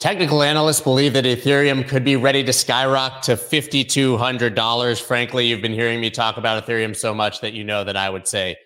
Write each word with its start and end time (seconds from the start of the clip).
Technical 0.00 0.42
analysts 0.42 0.80
believe 0.80 1.12
that 1.12 1.26
Ethereum 1.26 1.86
could 1.86 2.04
be 2.04 2.16
ready 2.16 2.42
to 2.42 2.54
skyrocket 2.54 3.22
to 3.24 3.32
$5,200. 3.32 5.02
Frankly, 5.02 5.46
you've 5.46 5.60
been 5.60 5.74
hearing 5.74 6.00
me 6.00 6.08
talk 6.08 6.38
about 6.38 6.64
Ethereum 6.64 6.96
so 6.96 7.12
much 7.12 7.42
that 7.42 7.52
you 7.52 7.62
know 7.62 7.84
that 7.84 7.98
I 7.98 8.08
would 8.08 8.26
say, 8.26 8.56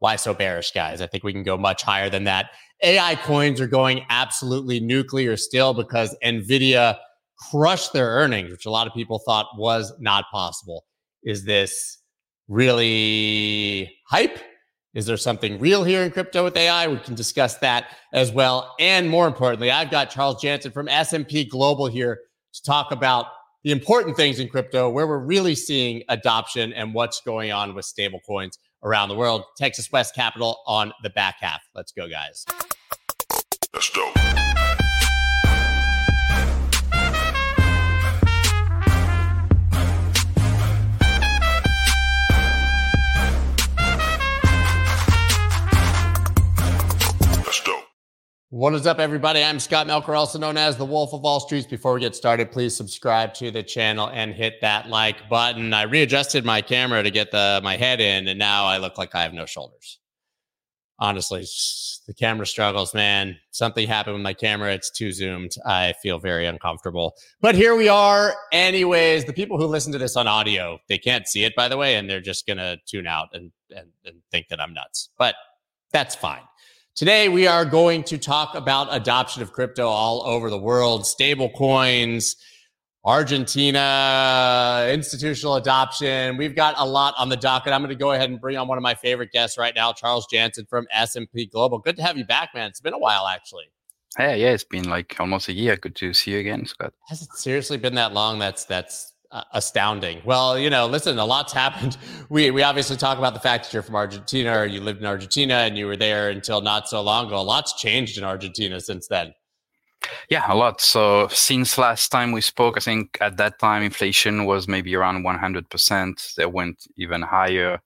why 0.00 0.16
so 0.16 0.34
bearish, 0.34 0.72
guys? 0.72 1.00
I 1.00 1.06
think 1.06 1.24
we 1.24 1.32
can 1.32 1.44
go 1.44 1.56
much 1.56 1.82
higher 1.82 2.10
than 2.10 2.24
that. 2.24 2.50
AI 2.82 3.14
coins 3.14 3.58
are 3.58 3.66
going 3.66 4.04
absolutely 4.10 4.80
nuclear 4.80 5.34
still 5.38 5.72
because 5.72 6.14
NVIDIA 6.22 6.98
crushed 7.50 7.94
their 7.94 8.08
earnings, 8.08 8.50
which 8.50 8.66
a 8.66 8.70
lot 8.70 8.86
of 8.86 8.92
people 8.92 9.18
thought 9.18 9.46
was 9.56 9.94
not 9.98 10.26
possible. 10.30 10.84
Is 11.22 11.46
this 11.46 12.02
really 12.48 13.90
hype? 14.08 14.38
Is 14.94 15.06
there 15.06 15.16
something 15.16 15.58
real 15.58 15.84
here 15.84 16.02
in 16.02 16.10
crypto 16.10 16.44
with 16.44 16.56
AI? 16.56 16.86
We 16.86 16.98
can 16.98 17.14
discuss 17.14 17.56
that 17.58 17.86
as 18.12 18.30
well. 18.30 18.74
And 18.78 19.08
more 19.08 19.26
importantly, 19.26 19.70
I've 19.70 19.90
got 19.90 20.10
Charles 20.10 20.42
Jansen 20.42 20.70
from 20.70 20.86
S&P 20.86 21.46
Global 21.46 21.86
here 21.86 22.20
to 22.52 22.62
talk 22.62 22.92
about 22.92 23.26
the 23.64 23.70
important 23.70 24.16
things 24.16 24.38
in 24.38 24.48
crypto, 24.48 24.90
where 24.90 25.06
we're 25.06 25.24
really 25.24 25.54
seeing 25.54 26.02
adoption 26.08 26.72
and 26.74 26.92
what's 26.92 27.22
going 27.22 27.52
on 27.52 27.74
with 27.74 27.86
stablecoins 27.86 28.58
around 28.82 29.08
the 29.08 29.14
world. 29.14 29.44
Texas 29.56 29.90
West 29.90 30.14
Capital 30.14 30.58
on 30.66 30.92
the 31.02 31.10
back 31.10 31.36
half. 31.40 31.62
Let's 31.74 31.92
go, 31.92 32.08
guys. 32.08 32.44
Let's 33.72 33.88
go. 33.90 34.12
What 48.52 48.74
is 48.74 48.86
up, 48.86 48.98
everybody? 48.98 49.42
I'm 49.42 49.58
Scott 49.58 49.86
Melker, 49.86 50.14
also 50.14 50.38
known 50.38 50.58
as 50.58 50.76
the 50.76 50.84
Wolf 50.84 51.14
of 51.14 51.24
All 51.24 51.40
Streets. 51.40 51.66
Before 51.66 51.94
we 51.94 52.00
get 52.00 52.14
started, 52.14 52.52
please 52.52 52.76
subscribe 52.76 53.32
to 53.36 53.50
the 53.50 53.62
channel 53.62 54.10
and 54.10 54.34
hit 54.34 54.60
that 54.60 54.90
like 54.90 55.26
button. 55.30 55.72
I 55.72 55.84
readjusted 55.84 56.44
my 56.44 56.60
camera 56.60 57.02
to 57.02 57.10
get 57.10 57.30
the 57.30 57.62
my 57.64 57.78
head 57.78 57.98
in, 57.98 58.28
and 58.28 58.38
now 58.38 58.66
I 58.66 58.76
look 58.76 58.98
like 58.98 59.14
I 59.14 59.22
have 59.22 59.32
no 59.32 59.46
shoulders. 59.46 60.00
Honestly, 60.98 61.46
the 62.06 62.12
camera 62.12 62.46
struggles, 62.46 62.92
man. 62.92 63.38
Something 63.52 63.88
happened 63.88 64.16
with 64.16 64.22
my 64.22 64.34
camera. 64.34 64.74
It's 64.74 64.90
too 64.90 65.12
zoomed. 65.12 65.52
I 65.64 65.94
feel 66.02 66.18
very 66.18 66.44
uncomfortable. 66.44 67.14
But 67.40 67.54
here 67.54 67.74
we 67.74 67.88
are. 67.88 68.34
Anyways, 68.52 69.24
the 69.24 69.32
people 69.32 69.56
who 69.56 69.64
listen 69.64 69.92
to 69.92 69.98
this 69.98 70.14
on 70.14 70.28
audio, 70.28 70.78
they 70.90 70.98
can't 70.98 71.26
see 71.26 71.44
it, 71.44 71.56
by 71.56 71.68
the 71.68 71.78
way, 71.78 71.96
and 71.96 72.06
they're 72.08 72.20
just 72.20 72.46
gonna 72.46 72.76
tune 72.84 73.06
out 73.06 73.28
and, 73.32 73.50
and, 73.74 73.88
and 74.04 74.16
think 74.30 74.48
that 74.48 74.60
I'm 74.60 74.74
nuts. 74.74 75.08
But 75.16 75.36
that's 75.90 76.14
fine. 76.14 76.42
Today, 76.94 77.30
we 77.30 77.46
are 77.46 77.64
going 77.64 78.02
to 78.04 78.18
talk 78.18 78.54
about 78.54 78.88
adoption 78.90 79.40
of 79.40 79.50
crypto 79.50 79.88
all 79.88 80.22
over 80.26 80.50
the 80.50 80.58
world, 80.58 81.06
stable 81.06 81.48
coins, 81.48 82.36
Argentina, 83.02 84.86
institutional 84.92 85.54
adoption. 85.54 86.36
We've 86.36 86.54
got 86.54 86.74
a 86.76 86.84
lot 86.84 87.14
on 87.16 87.30
the 87.30 87.36
docket. 87.38 87.72
I'm 87.72 87.80
going 87.80 87.88
to 87.88 87.94
go 87.94 88.12
ahead 88.12 88.28
and 88.28 88.38
bring 88.38 88.58
on 88.58 88.68
one 88.68 88.76
of 88.76 88.82
my 88.82 88.94
favorite 88.94 89.32
guests 89.32 89.56
right 89.56 89.74
now, 89.74 89.94
Charles 89.94 90.26
Jansen 90.30 90.66
from 90.66 90.86
S&P 90.92 91.46
Global. 91.46 91.78
Good 91.78 91.96
to 91.96 92.02
have 92.02 92.18
you 92.18 92.26
back, 92.26 92.50
man. 92.54 92.68
It's 92.68 92.82
been 92.82 92.92
a 92.92 92.98
while, 92.98 93.26
actually. 93.26 93.64
Hey, 94.18 94.42
yeah, 94.42 94.50
it's 94.50 94.62
been 94.62 94.86
like 94.90 95.16
almost 95.18 95.48
a 95.48 95.54
year. 95.54 95.76
Good 95.76 95.96
to 95.96 96.12
see 96.12 96.32
you 96.32 96.40
again, 96.40 96.66
Scott. 96.66 96.92
Has 97.08 97.22
it 97.22 97.32
seriously 97.32 97.78
been 97.78 97.94
that 97.94 98.12
long? 98.12 98.38
That's 98.38 98.66
that's 98.66 99.11
uh, 99.32 99.44
astounding. 99.52 100.20
Well, 100.24 100.58
you 100.58 100.70
know, 100.70 100.86
listen, 100.86 101.18
a 101.18 101.24
lot's 101.24 101.52
happened. 101.52 101.96
We 102.28 102.50
we 102.50 102.62
obviously 102.62 102.96
talk 102.96 103.18
about 103.18 103.34
the 103.34 103.40
fact 103.40 103.64
that 103.64 103.74
you're 103.74 103.82
from 103.82 103.96
Argentina 103.96 104.58
or 104.58 104.64
you 104.64 104.80
lived 104.80 105.00
in 105.00 105.06
Argentina 105.06 105.54
and 105.54 105.76
you 105.76 105.86
were 105.86 105.98
there 105.98 106.30
until 106.30 106.62
not 106.62 106.88
so 106.88 107.02
long 107.02 107.26
ago. 107.26 107.36
A 107.36 107.42
lot's 107.42 107.74
changed 107.74 108.16
in 108.16 108.24
Argentina 108.24 108.80
since 108.80 109.06
then. 109.08 109.34
Yeah, 110.30 110.44
a 110.48 110.54
lot. 110.54 110.80
So 110.80 111.28
since 111.28 111.78
last 111.78 112.08
time 112.08 112.32
we 112.32 112.40
spoke, 112.40 112.76
I 112.76 112.80
think 112.80 113.18
at 113.20 113.36
that 113.36 113.58
time 113.58 113.82
inflation 113.82 114.46
was 114.46 114.66
maybe 114.66 114.94
around 114.94 115.24
100%. 115.24 116.34
They 116.34 116.46
went 116.46 116.86
even 116.96 117.22
higher. 117.22 117.80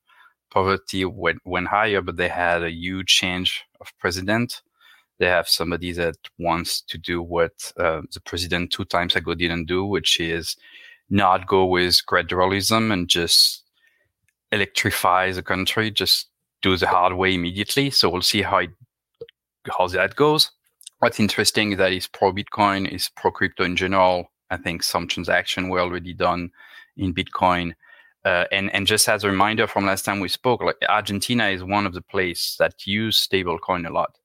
Poverty 0.51 1.05
went, 1.05 1.41
went 1.45 1.69
higher, 1.69 2.01
but 2.01 2.17
they 2.17 2.29
had 2.29 2.63
a 2.63 2.71
huge 2.71 3.09
change 3.09 3.65
of 3.81 3.93
president. 3.99 4.63
They 5.19 5.27
have 5.27 5.49
somebody 5.49 5.93
that 5.93 6.17
wants 6.39 6.83
to 6.83 6.99
do 6.99 7.23
what 7.23 7.73
uh, 7.79 8.03
the 8.13 8.21
president 8.21 8.71
two 8.71 8.85
times 8.85 9.17
ago 9.17 9.35
didn't 9.35 9.65
do, 9.65 9.85
which 9.85 10.21
is 10.21 10.57
not 11.09 11.47
go 11.47 11.65
with 11.65 12.01
gradualism 12.07 12.93
and 12.93 13.09
just 13.09 13.63
electrify 14.53 15.33
the 15.33 15.43
country, 15.43 15.91
just 15.91 16.29
do 16.63 16.77
the 16.77 16.87
hard 16.87 17.15
way 17.15 17.35
immediately. 17.35 17.91
So 17.91 18.09
we'll 18.09 18.23
see 18.23 18.43
how 18.43 18.59
it, 18.59 18.71
how 19.79 19.87
that 19.89 20.17
goes. 20.17 20.51
What's 20.99 21.21
interesting 21.21 21.73
is 21.73 21.79
that 21.79 21.93
is 21.93 22.07
pro 22.07 22.33
Bitcoin, 22.33 22.91
is 22.91 23.11
pro 23.17 23.31
crypto 23.31 23.65
in 23.65 23.77
general. 23.77 24.33
I 24.51 24.57
think 24.57 24.83
some 24.83 25.07
transaction 25.07 25.69
were 25.69 25.81
already 25.81 26.15
done 26.15 26.51
in 26.97 27.15
Bitcoin. 27.15 27.75
Uh, 28.25 28.45
and 28.51 28.75
and 28.75 28.87
just 28.87 29.09
as 29.09 29.23
a 29.23 29.29
reminder 29.29 29.67
from 29.67 29.87
last 29.87 30.05
time 30.05 30.19
we 30.19 30.29
spoke, 30.29 30.63
like 30.63 30.77
Argentina 30.89 31.49
is 31.49 31.63
one 31.63 31.87
of 31.87 31.95
the 31.95 32.03
places 32.03 32.57
that 32.59 32.87
use 32.87 33.25
stablecoin 33.25 33.87
a 33.89 33.93
lot, 33.93 34.19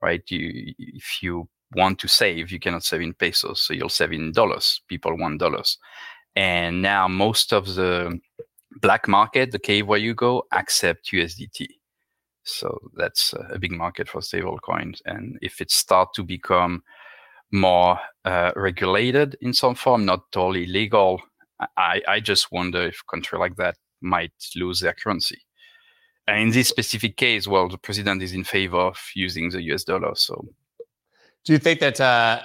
right? 0.00 0.22
You 0.30 0.74
if 0.78 1.22
you 1.22 1.48
want 1.74 1.98
to 2.00 2.08
save, 2.08 2.52
you 2.52 2.60
cannot 2.60 2.84
save 2.84 3.00
in 3.00 3.14
pesos, 3.14 3.62
so 3.62 3.74
you'll 3.74 3.88
save 3.88 4.12
in 4.12 4.30
dollars. 4.30 4.80
People 4.86 5.16
want 5.18 5.40
dollars, 5.40 5.76
and 6.38 6.82
now 6.82 7.08
most 7.08 7.52
of 7.52 7.74
the 7.74 8.16
black 8.80 9.08
market, 9.08 9.50
the 9.50 9.58
cave 9.58 9.88
where 9.88 9.98
you 9.98 10.14
go, 10.14 10.44
accept 10.52 11.10
USDT. 11.10 11.66
So 12.44 12.78
that's 12.96 13.34
a 13.50 13.58
big 13.58 13.72
market 13.72 14.08
for 14.08 14.22
stable 14.22 14.56
coins. 14.60 15.02
And 15.04 15.36
if 15.42 15.60
it 15.60 15.72
start 15.72 16.14
to 16.14 16.22
become 16.22 16.84
more 17.50 17.98
uh, 18.24 18.52
regulated 18.54 19.36
in 19.40 19.52
some 19.52 19.74
form, 19.74 20.04
not 20.04 20.30
totally 20.30 20.66
legal, 20.66 21.20
I, 21.76 22.02
I 22.06 22.20
just 22.20 22.52
wonder 22.52 22.82
if 22.82 23.00
a 23.00 23.10
country 23.10 23.36
like 23.36 23.56
that 23.56 23.74
might 24.00 24.30
lose 24.54 24.78
their 24.78 24.94
currency. 24.94 25.40
And 26.28 26.40
in 26.40 26.50
this 26.50 26.68
specific 26.68 27.16
case, 27.16 27.48
well, 27.48 27.68
the 27.68 27.78
president 27.78 28.22
is 28.22 28.32
in 28.32 28.44
favor 28.44 28.78
of 28.78 29.00
using 29.16 29.50
the 29.50 29.62
US 29.72 29.82
dollar. 29.82 30.14
So, 30.14 30.46
do 31.44 31.52
you 31.52 31.58
think 31.58 31.80
that 31.80 32.00
uh, 32.00 32.42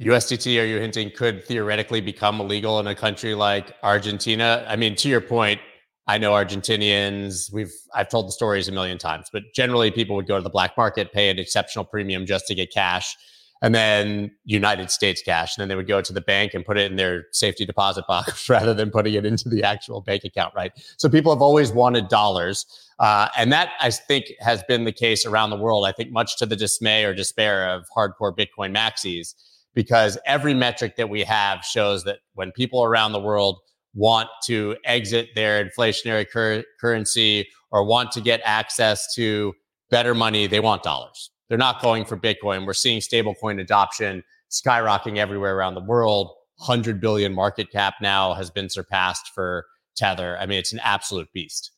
USDT, 0.00 0.60
are 0.60 0.64
you 0.64 0.78
hinting, 0.78 1.10
could 1.10 1.44
theoretically 1.44 2.00
become 2.00 2.40
illegal 2.40 2.80
in 2.80 2.86
a 2.86 2.94
country 2.94 3.34
like 3.34 3.74
Argentina? 3.82 4.64
I 4.68 4.76
mean, 4.76 4.96
to 4.96 5.08
your 5.08 5.20
point, 5.20 5.60
I 6.06 6.18
know 6.18 6.32
Argentinians, 6.32 7.52
we've 7.52 7.72
I've 7.94 8.08
told 8.08 8.26
the 8.26 8.32
stories 8.32 8.68
a 8.68 8.72
million 8.72 8.98
times, 8.98 9.28
but 9.32 9.42
generally 9.54 9.90
people 9.90 10.16
would 10.16 10.26
go 10.26 10.36
to 10.36 10.42
the 10.42 10.50
black 10.50 10.76
market, 10.76 11.12
pay 11.12 11.30
an 11.30 11.38
exceptional 11.38 11.84
premium 11.84 12.26
just 12.26 12.46
to 12.48 12.54
get 12.54 12.72
cash, 12.72 13.16
and 13.62 13.72
then 13.72 14.32
United 14.44 14.90
States 14.90 15.22
cash. 15.22 15.56
And 15.56 15.62
then 15.62 15.68
they 15.68 15.76
would 15.76 15.86
go 15.86 16.00
to 16.00 16.12
the 16.12 16.20
bank 16.20 16.54
and 16.54 16.64
put 16.64 16.76
it 16.76 16.90
in 16.90 16.96
their 16.96 17.26
safety 17.30 17.64
deposit 17.64 18.04
box 18.08 18.48
rather 18.48 18.74
than 18.74 18.90
putting 18.90 19.14
it 19.14 19.24
into 19.24 19.48
the 19.48 19.62
actual 19.62 20.00
bank 20.00 20.24
account, 20.24 20.52
right? 20.56 20.72
So 20.96 21.08
people 21.08 21.32
have 21.32 21.42
always 21.42 21.70
wanted 21.70 22.08
dollars. 22.08 22.66
Uh, 22.98 23.28
and 23.38 23.52
that 23.52 23.70
I 23.80 23.90
think 23.90 24.26
has 24.40 24.64
been 24.64 24.84
the 24.84 24.92
case 24.92 25.24
around 25.24 25.50
the 25.50 25.56
world. 25.56 25.86
I 25.86 25.92
think 25.92 26.10
much 26.10 26.36
to 26.38 26.46
the 26.46 26.56
dismay 26.56 27.04
or 27.04 27.14
despair 27.14 27.68
of 27.68 27.86
hardcore 27.96 28.36
Bitcoin 28.36 28.76
maxis 28.76 29.34
because 29.74 30.18
every 30.26 30.54
metric 30.54 30.96
that 30.96 31.08
we 31.08 31.22
have 31.22 31.64
shows 31.64 32.04
that 32.04 32.18
when 32.34 32.52
people 32.52 32.84
around 32.84 33.12
the 33.12 33.20
world 33.20 33.58
want 33.94 34.28
to 34.44 34.76
exit 34.84 35.28
their 35.34 35.64
inflationary 35.64 36.28
cur- 36.28 36.64
currency 36.80 37.48
or 37.70 37.84
want 37.84 38.10
to 38.12 38.20
get 38.20 38.40
access 38.44 39.14
to 39.14 39.54
better 39.90 40.14
money, 40.14 40.46
they 40.46 40.60
want 40.60 40.82
dollars. 40.82 41.30
They're 41.48 41.58
not 41.58 41.82
going 41.82 42.04
for 42.04 42.16
Bitcoin. 42.16 42.66
We're 42.66 42.72
seeing 42.72 43.00
stablecoin 43.00 43.60
adoption 43.60 44.24
skyrocketing 44.50 45.18
everywhere 45.18 45.56
around 45.56 45.74
the 45.74 45.84
world. 45.84 46.28
100 46.58 47.00
billion 47.00 47.34
market 47.34 47.70
cap 47.70 47.94
now 48.00 48.34
has 48.34 48.50
been 48.50 48.68
surpassed 48.68 49.30
for 49.34 49.66
Tether. 49.96 50.38
I 50.38 50.46
mean, 50.46 50.58
it's 50.58 50.72
an 50.72 50.80
absolute 50.82 51.28
beast. 51.32 51.72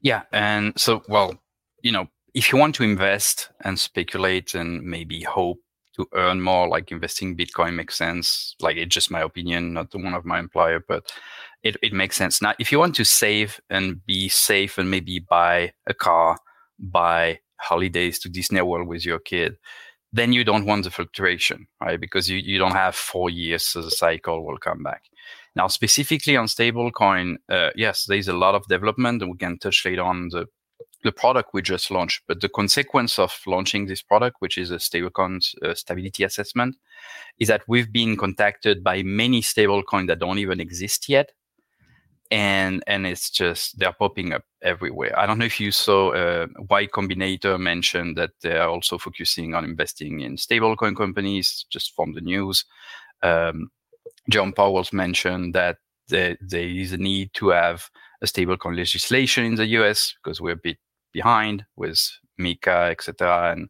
Yeah. 0.00 0.22
And 0.32 0.78
so, 0.78 1.02
well, 1.08 1.38
you 1.82 1.92
know, 1.92 2.08
if 2.34 2.52
you 2.52 2.58
want 2.58 2.74
to 2.76 2.84
invest 2.84 3.50
and 3.62 3.78
speculate 3.78 4.54
and 4.54 4.82
maybe 4.82 5.22
hope 5.22 5.58
to 5.98 6.06
earn 6.14 6.40
more, 6.40 6.68
like 6.68 6.90
investing 6.90 7.36
Bitcoin 7.36 7.74
makes 7.74 7.96
sense. 7.96 8.54
Like 8.60 8.76
it's 8.76 8.94
just 8.94 9.10
my 9.10 9.20
opinion, 9.20 9.74
not 9.74 9.90
the 9.90 9.98
one 9.98 10.14
of 10.14 10.24
my 10.24 10.38
employer, 10.38 10.82
but 10.86 11.12
it, 11.62 11.76
it 11.82 11.92
makes 11.92 12.16
sense. 12.16 12.40
Now, 12.40 12.54
if 12.58 12.72
you 12.72 12.78
want 12.78 12.94
to 12.94 13.04
save 13.04 13.60
and 13.68 14.04
be 14.06 14.28
safe 14.28 14.78
and 14.78 14.90
maybe 14.90 15.18
buy 15.18 15.72
a 15.86 15.94
car, 15.94 16.38
buy 16.78 17.40
holidays 17.56 18.18
to 18.20 18.28
Disney 18.28 18.62
World 18.62 18.88
with 18.88 19.04
your 19.04 19.18
kid, 19.18 19.56
then 20.12 20.32
you 20.32 20.44
don't 20.44 20.64
want 20.64 20.84
the 20.84 20.90
fluctuation, 20.90 21.66
right? 21.80 22.00
Because 22.00 22.30
you, 22.30 22.38
you 22.38 22.58
don't 22.58 22.72
have 22.72 22.94
four 22.94 23.28
years 23.28 23.66
so 23.66 23.82
the 23.82 23.90
cycle 23.90 24.46
will 24.46 24.56
come 24.56 24.82
back. 24.82 25.02
Now, 25.54 25.66
specifically 25.66 26.36
on 26.36 26.46
stablecoin, 26.46 27.36
uh, 27.48 27.70
yes, 27.74 28.04
there's 28.04 28.28
a 28.28 28.32
lot 28.32 28.54
of 28.54 28.66
development, 28.68 29.22
and 29.22 29.30
we 29.30 29.36
can 29.36 29.58
touch 29.58 29.84
later 29.84 30.02
on 30.02 30.28
the 30.30 30.46
the 31.04 31.12
product 31.12 31.50
we 31.54 31.62
just 31.62 31.90
launched, 31.90 32.22
but 32.26 32.40
the 32.40 32.48
consequence 32.48 33.18
of 33.18 33.38
launching 33.46 33.86
this 33.86 34.02
product, 34.02 34.36
which 34.40 34.58
is 34.58 34.70
a 34.70 34.76
stablecoin 34.76 35.40
uh, 35.62 35.74
stability 35.74 36.24
assessment, 36.24 36.76
is 37.38 37.48
that 37.48 37.62
we've 37.68 37.92
been 37.92 38.16
contacted 38.16 38.82
by 38.82 39.02
many 39.02 39.40
stablecoins 39.42 40.08
that 40.08 40.18
don't 40.18 40.38
even 40.38 40.60
exist 40.60 41.08
yet. 41.08 41.30
and 42.30 42.82
and 42.86 43.06
it's 43.06 43.30
just 43.30 43.78
they're 43.78 43.92
popping 43.92 44.32
up 44.32 44.44
everywhere. 44.62 45.18
I 45.18 45.26
don't 45.26 45.38
know 45.38 45.46
if 45.46 45.60
you 45.60 45.70
saw 45.72 46.10
uh, 46.12 46.46
Y 46.68 46.86
Combinator 46.86 47.58
mentioned 47.58 48.16
that 48.16 48.32
they 48.42 48.56
are 48.56 48.68
also 48.68 48.98
focusing 48.98 49.54
on 49.54 49.64
investing 49.64 50.20
in 50.20 50.36
stablecoin 50.36 50.96
companies, 50.96 51.64
just 51.70 51.94
from 51.94 52.12
the 52.12 52.20
news. 52.20 52.64
Um, 53.22 53.70
Jerome 54.28 54.52
Powell's 54.52 54.92
mentioned 54.92 55.54
that 55.54 55.78
there, 56.08 56.36
there 56.40 56.68
is 56.68 56.92
a 56.92 56.98
need 56.98 57.32
to 57.34 57.48
have 57.50 57.88
a 58.22 58.26
stablecoin 58.26 58.76
legislation 58.76 59.44
in 59.44 59.54
the 59.54 59.66
US 59.78 60.14
because 60.22 60.40
we're 60.40 60.52
a 60.52 60.56
bit 60.56 60.78
behind 61.12 61.64
with 61.76 62.00
MiCA, 62.38 62.90
etc., 62.90 63.52
and 63.52 63.68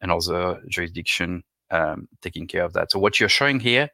and 0.00 0.12
other 0.12 0.62
jurisdiction 0.68 1.42
um, 1.70 2.08
taking 2.22 2.46
care 2.46 2.64
of 2.64 2.72
that. 2.74 2.92
So 2.92 2.98
what 2.98 3.18
you're 3.18 3.28
showing 3.28 3.60
here 3.60 3.90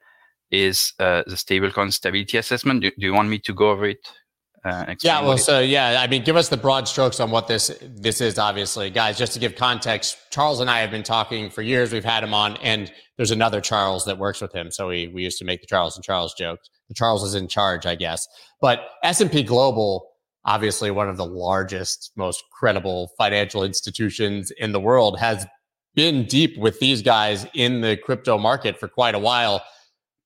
is 0.50 0.93
uh, 0.99 1.23
the 1.26 1.35
stablecoin 1.35 1.93
stability 1.93 2.37
assessment. 2.37 2.82
Do, 2.82 2.91
do, 2.91 3.06
you 3.06 3.14
want 3.14 3.29
me 3.29 3.38
to 3.41 3.55
go 3.55 3.70
over 3.70 3.87
it? 3.87 4.06
Uh, 4.64 4.94
yeah, 5.02 5.20
well, 5.20 5.37
so 5.37 5.61
yeah, 5.61 6.00
I 6.00 6.06
mean, 6.06 6.25
give 6.25 6.37
us 6.37 6.49
the 6.49 6.56
broad 6.56 6.88
strokes 6.88 7.20
on 7.20 7.31
what 7.31 7.49
this 7.49 7.76
this 7.82 8.23
is. 8.23 8.38
Obviously, 8.38 8.88
guys, 8.88 9.19
just 9.19 9.35
to 9.35 9.38
give 9.38 9.56
context, 9.56 10.17
Charles 10.31 10.61
and 10.61 10.70
I 10.70 10.81
have 10.81 10.91
been 10.91 11.02
talking 11.02 11.50
for 11.50 11.61
years. 11.61 11.93
We've 11.93 12.05
had 12.05 12.25
him 12.25 12.32
on, 12.32 12.56
and 12.58 12.91
there's 13.19 13.31
another 13.31 13.61
Charles 13.61 14.06
that 14.06 14.17
works 14.17 14.41
with 14.41 14.55
him. 14.55 14.70
So 14.70 14.88
we 14.88 15.08
we 15.08 15.23
used 15.23 15.38
to 15.41 15.44
make 15.44 15.61
the 15.61 15.67
Charles 15.67 15.96
and 15.96 16.05
Charles 16.05 16.32
jokes. 16.32 16.70
The 16.88 16.94
Charles 16.94 17.23
is 17.25 17.35
in 17.35 17.46
charge, 17.46 17.85
I 17.85 17.94
guess. 17.94 18.26
But 18.62 18.81
S 19.02 19.20
and 19.20 19.31
P 19.31 19.43
Global, 19.43 20.06
obviously 20.44 20.91
one 20.91 21.08
of 21.08 21.17
the 21.17 21.26
largest, 21.26 22.12
most 22.17 22.44
credible 22.50 23.11
financial 23.17 23.64
institutions 23.64 24.50
in 24.52 24.73
the 24.73 24.81
world, 24.81 25.19
has 25.19 25.46
been 25.94 26.25
deep 26.26 26.58
with 26.58 26.81
these 26.81 27.02
guys 27.02 27.46
in 27.55 27.81
the 27.81 27.96
crypto 27.96 28.37
market 28.37 28.79
for 28.79 28.88
quite 28.88 29.14
a 29.14 29.19
while 29.19 29.62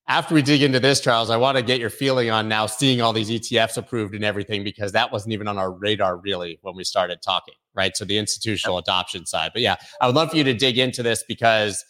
after 0.09 0.35
we 0.35 0.41
dig 0.41 0.63
into 0.63 0.81
this, 0.81 1.01
Charles, 1.01 1.29
I 1.29 1.37
want 1.37 1.59
to 1.59 1.63
get 1.63 1.81
your 1.81 1.91
feeling 1.91 2.31
on 2.31 2.49
now 2.49 2.65
seeing 2.65 3.03
all 3.03 3.13
these 3.13 3.29
ETFs 3.29 3.77
approved 3.77 4.15
and 4.15 4.25
everything 4.25 4.65
because 4.65 4.93
that 4.93 5.13
wasn't 5.13 5.35
even 5.35 5.47
on 5.47 5.59
our 5.59 5.71
radar 5.71 6.17
really 6.17 6.59
when 6.63 6.75
we 6.75 6.83
started 6.83 7.21
talking, 7.21 7.55
right? 7.75 7.95
So 7.95 8.07
the 8.07 8.17
institutional 8.17 8.79
adoption 8.79 9.27
side. 9.27 9.51
But 9.53 9.61
yeah, 9.61 9.77
I 10.01 10.07
would 10.07 10.17
love 10.17 10.31
for 10.31 10.39
you 10.39 10.45
to 10.45 10.55
dig 10.55 10.79
into 10.79 11.03
this 11.03 11.25
because 11.29 11.85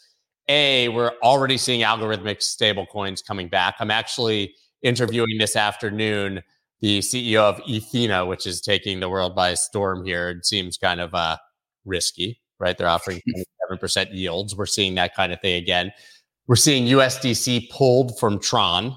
A, 0.49 0.89
we're 0.89 1.13
already 1.23 1.57
seeing 1.57 1.83
algorithmic 1.83 2.43
stable 2.43 2.87
coins 2.87 3.23
coming 3.23 3.49
back. 3.49 3.77
I'm 3.79 3.93
actually 3.93 4.53
interviewing 4.83 5.39
this 5.39 5.55
afternoon 5.55 6.43
the 6.81 7.01
CEO 7.01 7.41
of 7.41 7.61
Ethena, 7.63 8.27
which 8.27 8.47
is 8.47 8.61
taking 8.61 9.01
the 9.01 9.09
world 9.09 9.35
by 9.35 9.55
storm 9.55 10.05
here. 10.05 10.31
It 10.31 10.47
seems 10.47 10.77
kind 10.77 11.01
of 11.01 11.15
uh, 11.15 11.37
risky, 11.85 12.41
right? 12.59 12.77
They're 12.77 12.89
offering 12.89 13.21
7% 13.71 14.09
yields. 14.13 14.57
We're 14.57 14.67
seeing 14.67 14.95
that 14.95 15.15
kind 15.15 15.33
of 15.33 15.41
thing 15.41 15.61
again. 15.61 15.93
We're 16.47 16.57
seeing 16.57 16.87
USDC 16.87 17.71
pulled 17.71 18.19
from 18.19 18.39
Tron, 18.39 18.97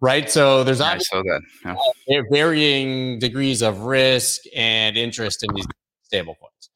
right? 0.00 0.30
So 0.30 0.62
there's 0.62 0.80
yeah, 0.80 0.98
that. 0.98 1.76
Yeah. 2.06 2.20
varying 2.30 3.18
degrees 3.18 3.62
of 3.62 3.80
risk 3.80 4.42
and 4.54 4.96
interest 4.96 5.42
in 5.42 5.54
these 5.54 5.66
stablecoins. 6.12 6.68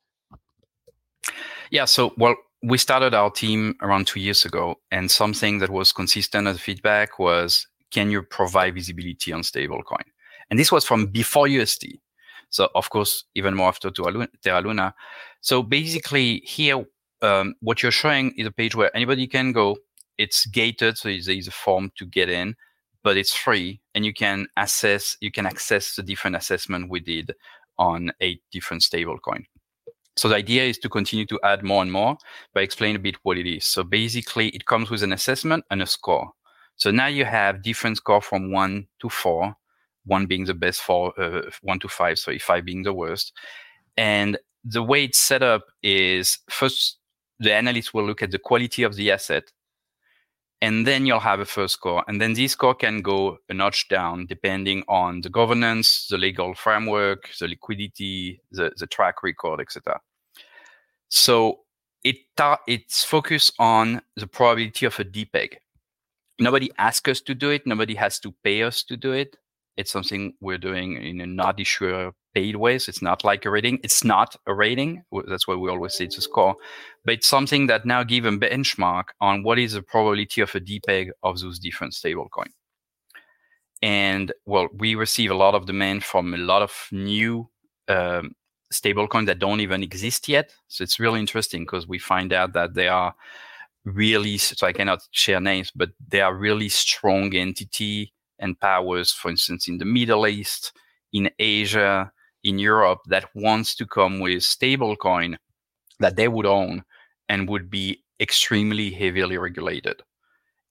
Yeah. 1.71 1.85
So 1.85 2.15
well, 2.17 2.35
we 2.63 2.79
started 2.79 3.15
our 3.15 3.31
team 3.31 3.77
around 3.83 4.07
two 4.07 4.19
years 4.21 4.45
ago, 4.45 4.77
and 4.91 5.11
something 5.11 5.59
that 5.59 5.71
was 5.71 5.93
consistent 5.93 6.49
as 6.49 6.59
feedback 6.61 7.19
was, 7.19 7.67
can 7.93 8.11
you 8.11 8.23
provide 8.23 8.75
visibility 8.75 9.33
on 9.33 9.43
stablecoin? 9.43 10.03
And 10.51 10.59
this 10.59 10.73
was 10.73 10.85
from 10.85 11.07
before 11.07 11.47
UST. 11.49 11.87
So 12.51 12.69
of 12.75 12.89
course, 12.91 13.25
even 13.35 13.55
more 13.55 13.69
after 13.69 13.91
Terra 13.91 14.61
Luna. 14.63 14.95
So 15.41 15.63
basically, 15.63 16.41
here 16.45 16.85
um, 17.21 17.55
what 17.61 17.83
you're 17.83 17.93
showing 17.93 18.33
is 18.39 18.47
a 18.47 18.53
page 18.53 18.75
where 18.75 18.95
anybody 18.97 19.27
can 19.27 19.53
go 19.53 19.77
it's 20.19 20.47
gated, 20.47 20.99
so 20.99 21.09
there 21.09 21.17
is 21.17 21.49
a 21.49 21.53
form 21.53 21.93
to 21.97 22.05
get 22.05 22.29
in, 22.29 22.57
but 23.03 23.17
it's 23.17 23.33
free, 23.33 23.81
and 23.95 24.05
you 24.05 24.13
can 24.13 24.49
assess, 24.57 25.17
you 25.21 25.31
can 25.31 25.47
access 25.47 25.95
the 25.95 26.03
different 26.03 26.37
assessment 26.37 26.91
we 26.91 27.01
did 27.01 27.35
on 27.79 28.13
eight 28.21 28.43
different 28.51 28.83
stablecoin. 28.83 29.45
So 30.17 30.29
the 30.29 30.35
idea 30.35 30.65
is 30.65 30.79
to 30.79 30.89
continue 30.89 31.25
to 31.27 31.39
add 31.45 31.63
more 31.63 31.81
and 31.81 31.93
more, 31.93 32.19
but 32.53 32.65
explain 32.65 32.97
a 32.97 32.99
bit 32.99 33.17
what 33.23 33.39
it 33.39 33.47
is. 33.47 33.65
So 33.65 33.85
basically, 33.85 34.49
it 34.49 34.67
comes 34.67 34.91
with 34.91 35.05
an 35.05 35.13
assessment 35.13 35.65
and 35.71 35.81
a 35.81 35.87
score. 35.87 36.33
So 36.75 36.91
now 36.91 37.07
you 37.07 37.25
have 37.25 37.63
different 37.63 37.99
score 37.99 38.21
from 38.21 38.51
one 38.51 38.89
to 38.99 39.09
four, 39.09 39.55
one 40.09 40.27
being 40.27 40.45
the 40.45 40.55
best 40.55 40.81
for 40.81 41.19
uh, 41.21 41.43
one 41.63 41.79
to 41.81 41.89
five, 41.89 42.19
so 42.19 42.37
five 42.39 42.65
being 42.65 42.83
the 42.83 42.93
worst. 42.93 43.33
And 43.97 44.39
the 44.65 44.83
way 44.83 45.05
it's 45.05 45.19
set 45.19 45.43
up 45.43 45.67
is 45.83 46.39
first 46.51 46.99
the 47.39 47.53
analyst 47.55 47.95
will 47.95 48.05
look 48.05 48.23
at 48.23 48.33
the 48.33 48.39
quality 48.39 48.83
of 48.83 48.97
the 48.97 49.13
asset 49.13 49.45
and 50.61 50.87
then 50.87 51.07
you'll 51.07 51.21
have 51.21 51.41
a 51.41 51.45
first 51.45 51.75
score. 51.75 52.05
And 52.09 52.21
then 52.21 52.35
this 52.35 52.53
score 52.53 52.75
can 52.75 53.01
go 53.01 53.39
a 53.49 53.55
notch 53.55 53.89
down 53.89 54.27
depending 54.27 54.83
on 54.89 55.21
the 55.21 55.31
governance, 55.31 56.09
the 56.11 56.19
legal 56.19 56.55
framework, 56.55 57.31
the 57.39 57.49
liquidity, 57.49 58.41
the, 58.51 58.73
the 58.77 58.87
track 58.87 59.23
record, 59.23 59.61
etc. 59.61 60.01
So 61.09 61.61
it 62.03 62.17
ta- 62.37 62.61
it's 62.67 63.05
focused 63.05 63.53
on 63.59 64.03
the 64.17 64.27
probability 64.27 64.87
of 64.87 64.99
a 64.99 65.05
depeg. 65.05 65.55
Nobody 66.41 66.71
asks 66.79 67.09
us 67.09 67.21
to 67.23 67.35
do 67.35 67.51
it. 67.51 67.67
Nobody 67.67 67.95
has 67.95 68.19
to 68.21 68.35
pay 68.43 68.63
us 68.63 68.83
to 68.85 68.97
do 68.97 69.13
it. 69.13 69.37
It's 69.79 69.93
something 69.93 70.35
we're 70.41 70.59
doing 70.59 71.01
in 71.01 71.21
a 71.21 71.27
not 71.27 71.61
issuer 71.61 72.11
paid 72.35 72.57
ways. 72.57 72.89
It's 72.89 73.01
not 73.01 73.23
like 73.23 73.45
a 73.45 73.51
rating. 73.51 73.79
It's 73.85 74.03
not 74.03 74.35
a 74.47 74.53
rating. 74.53 75.05
That's 75.29 75.47
why 75.47 75.55
we 75.55 75.71
always 75.71 75.95
say 75.95 76.07
it's 76.07 76.19
a 76.19 76.21
score. 76.21 76.57
But 77.05 77.15
it's 77.15 77.29
something 77.29 77.69
that 77.69 77.87
now 77.87 78.03
give 78.03 78.25
a 78.27 78.33
benchmark 78.33 79.05
on 79.21 79.45
what 79.45 79.59
is 79.59 79.75
the 79.75 79.83
probability 79.83 80.41
of 80.41 80.53
a 80.57 80.61
depeg 80.61 81.11
of 81.23 81.39
those 81.39 81.61
different 81.61 81.95
stablecoin. 81.95 82.51
And 83.81 84.33
well, 84.47 84.67
we 84.77 84.97
receive 84.97 85.31
a 85.31 85.37
lot 85.37 85.55
of 85.55 85.67
demand 85.67 86.03
from 86.03 86.35
a 86.35 86.39
lot 86.39 86.63
of 86.63 86.89
new 86.91 87.49
um, 87.87 88.35
stablecoin 88.75 89.27
that 89.27 89.39
don't 89.39 89.61
even 89.61 89.85
exist 89.85 90.29
yet. 90.29 90.53
So 90.67 90.83
it's 90.83 90.99
really 90.99 91.21
interesting 91.21 91.63
because 91.63 91.87
we 91.87 92.01
find 92.01 92.33
out 92.33 92.53
that 92.55 92.75
they 92.75 92.89
are 92.89 93.15
really, 93.85 94.39
so 94.39 94.67
I 94.67 94.73
cannot 94.73 95.01
share 95.13 95.41
names, 95.41 95.71
but 95.71 95.91
they 96.09 96.21
are 96.21 96.35
really 96.35 96.69
strong 96.69 97.33
entity 97.33 98.13
and 98.39 98.59
powers, 98.61 99.13
for 99.13 99.31
instance, 99.31 99.69
in 99.69 99.79
the 99.79 99.85
Middle 99.85 100.27
East, 100.27 100.73
in 101.13 101.31
Asia, 101.39 102.11
in 102.45 102.59
Europe, 102.59 103.01
that 103.07 103.35
wants 103.35 103.75
to 103.77 103.87
come 103.87 104.21
with 104.21 104.43
stablecoin 104.43 105.37
that 106.01 106.17
they 106.17 106.29
would 106.29 106.47
own 106.47 106.85
and 107.29 107.49
would 107.49 107.71
be 107.71 108.03
extremely 108.21 108.91
heavily 108.91 109.39
regulated. 109.39 110.03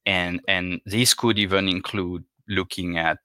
And 0.05 0.41
and 0.47 0.79
this 0.85 1.13
could 1.13 1.37
even 1.37 1.67
include 1.67 2.23
looking 2.47 2.97
at 2.97 3.19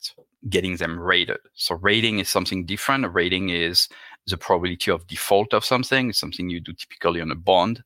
getting 0.48 0.76
them 0.76 0.98
rated. 0.98 1.38
So 1.54 1.76
rating 1.76 2.18
is 2.18 2.28
something 2.28 2.66
different. 2.66 3.04
A 3.04 3.08
rating 3.08 3.50
is 3.50 3.88
the 4.26 4.36
probability 4.36 4.90
of 4.90 5.06
default 5.06 5.54
of 5.54 5.64
something. 5.64 6.10
It's 6.10 6.18
something 6.18 6.50
you 6.50 6.60
do 6.60 6.72
typically 6.72 7.20
on 7.20 7.30
a 7.30 7.36
bond. 7.36 7.82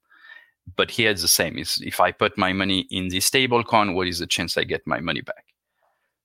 But 0.76 0.90
here 0.90 1.10
it's 1.10 1.22
the 1.22 1.28
same. 1.28 1.58
Is 1.58 1.80
if 1.84 2.00
I 2.00 2.12
put 2.12 2.36
my 2.38 2.52
money 2.52 2.86
in 2.90 3.08
this 3.08 3.30
stablecoin, 3.30 3.94
what 3.94 4.08
is 4.08 4.18
the 4.18 4.26
chance 4.26 4.56
I 4.56 4.64
get 4.64 4.86
my 4.86 5.00
money 5.00 5.20
back? 5.20 5.44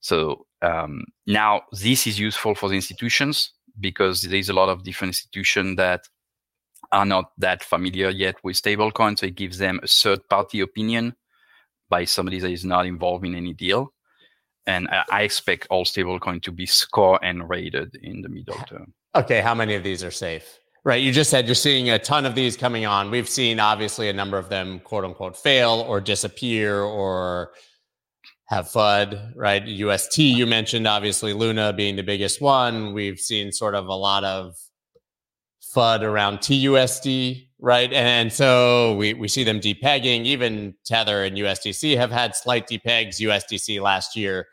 So 0.02 0.46
um, 0.62 1.06
now 1.26 1.62
this 1.72 2.06
is 2.08 2.20
useful 2.20 2.56
for 2.56 2.70
the 2.70 2.76
institutions 2.76 3.54
because 3.80 4.24
there's 4.24 4.50
a 4.50 4.54
lot 4.54 4.70
of 4.70 4.84
different 4.84 5.10
institutions 5.10 5.78
that 5.78 6.08
are 6.92 7.06
not 7.06 7.32
that 7.38 7.64
familiar 7.64 8.10
yet 8.10 8.36
with 8.44 8.62
stablecoin. 8.62 9.18
So 9.18 9.28
it 9.28 9.36
gives 9.36 9.58
them 9.58 9.80
a 9.82 9.88
third 9.88 10.28
party 10.30 10.60
opinion 10.60 11.16
by 11.90 12.06
somebody 12.06 12.40
that 12.40 12.52
is 12.52 12.66
not 12.66 12.86
involved 12.86 13.26
in 13.26 13.36
any 13.36 13.54
deal. 13.54 13.94
And 14.68 14.88
I 15.10 15.24
expect 15.24 15.68
all 15.70 15.86
stablecoin 15.86 16.42
to 16.44 16.52
be 16.52 16.66
score 16.66 17.24
and 17.24 17.50
rated 17.50 17.96
in 17.96 18.22
the 18.22 18.30
middle 18.30 18.58
term. 18.68 18.94
Okay, 19.16 19.42
how 19.42 19.56
many 19.56 19.76
of 19.76 19.84
these 19.84 20.04
are 20.04 20.12
safe? 20.12 20.60
Right. 20.84 21.02
You 21.02 21.12
just 21.12 21.30
said 21.30 21.46
you're 21.46 21.56
seeing 21.56 21.92
a 21.92 22.00
ton 22.00 22.26
of 22.26 22.34
these 22.34 22.58
coming 22.58 22.88
on. 22.88 23.12
We've 23.12 23.30
seen 23.30 23.60
obviously 23.60 24.10
a 24.10 24.14
number 24.14 24.38
of 24.38 24.50
them 24.50 24.80
quote 24.80 25.06
unquote 25.06 25.38
fail 25.38 25.86
or 25.88 26.02
disappear 26.02 26.82
or 26.82 27.52
have 28.52 28.68
FUD, 28.68 29.32
right? 29.34 29.66
UST, 29.66 30.18
you 30.18 30.46
mentioned 30.46 30.86
obviously 30.86 31.32
Luna 31.32 31.72
being 31.72 31.96
the 31.96 32.04
biggest 32.04 32.42
one. 32.42 32.94
We've 32.94 33.18
seen 33.18 33.54
sort 33.54 33.76
of 33.76 33.88
a 33.88 33.94
lot 33.94 34.26
of 34.26 34.58
FUD 35.74 36.02
around 36.02 36.40
TUSD, 36.40 37.48
right? 37.60 37.94
And 37.94 38.32
so 38.32 38.98
we, 38.98 39.14
we 39.14 39.30
see 39.30 39.46
them 39.46 39.62
depegging. 39.62 40.26
Even 40.26 40.76
Tether 40.86 41.24
and 41.24 41.38
USDC 41.38 41.96
have 41.96 42.12
had 42.12 42.36
slight 42.36 42.68
depegs. 42.68 43.22
USDC 43.22 43.82
last 43.82 44.18
year, 44.18 44.48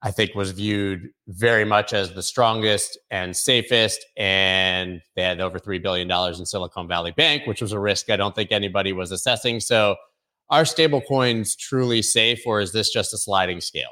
I 0.00 0.10
think, 0.10 0.34
was 0.34 0.52
viewed 0.52 1.10
very 1.26 1.66
much 1.66 1.92
as 1.92 2.14
the 2.14 2.22
strongest 2.22 2.96
and 3.10 3.36
safest. 3.36 4.06
And 4.16 5.02
they 5.16 5.22
had 5.22 5.42
over 5.42 5.58
$3 5.58 5.82
billion 5.82 6.10
in 6.10 6.46
Silicon 6.46 6.88
Valley 6.88 7.12
Bank, 7.12 7.46
which 7.46 7.60
was 7.60 7.72
a 7.72 7.78
risk 7.78 8.08
I 8.08 8.16
don't 8.16 8.34
think 8.34 8.52
anybody 8.52 8.94
was 8.94 9.12
assessing. 9.12 9.60
So 9.60 9.96
are 10.50 10.64
stablecoins 10.64 11.56
truly 11.56 12.02
safe 12.02 12.42
or 12.46 12.60
is 12.60 12.72
this 12.72 12.90
just 12.90 13.12
a 13.14 13.18
sliding 13.18 13.60
scale? 13.60 13.90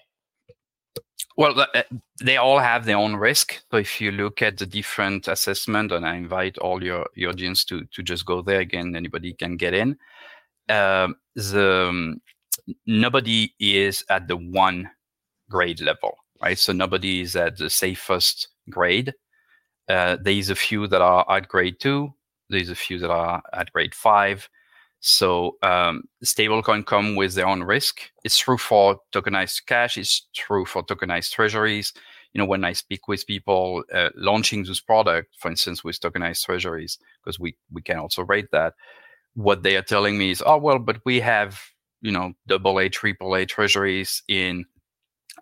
Well, 1.36 1.60
uh, 1.60 1.82
they 2.22 2.38
all 2.38 2.58
have 2.58 2.86
their 2.86 2.96
own 2.96 3.14
risk. 3.14 3.60
So 3.70 3.76
if 3.76 4.00
you 4.00 4.10
look 4.10 4.40
at 4.40 4.56
the 4.56 4.64
different 4.64 5.28
assessment, 5.28 5.92
and 5.92 6.06
I 6.06 6.16
invite 6.16 6.56
all 6.58 6.82
your, 6.82 7.06
your 7.14 7.30
audience 7.30 7.62
to, 7.66 7.84
to 7.92 8.02
just 8.02 8.25
go 8.25 8.40
there 8.40 8.60
again, 8.60 8.96
anybody 8.96 9.34
can 9.34 9.58
get 9.58 9.75
in. 9.75 9.98
Um, 10.70 11.16
the 11.34 11.88
um, 11.88 12.22
nobody 12.86 13.52
is 13.60 14.02
at 14.08 14.28
the 14.28 14.36
one 14.36 14.90
grade 15.50 15.80
level. 15.80 16.16
right? 16.42 16.58
So 16.58 16.72
nobody 16.72 17.20
is 17.20 17.36
at 17.36 17.58
the 17.58 17.70
safest 17.70 18.48
grade. 18.70 19.12
Uh, 19.88 20.16
there's 20.20 20.50
a 20.50 20.54
few 20.54 20.86
that 20.88 21.00
are 21.00 21.25
at 21.30 21.48
grade 21.48 21.78
two. 21.80 22.12
There's 22.48 22.70
a 22.70 22.75
few 22.75 22.98
that 22.98 23.10
are 23.10 23.42
at 23.52 23.72
grade 23.72 23.94
five. 23.94 24.48
So 25.06 25.56
um, 25.62 26.02
stablecoin 26.25 26.84
come 26.84 27.14
with 27.14 27.34
their 27.34 27.46
own 27.46 27.62
risk. 27.62 28.00
It's 28.25 28.38
true 28.38 28.58
for 28.58 28.98
tokenized 29.12 29.66
cash. 29.66 29.96
It's 29.96 30.26
true 30.34 30.64
for 30.64 30.82
tokenized 30.82 31.30
treasuries. 31.30 31.92
You 32.32 32.40
know, 32.40 32.44
when 32.44 32.64
I 32.64 32.72
speak 32.72 33.06
with 33.06 33.25
people 33.25 33.84
uh, 33.94 34.10
launching 34.16 34.64
this 34.64 34.80
product, 34.80 35.36
for 35.38 35.48
instance, 35.48 35.84
with 35.84 36.00
tokenized 36.00 36.44
treasuries, 36.44 36.98
because 37.22 37.38
we 37.38 37.56
we 37.72 37.82
can 37.82 37.98
also 37.98 38.25
rate 38.25 38.50
that, 38.50 38.75
what 39.34 39.62
they 39.62 39.76
are 39.76 39.82
telling 39.82 40.18
me 40.18 40.32
is, 40.32 40.42
oh 40.44 40.58
well, 40.58 40.80
but 40.80 40.98
we 41.04 41.20
have 41.20 41.60
you 42.02 42.10
know 42.10 42.32
double 42.48 42.80
A, 42.80 42.88
triple 42.88 43.36
A 43.36 43.46
treasuries 43.46 44.25
in 44.26 44.64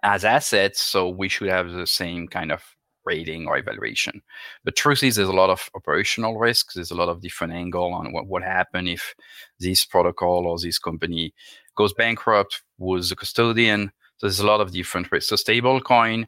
as 0.02 0.26
assets, 0.26 0.82
so 0.82 1.08
we 1.08 1.30
should 1.30 1.48
have 1.48 1.72
the 1.72 1.86
same 1.86 2.28
kind 2.28 2.52
of 2.52 2.62
rating 3.04 3.46
or 3.46 3.56
evaluation. 3.56 4.22
But 4.64 4.76
truth 4.76 5.02
is, 5.02 5.16
there's 5.16 5.28
a 5.28 5.32
lot 5.32 5.50
of 5.50 5.70
operational 5.74 6.38
risks. 6.38 6.74
There's 6.74 6.90
a 6.90 6.96
lot 6.96 7.08
of 7.08 7.20
different 7.20 7.52
angle 7.52 7.92
on 7.92 8.12
what 8.12 8.26
what 8.26 8.42
happen 8.42 8.88
if 8.88 9.14
this 9.60 9.84
protocol 9.84 10.46
or 10.46 10.58
this 10.58 10.78
company 10.78 11.34
goes 11.76 11.92
bankrupt, 11.92 12.62
was 12.78 13.10
a 13.10 13.16
custodian. 13.16 13.92
So 14.18 14.26
there's 14.26 14.40
a 14.40 14.46
lot 14.46 14.60
of 14.60 14.72
different 14.72 15.10
risks. 15.10 15.28
So 15.28 15.36
stablecoin 15.36 16.26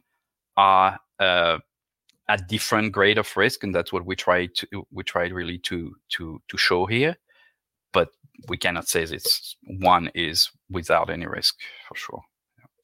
are 0.57 0.99
uh, 1.19 1.59
at 2.27 2.47
different 2.47 2.91
grade 2.91 3.17
of 3.17 3.35
risk, 3.37 3.63
and 3.63 3.73
that's 3.73 3.93
what 3.93 4.05
we 4.05 4.15
try 4.15 4.47
to 4.47 4.87
we 4.91 5.03
tried 5.03 5.31
really 5.31 5.57
to 5.59 5.95
to 6.09 6.41
to 6.47 6.57
show 6.57 6.85
here. 6.85 7.15
But 7.93 8.09
we 8.49 8.57
cannot 8.57 8.87
say 8.87 9.03
it's 9.03 9.55
one 9.63 10.11
is 10.13 10.51
without 10.69 11.09
any 11.09 11.25
risk 11.25 11.55
for 11.87 11.95
sure. 11.95 12.21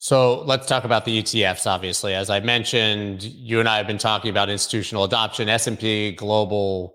So 0.03 0.41
let's 0.41 0.67
talk 0.67 0.83
about 0.83 1.05
the 1.05 1.24
ETFs. 1.24 1.65
Obviously, 1.65 2.13
as 2.13 2.29
I 2.29 2.41
mentioned, 2.41 3.24
you 3.24 3.62
and 3.62 3.69
I 3.69 3.77
have 3.77 3.88
been 3.88 3.98
talking 3.98 4.29
about 4.29 4.50
institutional 4.50 5.05
adoption. 5.05 5.48
S 5.48 5.65
and 5.65 5.79
P 5.79 6.12
Global, 6.12 6.93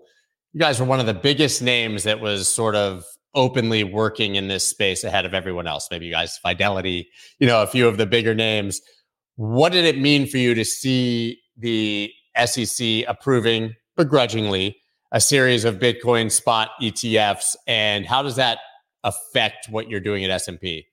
you 0.53 0.59
guys 0.59 0.79
were 0.79 0.85
one 0.85 0.99
of 0.99 1.07
the 1.07 1.15
biggest 1.15 1.59
names 1.59 2.03
that 2.03 2.19
was 2.19 2.47
sort 2.47 2.75
of 2.75 3.03
openly 3.33 3.83
working 3.83 4.35
in 4.35 4.47
this 4.47 4.67
space 4.67 5.03
ahead 5.03 5.25
of 5.25 5.33
everyone 5.33 5.65
else. 5.65 5.87
Maybe 5.89 6.05
you 6.05 6.11
guys, 6.11 6.37
Fidelity, 6.37 7.09
you 7.39 7.47
know, 7.47 7.63
a 7.63 7.65
few 7.65 7.87
of 7.87 7.97
the 7.97 8.05
bigger 8.05 8.35
names. 8.35 8.79
What 9.37 9.71
did 9.71 9.85
it 9.85 9.97
mean 9.97 10.27
for 10.27 10.37
you 10.37 10.53
to 10.53 10.63
see 10.63 11.41
the 11.57 12.11
SEC 12.45 13.05
approving 13.07 13.73
begrudgingly 13.97 14.77
a 15.11 15.19
series 15.19 15.65
of 15.65 15.79
Bitcoin 15.79 16.31
spot 16.31 16.69
ETFs, 16.79 17.55
and 17.65 18.05
how 18.05 18.21
does 18.21 18.35
that 18.35 18.59
affect 19.03 19.65
what 19.71 19.89
you're 19.89 19.99
doing 19.99 20.23
at 20.23 20.29
S 20.29 20.47
and 20.47 20.61
P? 20.61 20.85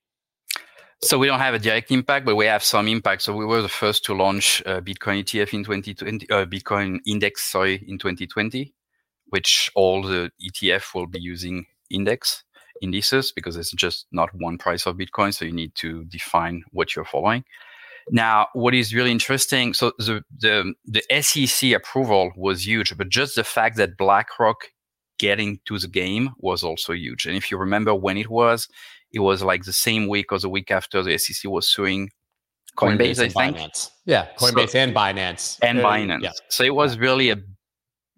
So 1.02 1.18
we 1.18 1.26
don't 1.26 1.40
have 1.40 1.54
a 1.54 1.58
direct 1.58 1.90
impact, 1.90 2.24
but 2.24 2.36
we 2.36 2.46
have 2.46 2.64
some 2.64 2.88
impact. 2.88 3.22
So 3.22 3.36
we 3.36 3.44
were 3.44 3.62
the 3.62 3.68
first 3.68 4.04
to 4.06 4.14
launch 4.14 4.62
a 4.64 4.80
Bitcoin 4.80 5.22
ETF 5.22 5.52
in 5.52 5.64
2020, 5.64 6.30
uh, 6.30 6.46
Bitcoin 6.46 7.00
index, 7.06 7.44
sorry, 7.44 7.84
in 7.86 7.98
2020, 7.98 8.72
which 9.26 9.70
all 9.74 10.02
the 10.02 10.30
ETF 10.42 10.94
will 10.94 11.06
be 11.06 11.20
using 11.20 11.66
index 11.90 12.44
indices 12.80 13.32
because 13.32 13.56
it's 13.56 13.72
just 13.72 14.06
not 14.10 14.30
one 14.34 14.56
price 14.56 14.86
of 14.86 14.96
Bitcoin. 14.96 15.34
So 15.34 15.44
you 15.44 15.52
need 15.52 15.74
to 15.76 16.04
define 16.06 16.64
what 16.72 16.96
you're 16.96 17.04
following. 17.04 17.44
Now, 18.10 18.48
what 18.52 18.72
is 18.72 18.94
really 18.94 19.10
interesting, 19.10 19.74
so 19.74 19.92
the, 19.98 20.22
the, 20.38 20.74
the 20.84 21.02
SEC 21.22 21.72
approval 21.72 22.30
was 22.36 22.66
huge, 22.66 22.96
but 22.96 23.08
just 23.08 23.34
the 23.34 23.42
fact 23.42 23.76
that 23.78 23.98
BlackRock 23.98 24.70
getting 25.18 25.58
to 25.64 25.78
the 25.78 25.88
game 25.88 26.30
was 26.38 26.62
also 26.62 26.92
huge. 26.92 27.26
And 27.26 27.36
if 27.36 27.50
you 27.50 27.58
remember 27.58 27.94
when 27.94 28.16
it 28.16 28.30
was, 28.30 28.68
it 29.16 29.20
was 29.20 29.42
like 29.42 29.64
the 29.64 29.72
same 29.72 30.08
week 30.08 30.30
or 30.30 30.38
the 30.38 30.50
week 30.50 30.70
after 30.70 31.02
the 31.02 31.16
SEC 31.16 31.50
was 31.50 31.66
suing 31.66 32.10
Coinbase, 32.76 33.16
Coinbase 33.16 33.18
I 33.18 33.28
think. 33.30 33.56
Binance. 33.56 33.90
Yeah, 34.04 34.26
Coinbase 34.38 34.70
so, 34.70 34.78
and 34.78 34.94
Binance. 34.94 35.58
And 35.62 35.80
uh, 35.80 35.84
Binance. 35.84 36.22
Yeah. 36.22 36.32
So 36.50 36.64
it 36.64 36.74
was 36.74 36.98
really 36.98 37.30
a 37.30 37.36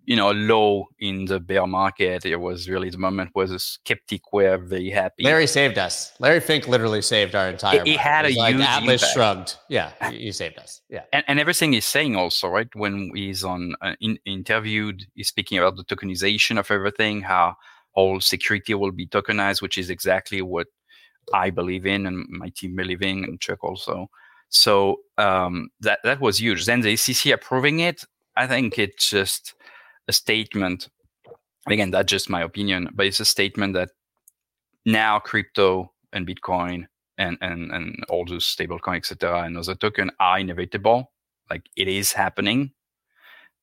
you 0.07 0.17
know 0.17 0.33
low 0.33 0.87
in 0.99 1.27
the 1.27 1.39
bear 1.39 1.69
market. 1.69 2.27
It 2.27 2.41
was 2.41 2.69
really 2.69 2.91
the 2.91 2.99
moment 2.99 3.31
where 3.35 3.47
the 3.47 3.61
skeptic 3.61 4.33
were 4.33 4.59
very 4.59 4.91
happy. 4.91 5.23
Larry 5.23 5.47
saved 5.47 5.79
us. 5.79 6.13
Larry 6.19 6.41
Fink 6.41 6.67
literally 6.67 7.01
saved 7.01 7.37
our 7.37 7.49
entire. 7.49 7.83
It, 7.83 7.87
it 7.87 8.01
had 8.01 8.27
a 8.27 8.37
like 8.37 8.57
huge 8.57 8.67
Atlas 8.67 9.03
impact. 9.03 9.15
shrugged. 9.15 9.57
Yeah, 9.69 10.11
he 10.11 10.33
saved 10.33 10.59
us. 10.59 10.81
Yeah, 10.91 11.03
and, 11.13 11.25
and 11.29 11.39
everything 11.39 11.75
he's 11.75 11.87
saying 11.87 12.17
also 12.17 12.49
right 12.49 12.75
when 12.75 13.13
he's 13.15 13.45
on 13.45 13.77
uh, 13.81 13.95
in, 14.01 14.19
interviewed, 14.27 15.07
he's 15.15 15.29
speaking 15.29 15.59
about 15.59 15.77
the 15.77 15.85
tokenization 15.85 16.59
of 16.59 16.69
everything, 16.73 17.21
how 17.21 17.55
all 17.95 18.21
security 18.21 18.75
will 18.75 18.93
be 18.93 19.07
tokenized, 19.07 19.63
which 19.63 19.79
is 19.79 19.91
exactly 19.91 20.43
what 20.43 20.67
I 21.33 21.51
believe 21.51 21.87
in 21.87 22.07
and 22.07 22.27
my 22.29 22.51
team 22.51 22.77
believing 22.77 23.25
and 23.25 23.41
Chuck 23.41 23.65
also. 23.65 24.11
So 24.49 25.01
um, 25.19 25.71
that 25.81 26.01
that 26.05 26.21
was 26.21 26.41
huge. 26.41 26.67
Then 26.67 26.81
the 26.81 26.97
SEC 26.97 27.33
approving 27.33 27.81
it, 27.81 28.05
I 28.37 28.47
think 28.47 28.79
it's 28.79 29.09
just 29.11 29.55
a 30.07 30.13
statement. 30.13 30.89
Again, 31.69 31.91
that's 31.91 32.11
just 32.11 32.31
my 32.31 32.43
opinion, 32.43 32.89
but 32.95 33.07
it's 33.07 33.21
a 33.21 33.25
statement 33.25 33.75
that 33.75 33.91
now 34.87 35.19
crypto 35.19 35.93
and 36.13 36.27
Bitcoin 36.27 36.87
and 37.19 37.37
and 37.41 37.71
and 37.73 38.05
all 38.09 38.25
those 38.25 38.47
stablecoin, 38.47 38.97
etc., 38.97 39.43
and 39.43 39.59
other 39.59 39.75
token 39.75 40.11
are 40.19 40.39
inevitable. 40.39 41.13
Like 41.51 41.69
it 41.77 41.89
is 41.89 42.13
happening. 42.13 42.73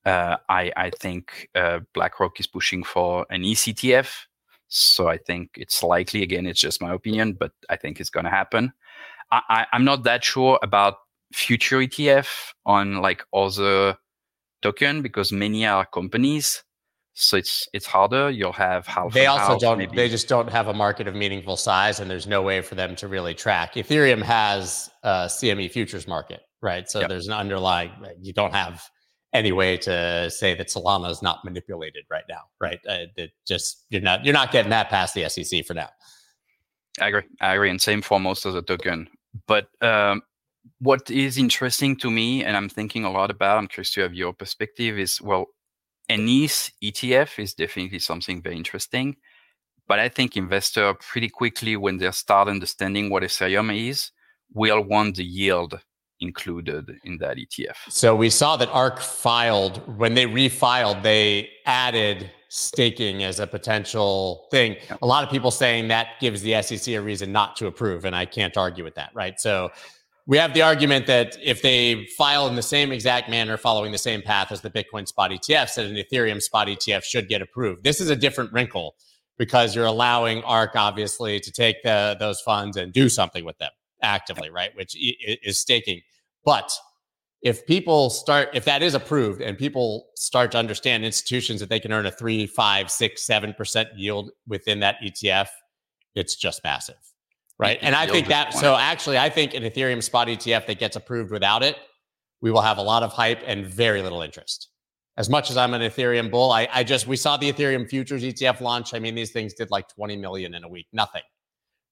Uh, 0.05 0.37
I 0.49 0.71
I 0.77 0.89
think 0.91 1.49
uh, 1.55 1.79
BlackRock 1.93 2.39
is 2.39 2.47
pushing 2.47 2.83
for 2.83 3.25
an 3.31 3.41
ECTF, 3.41 4.25
so 4.77 5.07
I 5.07 5.17
think 5.17 5.51
it's 5.55 5.83
likely. 5.83 6.23
Again, 6.23 6.45
it's 6.45 6.59
just 6.59 6.81
my 6.81 6.93
opinion, 6.93 7.33
but 7.39 7.51
I 7.69 7.75
think 7.75 7.99
it's 7.99 8.09
going 8.09 8.25
to 8.25 8.29
happen. 8.29 8.73
I, 9.31 9.41
I, 9.49 9.65
I'm 9.73 9.85
not 9.85 10.03
that 10.03 10.23
sure 10.23 10.59
about 10.61 10.95
future 11.33 11.79
ETF 11.79 12.53
on 12.65 13.01
like 13.01 13.23
other 13.33 13.97
token 14.61 15.01
because 15.01 15.31
many 15.31 15.65
are 15.65 15.85
companies 15.85 16.63
so 17.15 17.37
it's 17.37 17.67
it's 17.71 17.85
harder 17.85 18.29
you'll 18.29 18.51
have 18.51 18.85
half 18.85 19.13
they 19.13 19.25
also 19.25 19.53
half, 19.53 19.59
don't 19.59 19.77
maybe. 19.77 19.95
they 19.95 20.09
just 20.09 20.27
don't 20.27 20.49
have 20.49 20.67
a 20.67 20.73
market 20.73 21.07
of 21.07 21.15
meaningful 21.15 21.55
size 21.55 21.99
and 21.99 22.11
there's 22.11 22.27
no 22.27 22.41
way 22.41 22.61
for 22.61 22.75
them 22.75 22.95
to 22.95 23.07
really 23.07 23.33
track 23.33 23.75
ethereum 23.75 24.21
has 24.21 24.89
a 25.03 25.25
cme 25.27 25.71
futures 25.71 26.07
market 26.07 26.41
right 26.61 26.89
so 26.89 26.99
yep. 26.99 27.09
there's 27.09 27.27
an 27.27 27.33
underlying 27.33 27.91
you 28.21 28.33
don't 28.33 28.53
have 28.53 28.83
any 29.35 29.51
way 29.51 29.77
to 29.77 30.29
say 30.31 30.55
that 30.55 30.67
solana 30.67 31.09
is 31.09 31.21
not 31.21 31.43
manipulated 31.43 32.05
right 32.09 32.25
now 32.29 32.41
right? 32.59 32.79
Uh, 32.87 33.05
it 33.15 33.31
just 33.45 33.85
you're 33.89 34.01
not 34.01 34.23
you're 34.25 34.33
not 34.33 34.51
getting 34.51 34.71
that 34.71 34.89
past 34.89 35.13
the 35.13 35.27
sec 35.29 35.65
for 35.65 35.73
now. 35.73 35.89
I 36.99 37.07
agree. 37.09 37.23
I 37.41 37.53
agree. 37.55 37.69
And 37.69 37.81
same 37.81 38.01
for 38.01 38.19
most 38.19 38.45
of 38.45 38.53
the 38.53 38.61
token. 38.61 39.09
But 39.47 39.67
um, 39.81 40.21
what 40.79 41.09
is 41.11 41.37
interesting 41.37 41.95
to 41.97 42.09
me, 42.09 42.43
and 42.43 42.55
I'm 42.55 42.69
thinking 42.69 43.03
a 43.03 43.11
lot 43.11 43.29
about, 43.29 43.57
I'm 43.57 43.67
curious 43.67 43.91
to 43.93 44.01
have 44.01 44.13
your 44.13 44.33
perspective, 44.33 44.97
is 44.97 45.21
well, 45.21 45.47
an 46.07 46.27
ETH 46.27 46.71
ETF 46.83 47.39
is 47.39 47.53
definitely 47.53 47.99
something 47.99 48.41
very 48.41 48.55
interesting. 48.55 49.17
But 49.87 49.99
I 49.99 50.09
think 50.09 50.35
investor 50.35 50.93
pretty 50.95 51.29
quickly, 51.29 51.75
when 51.75 51.97
they 51.97 52.09
start 52.11 52.47
understanding 52.47 53.09
what 53.09 53.23
Ethereum 53.23 53.89
is, 53.89 54.11
will 54.53 54.81
want 54.81 55.17
the 55.17 55.25
yield 55.25 55.79
included 56.21 56.91
in 57.03 57.17
that 57.17 57.37
ETF. 57.37 57.75
So 57.89 58.15
we 58.15 58.29
saw 58.29 58.57
that 58.57 58.69
ARK 58.69 58.99
filed, 58.99 59.77
when 59.97 60.13
they 60.13 60.25
refiled, 60.25 61.03
they 61.03 61.49
added 61.65 62.31
staking 62.49 63.23
as 63.23 63.39
a 63.39 63.47
potential 63.47 64.47
thing. 64.49 64.77
A 65.01 65.05
lot 65.05 65.23
of 65.23 65.29
people 65.29 65.51
saying 65.51 65.89
that 65.89 66.19
gives 66.21 66.41
the 66.41 66.61
SEC 66.61 66.93
a 66.93 66.99
reason 66.99 67.31
not 67.31 67.55
to 67.57 67.67
approve, 67.67 68.05
and 68.05 68.15
I 68.15 68.25
can't 68.25 68.55
argue 68.55 68.83
with 68.83 68.95
that, 68.95 69.11
right? 69.13 69.39
So 69.39 69.71
we 70.25 70.37
have 70.37 70.53
the 70.53 70.61
argument 70.61 71.05
that 71.07 71.37
if 71.43 71.61
they 71.61 72.05
file 72.17 72.47
in 72.47 72.55
the 72.55 72.61
same 72.61 72.91
exact 72.91 73.29
manner, 73.29 73.57
following 73.57 73.91
the 73.91 73.97
same 73.97 74.21
path 74.21 74.51
as 74.51 74.61
the 74.61 74.69
Bitcoin 74.69 75.07
spot 75.07 75.31
ETFs, 75.31 75.75
that 75.75 75.85
an 75.85 75.95
Ethereum 75.95 76.41
spot 76.41 76.67
ETF 76.67 77.03
should 77.03 77.27
get 77.27 77.41
approved. 77.41 77.83
This 77.83 77.99
is 77.99 78.09
a 78.09 78.15
different 78.15 78.51
wrinkle 78.53 78.95
because 79.37 79.75
you're 79.75 79.85
allowing 79.85 80.41
ARK, 80.43 80.75
obviously, 80.75 81.39
to 81.41 81.51
take 81.51 81.83
the, 81.83 82.15
those 82.19 82.39
funds 82.41 82.77
and 82.77 82.93
do 82.93 83.09
something 83.09 83.43
with 83.43 83.57
them 83.57 83.71
actively, 84.05 84.49
right? 84.49 84.75
Which 84.75 84.95
is 84.95 85.57
staking. 85.57 86.01
But 86.43 86.71
if 87.41 87.65
people 87.65 88.09
start, 88.09 88.49
if 88.53 88.65
that 88.65 88.81
is 88.81 88.93
approved 88.93 89.41
and 89.41 89.57
people 89.57 90.07
start 90.15 90.51
to 90.53 90.57
understand 90.57 91.03
institutions 91.03 91.59
that 91.59 91.69
they 91.69 91.79
can 91.79 91.91
earn 91.91 92.05
a 92.05 92.11
three, 92.11 92.47
five, 92.47 92.89
six, 92.89 93.23
seven 93.23 93.53
percent 93.53 93.89
yield 93.95 94.31
within 94.47 94.79
that 94.79 94.95
ETF, 95.03 95.47
it's 96.15 96.35
just 96.35 96.63
massive 96.63 96.95
right? 97.57 97.79
And 97.81 97.95
I 97.95 98.07
think 98.07 98.27
that 98.27 98.53
so 98.53 98.75
actually, 98.75 99.17
I 99.17 99.29
think 99.29 99.53
an 99.53 99.63
Ethereum 99.63 100.03
spot 100.03 100.27
ETF 100.27 100.65
that 100.67 100.79
gets 100.79 100.95
approved 100.95 101.31
without 101.31 101.63
it, 101.63 101.77
we 102.41 102.51
will 102.51 102.61
have 102.61 102.77
a 102.77 102.81
lot 102.81 103.03
of 103.03 103.11
hype 103.11 103.41
and 103.45 103.65
very 103.65 104.01
little 104.01 104.21
interest. 104.21 104.69
As 105.17 105.29
much 105.29 105.49
as 105.49 105.55
I'm 105.55 105.73
an 105.73 105.81
Ethereum 105.81 106.29
bull, 106.29 106.51
I, 106.51 106.67
I 106.73 106.83
just 106.83 107.07
we 107.07 107.15
saw 107.15 107.37
the 107.37 107.51
Ethereum 107.51 107.89
futures 107.89 108.23
ETF 108.23 108.59
launch. 108.59 108.93
I 108.93 108.99
mean, 108.99 109.15
these 109.15 109.31
things 109.31 109.53
did 109.53 109.71
like 109.71 109.87
20 109.87 110.17
million 110.17 110.53
in 110.53 110.63
a 110.63 110.67
week, 110.67 110.87
nothing, 110.91 111.21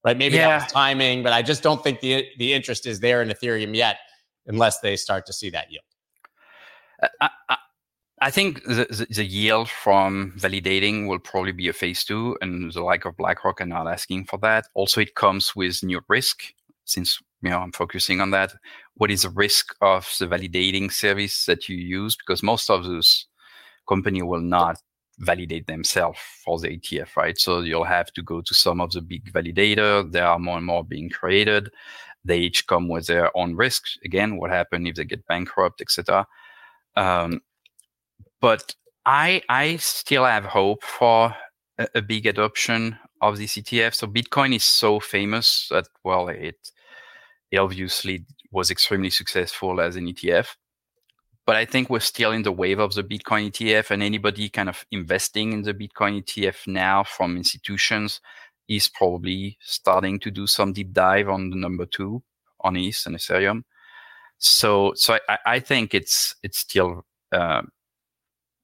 right? 0.04 0.16
Maybe 0.16 0.36
yeah. 0.36 0.48
that 0.48 0.62
was 0.64 0.72
timing, 0.72 1.22
but 1.22 1.32
I 1.32 1.42
just 1.42 1.62
don't 1.62 1.82
think 1.82 2.00
the 2.00 2.26
the 2.38 2.52
interest 2.52 2.86
is 2.86 3.00
there 3.00 3.22
in 3.22 3.28
Ethereum 3.28 3.74
yet, 3.74 3.98
unless 4.46 4.80
they 4.80 4.96
start 4.96 5.26
to 5.26 5.32
see 5.32 5.50
that 5.50 5.70
yield. 5.70 5.84
Uh, 7.02 7.08
I, 7.20 7.30
I, 7.48 7.56
I 8.20 8.30
think 8.30 8.62
the, 8.64 8.86
the, 8.88 9.06
the, 9.10 9.24
yield 9.24 9.68
from 9.68 10.34
validating 10.38 11.08
will 11.08 11.18
probably 11.18 11.52
be 11.52 11.68
a 11.68 11.72
phase 11.72 12.04
two, 12.04 12.38
and 12.40 12.72
the 12.72 12.82
like 12.82 13.04
of 13.04 13.16
BlackRock 13.16 13.60
are 13.60 13.66
not 13.66 13.88
asking 13.88 14.26
for 14.26 14.38
that. 14.38 14.66
Also, 14.74 15.00
it 15.00 15.14
comes 15.14 15.54
with 15.56 15.82
new 15.82 16.00
risk 16.08 16.44
since 16.84 17.20
you 17.44 17.50
know, 17.50 17.58
I'm 17.58 17.72
focusing 17.72 18.20
on 18.22 18.30
that. 18.30 18.54
What 18.94 19.10
is 19.10 19.22
the 19.22 19.28
risk 19.28 19.74
of 19.82 20.08
the 20.18 20.26
validating 20.26 20.90
service 20.90 21.44
that 21.44 21.68
you 21.68 21.76
use? 21.76 22.16
Because 22.16 22.42
most 22.42 22.70
of 22.70 22.84
those 22.84 23.26
company 23.86 24.22
will 24.22 24.40
not 24.40 24.80
validate 25.18 25.66
themselves 25.66 26.18
for 26.44 26.58
the 26.58 26.68
ETF, 26.68 27.16
right? 27.16 27.38
So 27.38 27.60
you'll 27.60 27.84
have 27.84 28.12
to 28.12 28.22
go 28.22 28.40
to 28.40 28.54
some 28.54 28.80
of 28.80 28.92
the 28.92 29.00
big 29.00 29.32
validator. 29.32 30.10
There 30.10 30.26
are 30.26 30.38
more 30.38 30.56
and 30.56 30.66
more 30.66 30.84
being 30.84 31.10
created. 31.10 31.70
They 32.24 32.38
each 32.38 32.66
come 32.66 32.88
with 32.88 33.06
their 33.06 33.36
own 33.36 33.54
risks. 33.54 33.98
Again, 34.04 34.38
what 34.38 34.50
happens 34.50 34.88
if 34.88 34.96
they 34.96 35.04
get 35.04 35.26
bankrupt, 35.26 35.80
etc. 35.80 36.26
Um, 36.96 37.42
but 38.40 38.74
I 39.04 39.42
I 39.48 39.76
still 39.76 40.24
have 40.24 40.44
hope 40.44 40.82
for 40.82 41.36
a, 41.78 41.88
a, 41.96 42.02
big 42.02 42.26
adoption 42.26 42.98
of 43.20 43.36
this 43.36 43.56
ETF. 43.56 43.94
So 43.94 44.06
Bitcoin 44.06 44.54
is 44.54 44.64
so 44.64 45.00
famous 45.00 45.68
that 45.70 45.88
well, 46.04 46.28
it, 46.28 46.56
it 47.50 47.58
obviously 47.58 48.24
was 48.50 48.70
extremely 48.70 49.10
successful 49.10 49.80
as 49.80 49.96
an 49.96 50.06
ETF 50.06 50.54
but 51.46 51.56
I 51.56 51.64
think 51.64 51.90
we're 51.90 52.00
still 52.00 52.32
in 52.32 52.42
the 52.42 52.52
wave 52.52 52.78
of 52.78 52.94
the 52.94 53.04
Bitcoin 53.04 53.50
ETF, 53.50 53.90
and 53.90 54.02
anybody 54.02 54.48
kind 54.48 54.68
of 54.68 54.84
investing 54.90 55.52
in 55.52 55.62
the 55.62 55.74
Bitcoin 55.74 56.22
ETF 56.22 56.66
now 56.66 57.04
from 57.04 57.36
institutions 57.36 58.20
is 58.68 58.88
probably 58.88 59.58
starting 59.60 60.18
to 60.20 60.30
do 60.30 60.46
some 60.46 60.72
deep 60.72 60.92
dive 60.92 61.28
on 61.28 61.50
the 61.50 61.56
number 61.56 61.84
two 61.86 62.22
on 62.60 62.76
ETH 62.76 63.02
and 63.06 63.16
Ethereum. 63.16 63.62
So, 64.38 64.92
so 64.96 65.18
I, 65.28 65.38
I 65.46 65.60
think 65.60 65.94
it's 65.94 66.34
it's 66.42 66.58
still 66.58 67.04
uh, 67.30 67.62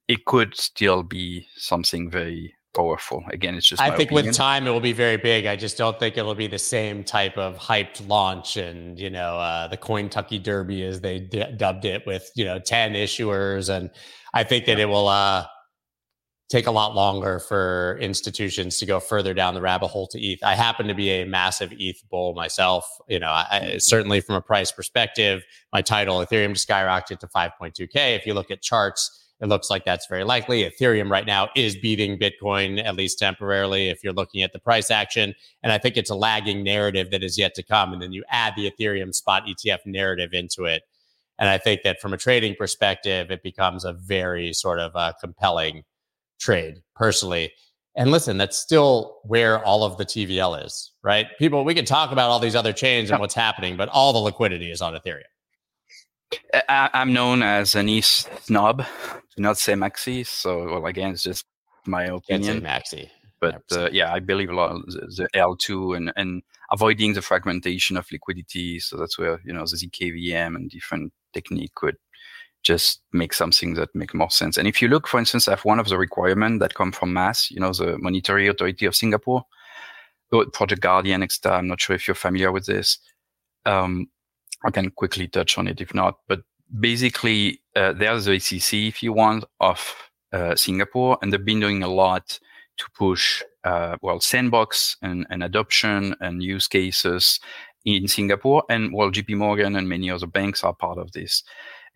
it 0.07 0.25
could 0.25 0.55
still 0.55 1.03
be 1.03 1.47
something 1.55 2.09
very 2.09 2.55
powerful. 2.73 3.23
Again, 3.31 3.55
it's 3.55 3.67
just. 3.67 3.81
I 3.81 3.89
think 3.89 4.11
opinion. 4.11 4.27
with 4.27 4.35
time 4.35 4.67
it 4.67 4.71
will 4.71 4.79
be 4.79 4.93
very 4.93 5.17
big. 5.17 5.45
I 5.45 5.55
just 5.55 5.77
don't 5.77 5.97
think 5.99 6.17
it'll 6.17 6.35
be 6.35 6.47
the 6.47 6.59
same 6.59 7.03
type 7.03 7.37
of 7.37 7.57
hyped 7.57 8.07
launch 8.07 8.57
and 8.57 8.99
you 8.99 9.09
know 9.09 9.37
uh, 9.37 9.67
the 9.67 9.77
Cointucky 9.77 10.41
Derby 10.41 10.83
as 10.83 11.01
they 11.01 11.19
d- 11.19 11.45
dubbed 11.57 11.85
it 11.85 12.05
with 12.05 12.29
you 12.35 12.45
know 12.45 12.59
ten 12.59 12.93
issuers, 12.93 13.69
and 13.69 13.89
I 14.33 14.43
think 14.43 14.65
that 14.65 14.79
it 14.79 14.85
will 14.85 15.07
uh, 15.07 15.45
take 16.51 16.67
a 16.67 16.71
lot 16.71 16.93
longer 16.93 17.39
for 17.39 17.97
institutions 18.01 18.77
to 18.79 18.85
go 18.85 18.99
further 18.99 19.33
down 19.33 19.53
the 19.53 19.61
rabbit 19.61 19.87
hole 19.87 20.07
to 20.07 20.19
ETH. 20.19 20.43
I 20.43 20.53
happen 20.53 20.87
to 20.87 20.93
be 20.93 21.09
a 21.09 21.25
massive 21.25 21.71
ETH 21.77 22.03
bull 22.09 22.33
myself. 22.33 22.85
You 23.07 23.19
know, 23.19 23.29
I, 23.29 23.77
certainly 23.79 24.19
from 24.19 24.35
a 24.35 24.41
price 24.41 24.71
perspective, 24.71 25.43
my 25.71 25.81
title 25.81 26.17
Ethereum 26.17 26.51
skyrocketed 26.51 27.19
to 27.19 27.27
5.2k. 27.27 28.17
If 28.17 28.25
you 28.25 28.33
look 28.33 28.51
at 28.51 28.61
charts 28.61 29.20
it 29.41 29.47
looks 29.47 29.71
like 29.71 29.83
that's 29.85 30.05
very 30.05 30.23
likely. 30.23 30.63
Ethereum 30.63 31.09
right 31.09 31.25
now 31.25 31.49
is 31.55 31.75
beating 31.75 32.17
Bitcoin, 32.17 32.83
at 32.83 32.95
least 32.95 33.17
temporarily, 33.17 33.89
if 33.89 34.03
you're 34.03 34.13
looking 34.13 34.43
at 34.43 34.53
the 34.53 34.59
price 34.59 34.91
action. 34.91 35.33
And 35.63 35.71
I 35.71 35.79
think 35.79 35.97
it's 35.97 36.11
a 36.11 36.15
lagging 36.15 36.63
narrative 36.63 37.09
that 37.09 37.23
is 37.23 37.39
yet 37.39 37.55
to 37.55 37.63
come. 37.63 37.91
And 37.91 38.01
then 38.01 38.11
you 38.11 38.23
add 38.29 38.53
the 38.55 38.69
Ethereum 38.69 39.15
spot 39.15 39.43
ETF 39.47 39.79
narrative 39.85 40.33
into 40.33 40.65
it. 40.65 40.83
And 41.39 41.49
I 41.49 41.57
think 41.57 41.81
that 41.81 41.99
from 41.99 42.13
a 42.13 42.17
trading 42.17 42.55
perspective, 42.55 43.31
it 43.31 43.41
becomes 43.41 43.83
a 43.83 43.93
very 43.93 44.53
sort 44.53 44.77
of 44.79 44.95
uh, 44.95 45.13
compelling 45.19 45.85
trade 46.39 46.83
personally. 46.95 47.51
And 47.95 48.11
listen, 48.11 48.37
that's 48.37 48.57
still 48.57 49.17
where 49.23 49.65
all 49.65 49.83
of 49.83 49.97
the 49.97 50.05
TVL 50.05 50.63
is, 50.63 50.91
right? 51.03 51.25
People, 51.39 51.65
we 51.65 51.73
can 51.73 51.83
talk 51.83 52.11
about 52.11 52.29
all 52.29 52.39
these 52.39 52.55
other 52.55 52.73
chains 52.73 53.09
and 53.09 53.19
what's 53.19 53.33
happening, 53.33 53.75
but 53.75 53.89
all 53.89 54.13
the 54.13 54.19
liquidity 54.19 54.71
is 54.71 54.81
on 54.81 54.93
Ethereum. 54.93 55.23
I, 56.53 56.89
am 56.93 57.13
known 57.13 57.43
as 57.43 57.75
an 57.75 57.89
ETH 57.89 58.05
snob, 58.43 58.85
do 59.35 59.41
not 59.41 59.57
say 59.57 59.73
Maxi. 59.73 60.25
So, 60.25 60.65
well, 60.65 60.85
again, 60.85 61.11
it's 61.11 61.23
just 61.23 61.45
my 61.85 62.05
opinion. 62.05 62.61
Maxi. 62.61 63.09
But 63.39 63.63
uh, 63.71 63.89
yeah, 63.91 64.13
I 64.13 64.19
believe 64.19 64.49
a 64.49 64.55
lot 64.55 64.71
of 64.71 64.85
the, 64.85 64.99
the, 65.17 65.29
L2 65.35 65.97
and, 65.97 66.13
and 66.15 66.43
avoiding 66.71 67.13
the 67.13 67.23
fragmentation 67.23 67.97
of 67.97 68.05
liquidity. 68.11 68.79
So 68.79 68.97
that's 68.97 69.17
where, 69.17 69.41
you 69.43 69.51
know, 69.51 69.61
the 69.61 69.77
ZKVM 69.77 70.55
and 70.55 70.69
different 70.69 71.11
technique 71.33 71.73
could 71.73 71.97
just 72.61 73.01
make 73.11 73.33
something 73.33 73.73
that 73.73 73.89
make 73.95 74.13
more 74.13 74.29
sense. 74.29 74.57
And 74.57 74.67
if 74.67 74.81
you 74.81 74.87
look, 74.87 75.07
for 75.07 75.19
instance, 75.19 75.47
at 75.47 75.65
one 75.65 75.79
of 75.79 75.87
the 75.87 75.97
requirements 75.97 76.61
that 76.61 76.75
come 76.75 76.91
from 76.91 77.13
MAS, 77.13 77.49
you 77.49 77.59
know, 77.59 77.73
the 77.73 77.97
Monetary 77.97 78.47
Authority 78.47 78.85
of 78.85 78.95
Singapore, 78.95 79.43
Project 80.53 80.81
Guardian, 80.81 81.23
etc. 81.23 81.57
I'm 81.57 81.67
not 81.67 81.81
sure 81.81 81.95
if 81.95 82.07
you're 82.07 82.15
familiar 82.15 82.51
with 82.51 82.67
this. 82.67 82.99
Um, 83.65 84.07
I 84.63 84.71
can 84.71 84.91
quickly 84.91 85.27
touch 85.27 85.57
on 85.57 85.67
it 85.67 85.81
if 85.81 85.93
not. 85.93 86.17
But 86.27 86.41
basically, 86.79 87.61
uh, 87.75 87.93
there's 87.93 88.25
the 88.25 88.39
SEC, 88.39 88.73
if 88.73 89.03
you 89.03 89.13
want, 89.13 89.45
of 89.59 89.95
uh, 90.31 90.55
Singapore, 90.55 91.17
and 91.21 91.31
they've 91.31 91.43
been 91.43 91.59
doing 91.59 91.83
a 91.83 91.87
lot 91.87 92.39
to 92.77 92.85
push, 92.97 93.43
uh, 93.63 93.97
well, 94.01 94.19
sandbox 94.19 94.97
and, 95.01 95.27
and 95.29 95.43
adoption 95.43 96.15
and 96.19 96.41
use 96.41 96.67
cases 96.67 97.39
in 97.85 98.07
Singapore. 98.07 98.63
And 98.69 98.93
well, 98.93 99.11
JP 99.11 99.37
Morgan 99.37 99.75
and 99.75 99.89
many 99.89 100.09
other 100.09 100.27
banks 100.27 100.63
are 100.63 100.73
part 100.73 100.97
of 100.97 101.11
this. 101.11 101.43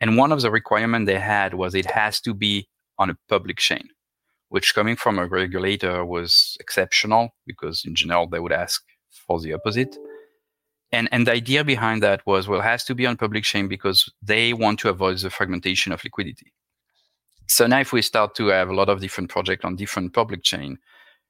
And 0.01 0.17
one 0.17 0.31
of 0.31 0.41
the 0.41 0.51
requirements 0.51 1.07
they 1.07 1.19
had 1.19 1.53
was 1.53 1.73
it 1.73 1.89
has 1.91 2.19
to 2.21 2.33
be 2.33 2.67
on 2.97 3.09
a 3.09 3.17
public 3.29 3.57
chain, 3.57 3.89
which 4.49 4.75
coming 4.75 4.95
from 4.95 5.19
a 5.19 5.27
regulator 5.27 6.05
was 6.05 6.57
exceptional 6.59 7.29
because 7.45 7.83
in 7.85 7.95
general 7.95 8.27
they 8.27 8.39
would 8.39 8.51
ask 8.51 8.83
for 9.09 9.39
the 9.39 9.53
opposite. 9.53 9.95
And, 10.95 11.09
and 11.11 11.27
the 11.27 11.33
idea 11.33 11.63
behind 11.63 12.01
that 12.03 12.25
was, 12.25 12.47
well, 12.47 12.61
it 12.61 12.63
has 12.63 12.83
to 12.85 12.95
be 12.95 13.05
on 13.05 13.17
public 13.17 13.43
chain 13.43 13.67
because 13.67 14.11
they 14.21 14.53
want 14.53 14.79
to 14.79 14.89
avoid 14.89 15.19
the 15.19 15.29
fragmentation 15.29 15.91
of 15.91 16.03
liquidity. 16.03 16.53
So 17.47 17.67
now 17.67 17.81
if 17.81 17.93
we 17.93 18.01
start 18.01 18.33
to 18.35 18.47
have 18.47 18.69
a 18.69 18.73
lot 18.73 18.89
of 18.89 19.01
different 19.01 19.29
projects 19.29 19.65
on 19.65 19.75
different 19.75 20.13
public 20.13 20.43
chain, 20.43 20.79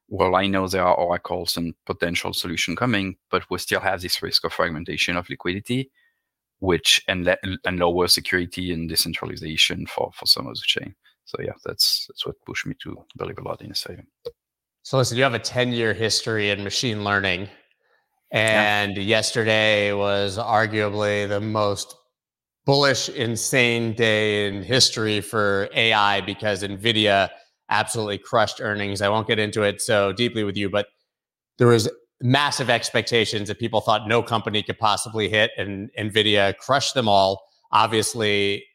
well, 0.07 0.35
I 0.35 0.45
know 0.47 0.67
there 0.67 0.85
are 0.85 0.95
oracles 0.95 1.57
and 1.57 1.73
potential 1.85 2.31
solution 2.31 2.75
coming, 2.75 3.17
but 3.31 3.49
we 3.49 3.57
still 3.57 3.79
have 3.79 4.01
this 4.01 4.21
risk 4.21 4.45
of 4.45 4.53
fragmentation 4.53 5.17
of 5.17 5.29
liquidity, 5.29 5.89
which 6.59 7.03
and 7.07 7.25
le- 7.25 7.37
and 7.65 7.79
lower 7.79 8.07
security 8.07 8.71
and 8.71 8.87
decentralization 8.87 9.87
for 9.87 10.11
for 10.13 10.27
some 10.27 10.45
of 10.45 10.55
the 10.55 10.61
chain. 10.63 10.95
So 11.25 11.37
yeah, 11.41 11.53
that's 11.65 12.05
that's 12.07 12.25
what 12.25 12.35
pushed 12.45 12.67
me 12.67 12.75
to 12.83 13.03
believe 13.17 13.39
a 13.39 13.41
lot 13.41 13.61
in 13.61 13.71
Ethereum. 13.71 14.05
So 14.83 14.97
listen, 14.97 15.17
you 15.17 15.23
have 15.23 15.33
a 15.33 15.39
10 15.39 15.73
year 15.73 15.95
history 15.95 16.51
in 16.51 16.63
machine 16.63 17.03
learning. 17.03 17.49
And 18.35 18.97
yeah. 18.97 19.03
yesterday 19.03 19.93
was 19.93 20.37
arguably 20.37 21.27
the 21.27 21.39
most 21.39 21.95
bullish, 22.65 23.07
insane 23.07 23.93
day 23.93 24.47
in 24.47 24.61
history 24.61 25.21
for 25.21 25.69
AI 25.73 26.19
because 26.19 26.61
NVIDIA 26.61 27.29
absolutely 27.69 28.17
crushed 28.17 28.59
earnings. 28.59 29.01
I 29.01 29.07
won't 29.07 29.27
get 29.27 29.39
into 29.39 29.63
it 29.63 29.81
so 29.81 30.11
deeply 30.11 30.43
with 30.43 30.57
you, 30.57 30.69
but 30.69 30.87
there 31.59 31.69
was 31.69 31.89
massive 32.21 32.69
expectations 32.69 33.47
that 33.47 33.57
people 33.57 33.79
thought 33.79 34.05
no 34.05 34.21
company 34.21 34.61
could 34.61 34.79
possibly 34.79 35.29
hit, 35.29 35.51
and 35.57 35.89
NVIDIA 35.97 36.57
crushed 36.57 36.93
them 36.93 37.07
all. 37.07 37.41
Obviously, 37.71 38.65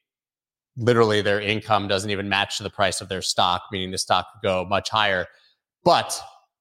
literally 0.78 1.20
their 1.20 1.38
income 1.40 1.86
doesn't 1.86 2.10
even 2.10 2.30
match 2.30 2.58
the 2.60 2.70
price 2.70 3.02
of 3.02 3.10
their 3.10 3.20
stock, 3.20 3.64
meaning 3.70 3.90
the 3.90 3.98
stock 3.98 4.26
could 4.32 4.46
go 4.46 4.64
much 4.64 4.88
higher. 4.88 5.26
But 5.84 6.18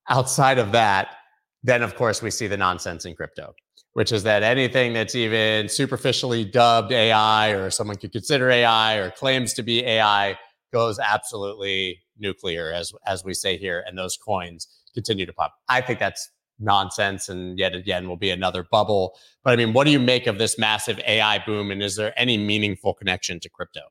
outside 0.09 0.57
of 0.57 0.73
that, 0.73 1.15
then 1.63 1.81
of 1.81 1.95
course 1.95 2.21
we 2.21 2.31
see 2.31 2.47
the 2.47 2.57
nonsense 2.57 3.05
in 3.05 3.15
crypto, 3.15 3.53
which 3.93 4.11
is 4.11 4.23
that 4.23 4.43
anything 4.43 4.93
that's 4.93 5.15
even 5.15 5.69
superficially 5.69 6.45
dubbed 6.45 6.91
AI 6.91 7.51
or 7.51 7.69
someone 7.69 7.97
could 7.97 8.11
consider 8.11 8.49
AI 8.49 8.95
or 8.95 9.11
claims 9.11 9.53
to 9.53 9.63
be 9.63 9.83
AI 9.85 10.37
goes 10.71 10.99
absolutely 10.99 11.99
nuclear, 12.17 12.71
as 12.71 12.91
as 13.05 13.23
we 13.23 13.33
say 13.33 13.57
here, 13.57 13.83
and 13.87 13.97
those 13.97 14.17
coins 14.17 14.67
continue 14.93 15.25
to 15.25 15.33
pop. 15.33 15.53
I 15.67 15.81
think 15.81 15.99
that's 15.99 16.29
nonsense, 16.59 17.29
and 17.29 17.57
yet 17.57 17.73
again 17.73 18.07
will 18.07 18.17
be 18.17 18.29
another 18.29 18.65
bubble. 18.69 19.17
But 19.43 19.53
I 19.53 19.55
mean, 19.55 19.73
what 19.73 19.85
do 19.85 19.91
you 19.91 19.99
make 19.99 20.27
of 20.27 20.37
this 20.37 20.59
massive 20.59 20.99
AI 21.05 21.43
boom, 21.45 21.71
and 21.71 21.81
is 21.81 21.95
there 21.95 22.13
any 22.17 22.37
meaningful 22.37 22.93
connection 22.93 23.39
to 23.39 23.49
crypto? 23.49 23.81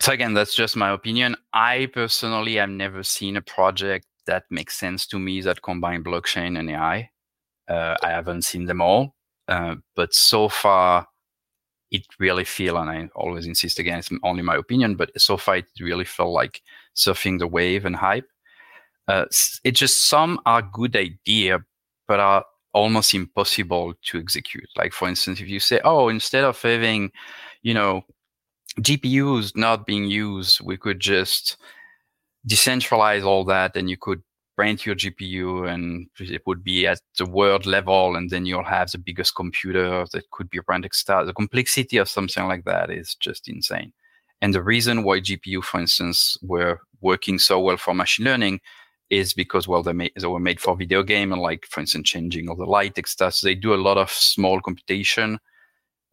So 0.00 0.12
again, 0.12 0.34
that's 0.34 0.54
just 0.54 0.76
my 0.76 0.90
opinion. 0.90 1.36
I 1.52 1.88
personally 1.92 2.56
have 2.56 2.68
never 2.68 3.02
seen 3.02 3.36
a 3.36 3.42
project 3.42 4.06
that 4.26 4.44
makes 4.50 4.76
sense 4.76 5.06
to 5.08 5.18
me 5.18 5.40
that 5.42 5.62
combine 5.62 6.04
blockchain 6.04 6.58
and 6.58 6.70
AI. 6.70 7.10
Uh, 7.68 7.96
I 8.02 8.10
haven't 8.10 8.42
seen 8.42 8.66
them 8.66 8.80
all, 8.80 9.14
uh, 9.48 9.76
but 9.94 10.14
so 10.14 10.48
far 10.48 11.06
it 11.90 12.06
really 12.18 12.44
feel, 12.44 12.76
and 12.78 12.90
I 12.90 13.08
always 13.14 13.46
insist 13.46 13.78
again, 13.78 13.98
it's 13.98 14.10
only 14.22 14.42
my 14.42 14.56
opinion, 14.56 14.96
but 14.96 15.10
so 15.20 15.36
far 15.36 15.56
it 15.56 15.66
really 15.80 16.04
felt 16.04 16.32
like 16.32 16.62
surfing 16.94 17.38
the 17.38 17.46
wave 17.46 17.84
and 17.84 17.96
hype. 17.96 18.28
Uh, 19.08 19.26
it 19.62 19.72
just 19.72 20.08
some 20.08 20.40
are 20.46 20.62
good 20.62 20.96
idea, 20.96 21.60
but 22.08 22.20
are 22.20 22.44
almost 22.72 23.14
impossible 23.14 23.94
to 24.02 24.18
execute. 24.18 24.68
Like 24.76 24.92
for 24.92 25.08
instance, 25.08 25.40
if 25.40 25.48
you 25.48 25.60
say, 25.60 25.80
oh, 25.84 26.08
instead 26.08 26.44
of 26.44 26.60
having, 26.60 27.10
you 27.62 27.72
know, 27.72 28.02
GPUs 28.80 29.56
not 29.56 29.86
being 29.86 30.04
used, 30.04 30.60
we 30.60 30.76
could 30.76 31.00
just 31.00 31.56
decentralize 32.48 33.24
all 33.24 33.44
that 33.44 33.76
and 33.76 33.90
you 33.90 33.96
could 33.96 34.22
rent 34.58 34.86
your 34.86 34.94
GPU 34.94 35.68
and 35.68 36.06
it 36.18 36.42
would 36.46 36.64
be 36.64 36.86
at 36.86 37.00
the 37.18 37.26
world 37.26 37.66
level 37.66 38.16
and 38.16 38.30
then 38.30 38.46
you'll 38.46 38.64
have 38.64 38.90
the 38.90 38.98
biggest 38.98 39.34
computer 39.34 40.06
that 40.12 40.30
could 40.30 40.48
be 40.48 40.60
rented 40.66 40.86
extra. 40.86 41.24
The 41.24 41.34
complexity 41.34 41.98
of 41.98 42.08
something 42.08 42.46
like 42.46 42.64
that 42.64 42.90
is 42.90 43.14
just 43.16 43.48
insane. 43.48 43.92
And 44.40 44.54
the 44.54 44.62
reason 44.62 45.02
why 45.02 45.20
GPU, 45.20 45.62
for 45.62 45.80
instance, 45.80 46.36
were 46.42 46.80
working 47.00 47.38
so 47.38 47.60
well 47.60 47.76
for 47.76 47.94
machine 47.94 48.24
learning 48.24 48.60
is 49.08 49.34
because 49.34 49.68
well 49.68 49.82
they, 49.82 49.92
made, 49.92 50.12
they 50.18 50.26
were 50.26 50.40
made 50.40 50.60
for 50.60 50.76
video 50.76 51.02
game 51.02 51.32
and 51.32 51.40
like 51.40 51.64
for 51.66 51.80
instance 51.80 52.08
changing 52.08 52.48
all 52.48 52.56
the 52.56 52.64
light 52.64 52.98
stuff. 53.06 53.34
So 53.34 53.46
they 53.46 53.54
do 53.54 53.74
a 53.74 53.76
lot 53.76 53.98
of 53.98 54.10
small 54.10 54.60
computation 54.60 55.38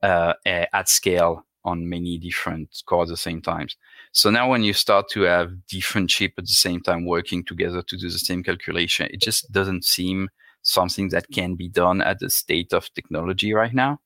uh, 0.01 0.33
at 0.45 0.89
scale 0.89 1.45
on 1.65 1.87
many 1.87 2.17
different 2.17 2.69
cores 2.85 3.09
at 3.09 3.13
the 3.13 3.17
same 3.17 3.41
time. 3.41 3.67
So 4.13 4.29
now 4.29 4.49
when 4.49 4.63
you 4.63 4.73
start 4.73 5.09
to 5.09 5.21
have 5.23 5.65
different 5.67 6.09
chip 6.09 6.33
at 6.37 6.45
the 6.45 6.53
same 6.53 6.81
time 6.81 7.05
working 7.05 7.43
together 7.43 7.81
to 7.81 7.97
do 7.97 8.09
the 8.09 8.19
same 8.19 8.43
calculation, 8.43 9.09
it 9.11 9.19
just 9.19 9.51
doesn't 9.51 9.85
seem 9.85 10.29
something 10.61 11.09
that 11.09 11.25
can 11.33 11.55
be 11.55 11.67
done 11.67 12.01
at 12.01 12.19
the 12.19 12.29
state 12.29 12.73
of 12.73 12.93
technology 12.93 13.53
right 13.53 13.73
now. 13.73 13.99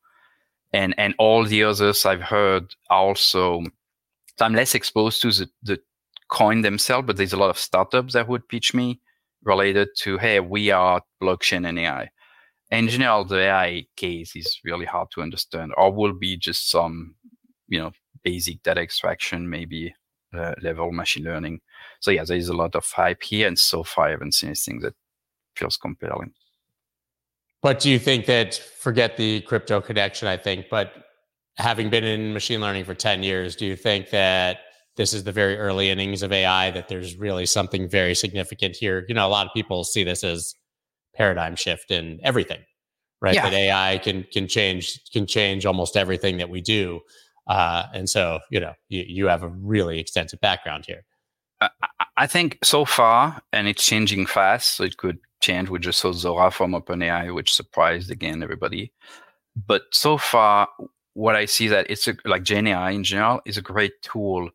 And 0.73 0.95
and 0.97 1.13
all 1.19 1.45
the 1.45 1.63
others 1.63 2.05
I've 2.05 2.21
heard 2.21 2.73
also 2.89 3.63
I'm 4.39 4.53
less 4.53 4.75
exposed 4.75 5.21
to 5.23 5.31
the, 5.31 5.49
the 5.63 5.79
coin 6.29 6.61
themselves, 6.61 7.07
but 7.07 7.17
there's 7.17 7.33
a 7.33 7.37
lot 7.37 7.49
of 7.49 7.57
startups 7.57 8.13
that 8.13 8.27
would 8.27 8.47
pitch 8.47 8.73
me 8.73 9.01
related 9.43 9.89
to, 9.99 10.17
hey, 10.17 10.39
we 10.39 10.71
are 10.71 11.01
blockchain 11.21 11.67
and 11.67 11.79
AI. 11.79 12.09
In 12.69 12.87
general, 12.89 13.25
the 13.25 13.39
AI 13.39 13.85
case 13.95 14.35
is 14.35 14.59
really 14.63 14.85
hard 14.85 15.07
to 15.11 15.21
understand, 15.21 15.73
or 15.77 15.91
will 15.91 16.13
be 16.13 16.37
just 16.37 16.69
some, 16.69 17.15
you 17.67 17.79
know, 17.79 17.91
basic 18.23 18.63
data 18.63 18.81
extraction, 18.81 19.49
maybe 19.49 19.93
uh, 20.33 20.53
level 20.61 20.91
machine 20.91 21.23
learning. 21.23 21.61
So 21.99 22.11
yeah, 22.11 22.23
there 22.23 22.37
is 22.37 22.49
a 22.49 22.53
lot 22.53 22.75
of 22.75 22.85
hype 22.85 23.23
here, 23.23 23.47
and 23.47 23.57
so 23.57 23.83
far 23.83 24.07
I 24.07 24.11
haven't 24.11 24.33
seen 24.33 24.49
anything 24.49 24.79
that 24.79 24.93
feels 25.55 25.77
compelling. 25.77 26.33
But 27.61 27.79
do 27.79 27.89
you 27.89 27.99
think 27.99 28.25
that 28.27 28.55
forget 28.55 29.17
the 29.17 29.41
crypto 29.41 29.81
connection? 29.81 30.27
I 30.27 30.37
think, 30.37 30.67
but 30.69 30.93
having 31.57 31.89
been 31.89 32.03
in 32.03 32.33
machine 32.33 32.61
learning 32.61 32.85
for 32.85 32.93
ten 32.93 33.23
years, 33.23 33.55
do 33.55 33.65
you 33.65 33.75
think 33.75 34.09
that 34.11 34.59
this 34.95 35.13
is 35.13 35.23
the 35.23 35.31
very 35.31 35.57
early 35.57 35.89
innings 35.89 36.23
of 36.23 36.31
AI? 36.31 36.71
That 36.71 36.87
there's 36.87 37.17
really 37.17 37.45
something 37.45 37.89
very 37.89 38.15
significant 38.15 38.75
here. 38.75 39.05
You 39.07 39.15
know, 39.15 39.27
a 39.27 39.29
lot 39.29 39.47
of 39.47 39.53
people 39.53 39.83
see 39.83 40.03
this 40.03 40.23
as 40.23 40.53
paradigm 41.15 41.55
shift 41.55 41.89
in 41.89 42.19
everything, 42.23 42.59
right? 43.21 43.33
Yeah. 43.33 43.49
That 43.49 43.53
AI 43.53 43.97
can 43.97 44.25
can 44.31 44.47
change 44.47 44.99
can 45.11 45.25
change 45.25 45.65
almost 45.65 45.97
everything 45.97 46.37
that 46.37 46.49
we 46.49 46.61
do. 46.61 47.01
Uh, 47.47 47.85
and 47.93 48.09
so, 48.09 48.39
you 48.51 48.59
know, 48.59 48.73
you, 48.89 49.03
you 49.07 49.27
have 49.27 49.43
a 49.43 49.47
really 49.47 49.99
extensive 49.99 50.39
background 50.41 50.85
here. 50.85 51.03
I 52.17 52.27
think 52.27 52.59
so 52.63 52.85
far, 52.85 53.41
and 53.51 53.67
it's 53.67 53.85
changing 53.85 54.27
fast. 54.27 54.75
So 54.75 54.83
it 54.83 54.97
could 54.97 55.17
change. 55.41 55.69
We 55.69 55.79
just 55.79 55.99
saw 55.99 56.11
Sora 56.11 56.51
from 56.51 56.73
OpenAI, 56.73 57.33
which 57.33 57.53
surprised 57.53 58.11
again 58.11 58.43
everybody. 58.43 58.91
But 59.55 59.83
so 59.91 60.17
far, 60.17 60.67
what 61.13 61.35
I 61.35 61.45
see 61.45 61.67
that 61.69 61.89
it's 61.89 62.07
a, 62.07 62.15
like 62.25 62.43
GenAI 62.43 62.93
in 62.93 63.03
general 63.03 63.41
is 63.45 63.57
a 63.57 63.61
great 63.61 63.93
tool 64.03 64.49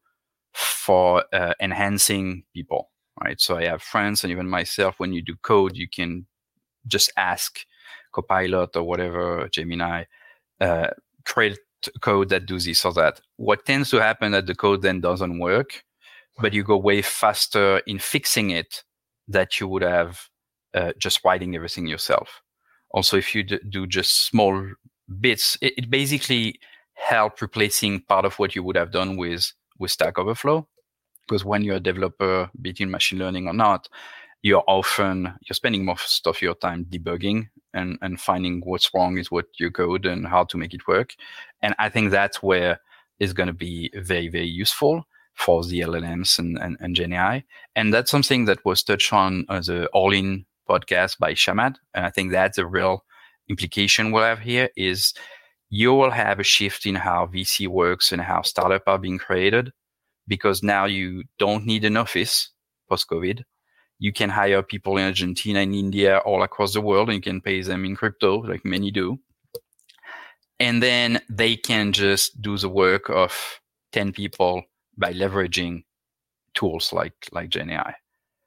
for 0.55 1.25
uh, 1.33 1.55
enhancing 1.61 2.45
people, 2.55 2.91
right? 3.23 3.41
So 3.41 3.57
I 3.57 3.65
have 3.65 3.83
friends 3.83 4.23
and 4.23 4.31
even 4.31 4.49
myself. 4.49 5.01
When 5.01 5.13
you 5.13 5.23
do 5.23 5.35
code, 5.43 5.77
you 5.77 5.89
can 5.89 6.27
just 6.87 7.11
ask 7.17 7.65
Copilot 8.13 8.77
or 8.77 8.85
whatever 8.85 9.49
Gemini, 9.51 10.05
uh, 10.61 10.89
create 11.25 11.59
code 12.01 12.29
that 12.31 12.47
do 12.47 12.59
this 12.59 12.85
or 12.85 12.93
that. 12.95 13.21
What 13.37 13.65
tends 13.65 13.91
to 13.91 13.99
happen 13.99 14.33
that 14.33 14.47
the 14.47 14.55
code 14.55 14.83
then 14.83 15.01
doesn't 15.01 15.39
work, 15.39 15.85
but 16.41 16.53
you 16.53 16.63
go 16.63 16.77
way 16.77 17.03
faster 17.03 17.79
in 17.87 17.99
fixing 17.99 18.51
it 18.51 18.83
that 19.29 19.61
you 19.61 19.69
would 19.69 19.83
have 19.83 20.29
uh, 20.75 20.93
just 20.99 21.25
writing 21.25 21.55
everything 21.55 21.87
yourself. 21.87 22.43
Also, 22.91 23.17
if 23.17 23.35
you 23.35 23.43
d- 23.43 23.61
do 23.69 23.87
just 23.87 24.27
small 24.27 24.67
bits, 25.21 25.57
it, 25.61 25.75
it 25.77 25.91
basically 25.91 26.59
help 26.95 27.41
replacing 27.41 28.01
part 28.03 28.25
of 28.25 28.39
what 28.39 28.55
you 28.55 28.63
would 28.63 28.77
have 28.77 28.93
done 28.93 29.17
with 29.17 29.53
with 29.79 29.91
Stack 29.91 30.19
Overflow. 30.19 30.67
Because 31.27 31.45
when 31.45 31.63
you're 31.63 31.77
a 31.77 31.81
developer, 31.81 32.51
be 32.61 32.71
it 32.71 32.81
in 32.81 32.91
machine 32.91 33.19
learning 33.19 33.47
or 33.47 33.55
not, 33.55 33.89
you're 34.43 34.65
often 34.67 35.35
you're 35.49 35.55
spending 35.55 35.85
most 35.85 36.27
of 36.27 36.43
your 36.43 36.55
time 36.55 36.85
debugging 36.85 37.49
and 37.75 37.99
and 38.03 38.21
finding 38.21 38.61
what's 38.65 38.93
wrong 38.95 39.19
is 39.19 39.31
what 39.31 39.47
your 39.59 39.71
code 39.71 40.07
and 40.07 40.27
how 40.27 40.45
to 40.45 40.57
make 40.57 40.75
it 40.75 40.87
work. 40.87 41.15
And 41.63 41.75
i 41.79 41.89
think 41.89 42.11
that's 42.11 42.43
where 42.43 42.81
is 43.19 43.33
going 43.33 43.47
to 43.47 43.53
be 43.53 43.91
very 43.95 44.29
very 44.29 44.47
useful 44.47 45.05
for 45.35 45.65
the 45.65 45.81
llms 45.81 46.39
and, 46.39 46.59
and, 46.59 46.77
and 46.81 46.97
GenAI. 46.97 47.45
and 47.75 47.93
that's 47.93 48.11
something 48.11 48.45
that 48.47 48.65
was 48.65 48.83
touched 48.83 49.13
on 49.13 49.47
as 49.49 49.69
a 49.69 49.87
all-in 49.87 50.45
podcast 50.69 51.19
by 51.19 51.33
Chamath. 51.33 51.77
And 51.95 52.05
i 52.05 52.11
think 52.11 52.31
that's 52.33 52.59
a 52.59 52.67
real 52.67 53.05
implication 53.49 54.13
we'll 54.13 54.25
have 54.25 54.41
here 54.41 54.69
is 54.77 55.15
you 55.71 55.93
will 55.95 56.11
have 56.11 56.39
a 56.39 56.45
shift 56.45 56.85
in 56.87 56.95
how 56.95 57.27
vc 57.27 57.67
works 57.69 58.13
and 58.13 58.23
how 58.23 58.43
startups 58.43 58.85
are 58.87 58.99
being 58.99 59.19
created 59.19 59.73
because 60.29 60.63
now 60.63 60.85
you 60.85 61.25
don't 61.39 61.67
need 61.67 61.85
an 61.85 61.97
office 61.97 62.51
post 62.89 63.09
covid 63.09 63.43
you 64.03 64.13
can 64.13 64.31
hire 64.31 64.65
people 64.65 64.97
in 64.97 65.05
Argentina 65.05 65.61
and 65.61 65.73
India 65.73 66.19
all 66.19 66.43
across 66.43 66.73
the 66.73 66.81
world 66.81 67.09
and 67.09 67.15
you 67.15 67.23
can 67.23 67.41
pay 67.41 67.63
them 67.63 67.85
in 67.85 67.95
crypto 67.95 68.43
like 68.43 68.65
many 68.65 68.91
do. 68.91 69.21
And 70.59 70.83
then 70.83 71.21
they 71.31 71.55
can 71.55 71.93
just 71.93 72.43
do 72.43 72.59
the 72.59 72.69
work 72.69 73.09
of 73.09 73.61
10 73.93 74.13
people 74.13 74.65
by 74.99 75.13
leveraging 75.13 75.85
tools 76.53 76.93
like, 76.93 77.15
like 77.31 77.49
GenAI. 77.49 77.95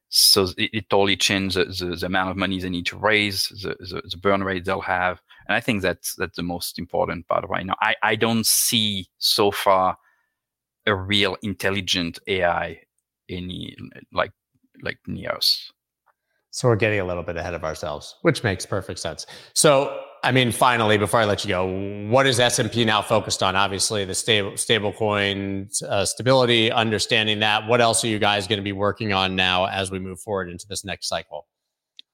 So 0.09 0.43
it, 0.57 0.71
it 0.73 0.89
totally 0.89 1.15
changes 1.15 1.79
the, 1.79 1.85
the, 1.85 1.95
the, 1.95 2.05
amount 2.05 2.31
of 2.31 2.37
money 2.37 2.59
they 2.59 2.69
need 2.69 2.87
to 2.87 2.97
raise, 2.97 3.47
the, 3.47 3.77
the, 3.79 4.01
the, 4.11 4.17
burn 4.17 4.43
rate 4.43 4.65
they'll 4.65 4.81
have. 4.81 5.21
And 5.47 5.55
I 5.55 5.61
think 5.61 5.81
that's, 5.81 6.15
that's 6.15 6.35
the 6.35 6.43
most 6.43 6.77
important 6.79 7.29
part 7.29 7.47
right 7.47 7.65
now. 7.65 7.75
I, 7.79 7.95
I 8.03 8.15
don't 8.17 8.45
see 8.45 9.07
so 9.19 9.51
far 9.51 9.97
a 10.85 10.93
real 10.93 11.37
intelligent 11.41 12.19
AI 12.27 12.81
any 13.29 13.77
like 14.11 14.31
like 14.81 14.99
Neos. 15.07 15.71
So 16.51 16.69
we're 16.69 16.77
getting 16.77 17.01
a 17.01 17.05
little 17.05 17.23
bit 17.23 17.35
ahead 17.35 17.53
of 17.53 17.65
ourselves, 17.65 18.15
which 18.21 18.41
makes 18.41 18.65
perfect 18.65 18.99
sense. 18.99 19.25
So, 19.53 20.01
I 20.23 20.31
mean, 20.31 20.53
finally, 20.53 20.97
before 20.97 21.19
I 21.19 21.25
let 21.25 21.43
you 21.43 21.49
go, 21.49 21.65
what 22.09 22.25
is 22.25 22.39
S&P 22.39 22.85
now 22.85 23.01
focused 23.01 23.43
on? 23.43 23.57
Obviously, 23.57 24.05
the 24.05 24.15
stable 24.15 24.51
stablecoin 24.51 25.83
uh, 25.83 26.05
stability, 26.05 26.71
understanding 26.71 27.39
that. 27.39 27.67
What 27.67 27.81
else 27.81 28.05
are 28.05 28.07
you 28.07 28.19
guys 28.19 28.47
going 28.47 28.57
to 28.57 28.63
be 28.63 28.71
working 28.71 29.11
on 29.11 29.35
now 29.35 29.65
as 29.65 29.91
we 29.91 29.99
move 29.99 30.21
forward 30.21 30.49
into 30.49 30.65
this 30.67 30.85
next 30.85 31.09
cycle? 31.09 31.45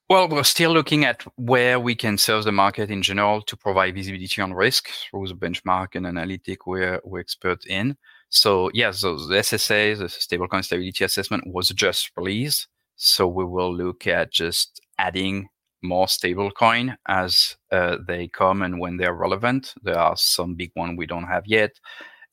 Well, 0.10 0.28
we're 0.28 0.44
still 0.44 0.74
looking 0.74 1.06
at 1.06 1.24
where 1.38 1.80
we 1.80 1.96
can 1.96 2.18
serve 2.18 2.44
the 2.44 2.52
market 2.52 2.90
in 2.90 3.02
general 3.02 3.42
to 3.44 3.56
provide 3.56 3.96
visibility 3.96 4.42
on 4.42 4.54
risk 4.54 4.90
through 5.10 5.28
the 5.28 5.36
benchmark 5.36 5.96
and 5.96 6.06
analytic 6.06 6.68
we're, 6.68 7.00
we're 7.06 7.22
expert 7.22 7.66
in. 7.66 7.96
So 8.32 8.72
yeah, 8.74 8.92
so 8.92 9.18
the 9.18 9.36
SSA, 9.36 9.96
the 9.96 10.06
stablecoin 10.06 10.64
stability 10.64 11.04
assessment 11.04 11.44
was 11.48 11.70
just 11.70 12.12
released. 12.16 12.68
So 12.96 13.28
we 13.28 13.44
will 13.46 13.76
look 13.76 14.08
at 14.08 14.32
just 14.32 14.80
adding 14.98 15.50
more 15.84 16.06
stablecoin 16.06 16.96
as 17.08 17.58
uh, 17.72 17.98
they 18.08 18.30
come 18.30 18.62
and 18.62 18.80
when 18.80 18.98
they're 18.98 19.14
relevant. 19.16 19.74
There 19.84 19.98
are 20.00 20.16
some 20.16 20.56
big 20.56 20.72
one 20.76 20.96
we 20.96 21.06
don't 21.08 21.26
have 21.26 21.44
yet, 21.46 21.72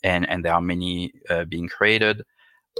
and 0.05 0.29
and 0.29 0.45
there 0.45 0.55
are 0.55 0.61
many 0.61 1.13
uh, 1.31 1.45
being 1.45 1.69
created. 1.69 2.23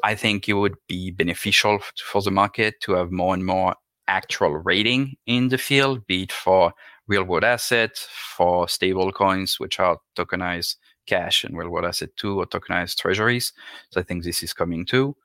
I 0.05 0.15
think 0.15 0.49
it 0.49 0.55
would 0.55 0.77
be 0.89 1.11
beneficial 1.11 1.81
for 2.05 2.23
the 2.23 2.31
market 2.31 2.77
to 2.83 2.93
have 2.93 3.11
more 3.13 3.35
and 3.35 3.45
more 3.45 3.75
actual 4.09 4.51
rating 4.59 5.17
in 5.27 5.49
the 5.49 5.59
field, 5.59 6.07
be 6.07 6.25
it 6.25 6.33
for 6.33 6.73
real 7.09 7.25
world 7.25 7.45
assets, 7.45 8.07
for 8.37 8.69
stable 8.69 9.13
coins, 9.13 9.59
which 9.61 9.81
are 9.81 9.99
tokenized 10.17 10.77
cash 11.09 11.45
and 11.45 11.57
real 11.57 11.71
world 11.71 11.87
asset 11.87 12.11
too, 12.17 12.39
or 12.39 12.47
tokenized 12.47 12.99
treasuries. 12.99 13.53
So 13.91 14.01
I 14.01 14.05
think 14.05 14.23
this 14.23 14.43
is 14.43 14.53
coming 14.53 14.87
too. 14.87 15.17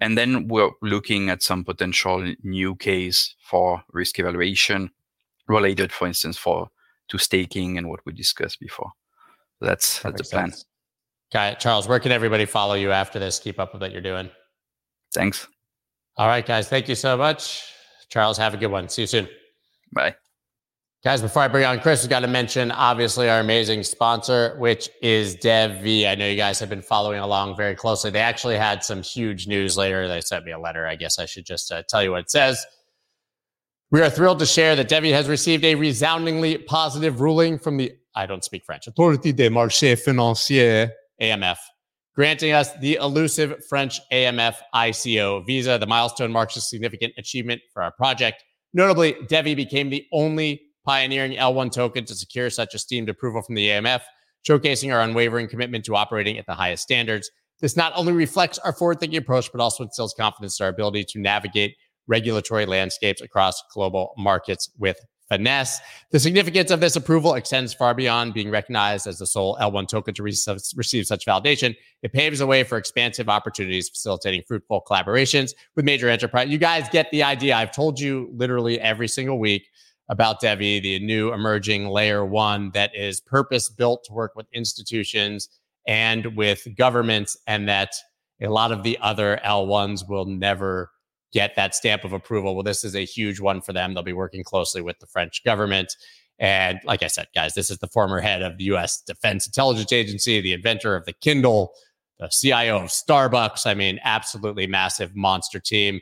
And 0.00 0.16
then 0.18 0.48
we're 0.48 0.70
looking 0.82 1.30
at 1.30 1.42
some 1.42 1.64
potential 1.64 2.34
new 2.42 2.74
case 2.76 3.34
for 3.40 3.82
risk 3.92 4.18
evaluation 4.18 4.90
related, 5.46 5.92
for 5.92 6.06
instance, 6.06 6.36
for 6.36 6.68
to 7.08 7.18
staking 7.18 7.78
and 7.78 7.88
what 7.88 8.00
we 8.06 8.12
discussed 8.12 8.60
before. 8.60 8.90
So 9.58 9.66
that's, 9.66 10.00
that's 10.00 10.22
the 10.22 10.28
plan. 10.28 10.50
Sense. 10.50 10.64
Okay, 11.34 11.56
Charles, 11.58 11.88
where 11.88 12.00
can 12.00 12.12
everybody 12.12 12.44
follow 12.44 12.74
you 12.74 12.92
after 12.92 13.18
this? 13.18 13.38
Keep 13.38 13.58
up 13.58 13.72
with 13.72 13.82
what 13.82 13.92
you're 13.92 14.00
doing. 14.00 14.30
Thanks. 15.12 15.48
All 16.16 16.28
right, 16.28 16.46
guys. 16.46 16.68
Thank 16.68 16.88
you 16.88 16.94
so 16.94 17.16
much. 17.16 17.62
Charles, 18.08 18.38
have 18.38 18.54
a 18.54 18.56
good 18.56 18.70
one. 18.70 18.88
See 18.88 19.02
you 19.02 19.06
soon. 19.06 19.28
Bye. 19.92 20.14
Guys, 21.04 21.20
before 21.20 21.42
I 21.42 21.48
bring 21.48 21.66
on 21.66 21.80
Chris, 21.80 22.02
we 22.02 22.08
got 22.08 22.20
to 22.20 22.26
mention 22.26 22.70
obviously 22.70 23.28
our 23.28 23.38
amazing 23.38 23.82
sponsor, 23.82 24.56
which 24.58 24.88
is 25.02 25.36
DevvE. 25.36 26.08
I 26.08 26.14
know 26.14 26.26
you 26.26 26.34
guys 26.34 26.58
have 26.58 26.70
been 26.70 26.80
following 26.80 27.20
along 27.20 27.58
very 27.58 27.74
closely. 27.74 28.10
They 28.10 28.20
actually 28.20 28.56
had 28.56 28.82
some 28.82 29.02
huge 29.02 29.46
news 29.46 29.76
later. 29.76 30.08
They 30.08 30.22
sent 30.22 30.46
me 30.46 30.52
a 30.52 30.58
letter. 30.58 30.86
I 30.86 30.96
guess 30.96 31.18
I 31.18 31.26
should 31.26 31.44
just 31.44 31.70
uh, 31.70 31.82
tell 31.90 32.02
you 32.02 32.12
what 32.12 32.20
it 32.20 32.30
says. 32.30 32.64
We 33.90 34.00
are 34.00 34.08
thrilled 34.08 34.38
to 34.38 34.46
share 34.46 34.74
that 34.76 34.88
DevvE 34.88 35.12
has 35.12 35.28
received 35.28 35.62
a 35.66 35.74
resoundingly 35.74 36.56
positive 36.56 37.20
ruling 37.20 37.58
from 37.58 37.76
the, 37.76 37.92
I 38.14 38.24
don't 38.24 38.42
speak 38.42 38.64
French, 38.64 38.86
Autorité 38.86 39.36
des 39.36 39.50
marchés 39.50 40.00
financiers, 40.00 40.88
AMF, 41.20 41.58
granting 42.14 42.52
us 42.52 42.72
the 42.78 42.94
elusive 42.94 43.62
French 43.68 44.00
AMF 44.10 44.54
ICO 44.74 45.44
visa. 45.46 45.76
The 45.78 45.86
milestone 45.86 46.32
marks 46.32 46.56
a 46.56 46.62
significant 46.62 47.12
achievement 47.18 47.60
for 47.74 47.82
our 47.82 47.92
project. 47.92 48.42
Notably, 48.72 49.12
DevvE 49.28 49.54
became 49.54 49.90
the 49.90 50.06
only 50.10 50.62
pioneering 50.84 51.32
L1 51.32 51.72
token 51.72 52.04
to 52.04 52.14
secure 52.14 52.50
such 52.50 52.74
esteemed 52.74 53.08
approval 53.08 53.42
from 53.42 53.54
the 53.54 53.68
AMF, 53.68 54.02
showcasing 54.46 54.92
our 54.92 55.00
unwavering 55.00 55.48
commitment 55.48 55.84
to 55.86 55.96
operating 55.96 56.38
at 56.38 56.46
the 56.46 56.54
highest 56.54 56.82
standards. 56.82 57.30
This 57.60 57.76
not 57.76 57.92
only 57.96 58.12
reflects 58.12 58.58
our 58.58 58.72
forward 58.72 59.00
thinking 59.00 59.18
approach, 59.18 59.50
but 59.52 59.60
also 59.60 59.84
instills 59.84 60.14
confidence 60.14 60.60
in 60.60 60.64
our 60.64 60.70
ability 60.70 61.04
to 61.10 61.20
navigate 61.20 61.76
regulatory 62.06 62.66
landscapes 62.66 63.22
across 63.22 63.62
global 63.72 64.12
markets 64.18 64.70
with 64.78 64.98
finesse. 65.28 65.80
The 66.10 66.20
significance 66.20 66.70
of 66.70 66.80
this 66.80 66.96
approval 66.96 67.34
extends 67.34 67.72
far 67.72 67.94
beyond 67.94 68.34
being 68.34 68.50
recognized 68.50 69.06
as 69.06 69.18
the 69.18 69.26
sole 69.26 69.56
L1 69.60 69.88
token 69.88 70.14
to 70.14 70.22
receive, 70.22 70.58
receive 70.76 71.06
such 71.06 71.24
validation. 71.24 71.74
It 72.02 72.12
paves 72.12 72.40
the 72.40 72.46
way 72.46 72.62
for 72.62 72.76
expansive 72.76 73.28
opportunities, 73.28 73.88
facilitating 73.88 74.42
fruitful 74.46 74.82
collaborations 74.86 75.52
with 75.76 75.84
major 75.84 76.08
enterprise. 76.08 76.48
You 76.48 76.58
guys 76.58 76.88
get 76.90 77.10
the 77.10 77.22
idea. 77.22 77.56
I've 77.56 77.72
told 77.72 77.98
you 77.98 78.30
literally 78.34 78.78
every 78.80 79.08
single 79.08 79.38
week 79.38 79.68
about 80.08 80.40
DevvE, 80.40 80.82
the 80.82 80.98
new 81.00 81.32
emerging 81.32 81.88
layer 81.88 82.24
one 82.24 82.70
that 82.74 82.94
is 82.94 83.20
purpose 83.20 83.70
built 83.70 84.04
to 84.04 84.12
work 84.12 84.32
with 84.36 84.46
institutions 84.52 85.48
and 85.86 86.36
with 86.36 86.66
governments, 86.76 87.36
and 87.46 87.68
that 87.68 87.94
a 88.42 88.48
lot 88.48 88.72
of 88.72 88.82
the 88.82 88.98
other 89.00 89.40
L1s 89.44 90.08
will 90.08 90.26
never 90.26 90.90
get 91.32 91.56
that 91.56 91.74
stamp 91.74 92.04
of 92.04 92.12
approval. 92.12 92.54
Well, 92.54 92.62
this 92.62 92.84
is 92.84 92.94
a 92.94 93.04
huge 93.04 93.40
one 93.40 93.60
for 93.60 93.72
them. 93.72 93.94
They'll 93.94 94.02
be 94.02 94.12
working 94.12 94.44
closely 94.44 94.82
with 94.82 94.98
the 94.98 95.06
French 95.06 95.42
government. 95.44 95.96
And 96.38 96.80
like 96.84 97.02
I 97.02 97.06
said, 97.06 97.28
guys, 97.34 97.54
this 97.54 97.70
is 97.70 97.78
the 97.78 97.88
former 97.88 98.20
head 98.20 98.42
of 98.42 98.58
the 98.58 98.64
US 98.64 99.00
Defense 99.00 99.46
Intelligence 99.46 99.92
Agency, 99.92 100.40
the 100.40 100.52
inventor 100.52 100.96
of 100.96 101.04
the 101.06 101.12
Kindle, 101.12 101.72
the 102.18 102.28
CIO 102.28 102.76
of 102.76 102.90
Starbucks. 102.90 103.66
I 103.66 103.74
mean, 103.74 104.00
absolutely 104.04 104.66
massive 104.66 105.14
monster 105.16 105.60
team. 105.60 106.00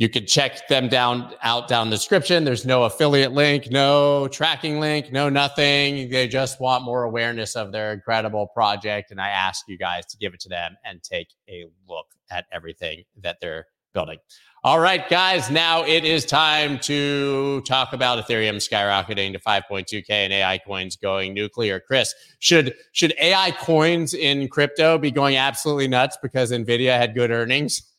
You 0.00 0.08
can 0.08 0.24
check 0.24 0.66
them 0.66 0.88
down 0.88 1.34
out 1.42 1.68
down 1.68 1.90
the 1.90 1.96
description. 1.96 2.44
There's 2.44 2.64
no 2.64 2.84
affiliate 2.84 3.32
link, 3.32 3.70
no 3.70 4.28
tracking 4.28 4.80
link, 4.80 5.12
no 5.12 5.28
nothing. 5.28 6.08
They 6.08 6.26
just 6.26 6.58
want 6.58 6.84
more 6.84 7.02
awareness 7.02 7.54
of 7.54 7.70
their 7.70 7.92
incredible 7.92 8.46
project. 8.46 9.10
And 9.10 9.20
I 9.20 9.28
ask 9.28 9.68
you 9.68 9.76
guys 9.76 10.06
to 10.06 10.16
give 10.16 10.32
it 10.32 10.40
to 10.40 10.48
them 10.48 10.74
and 10.86 11.02
take 11.02 11.28
a 11.50 11.66
look 11.86 12.06
at 12.30 12.46
everything 12.50 13.04
that 13.18 13.40
they're 13.42 13.66
building. 13.92 14.16
All 14.64 14.80
right, 14.80 15.06
guys, 15.06 15.50
now 15.50 15.84
it 15.84 16.06
is 16.06 16.24
time 16.24 16.78
to 16.80 17.60
talk 17.66 17.92
about 17.92 18.26
Ethereum 18.26 18.56
skyrocketing 18.56 19.34
to 19.34 19.38
5.2K 19.38 20.08
and 20.08 20.32
AI 20.32 20.56
coins 20.66 20.96
going 20.96 21.34
nuclear. 21.34 21.78
Chris, 21.78 22.14
should 22.38 22.74
should 22.92 23.12
AI 23.20 23.50
coins 23.50 24.14
in 24.14 24.48
crypto 24.48 24.96
be 24.96 25.10
going 25.10 25.36
absolutely 25.36 25.88
nuts 25.88 26.16
because 26.22 26.52
Nvidia 26.52 26.96
had 26.96 27.14
good 27.14 27.30
earnings? 27.30 27.82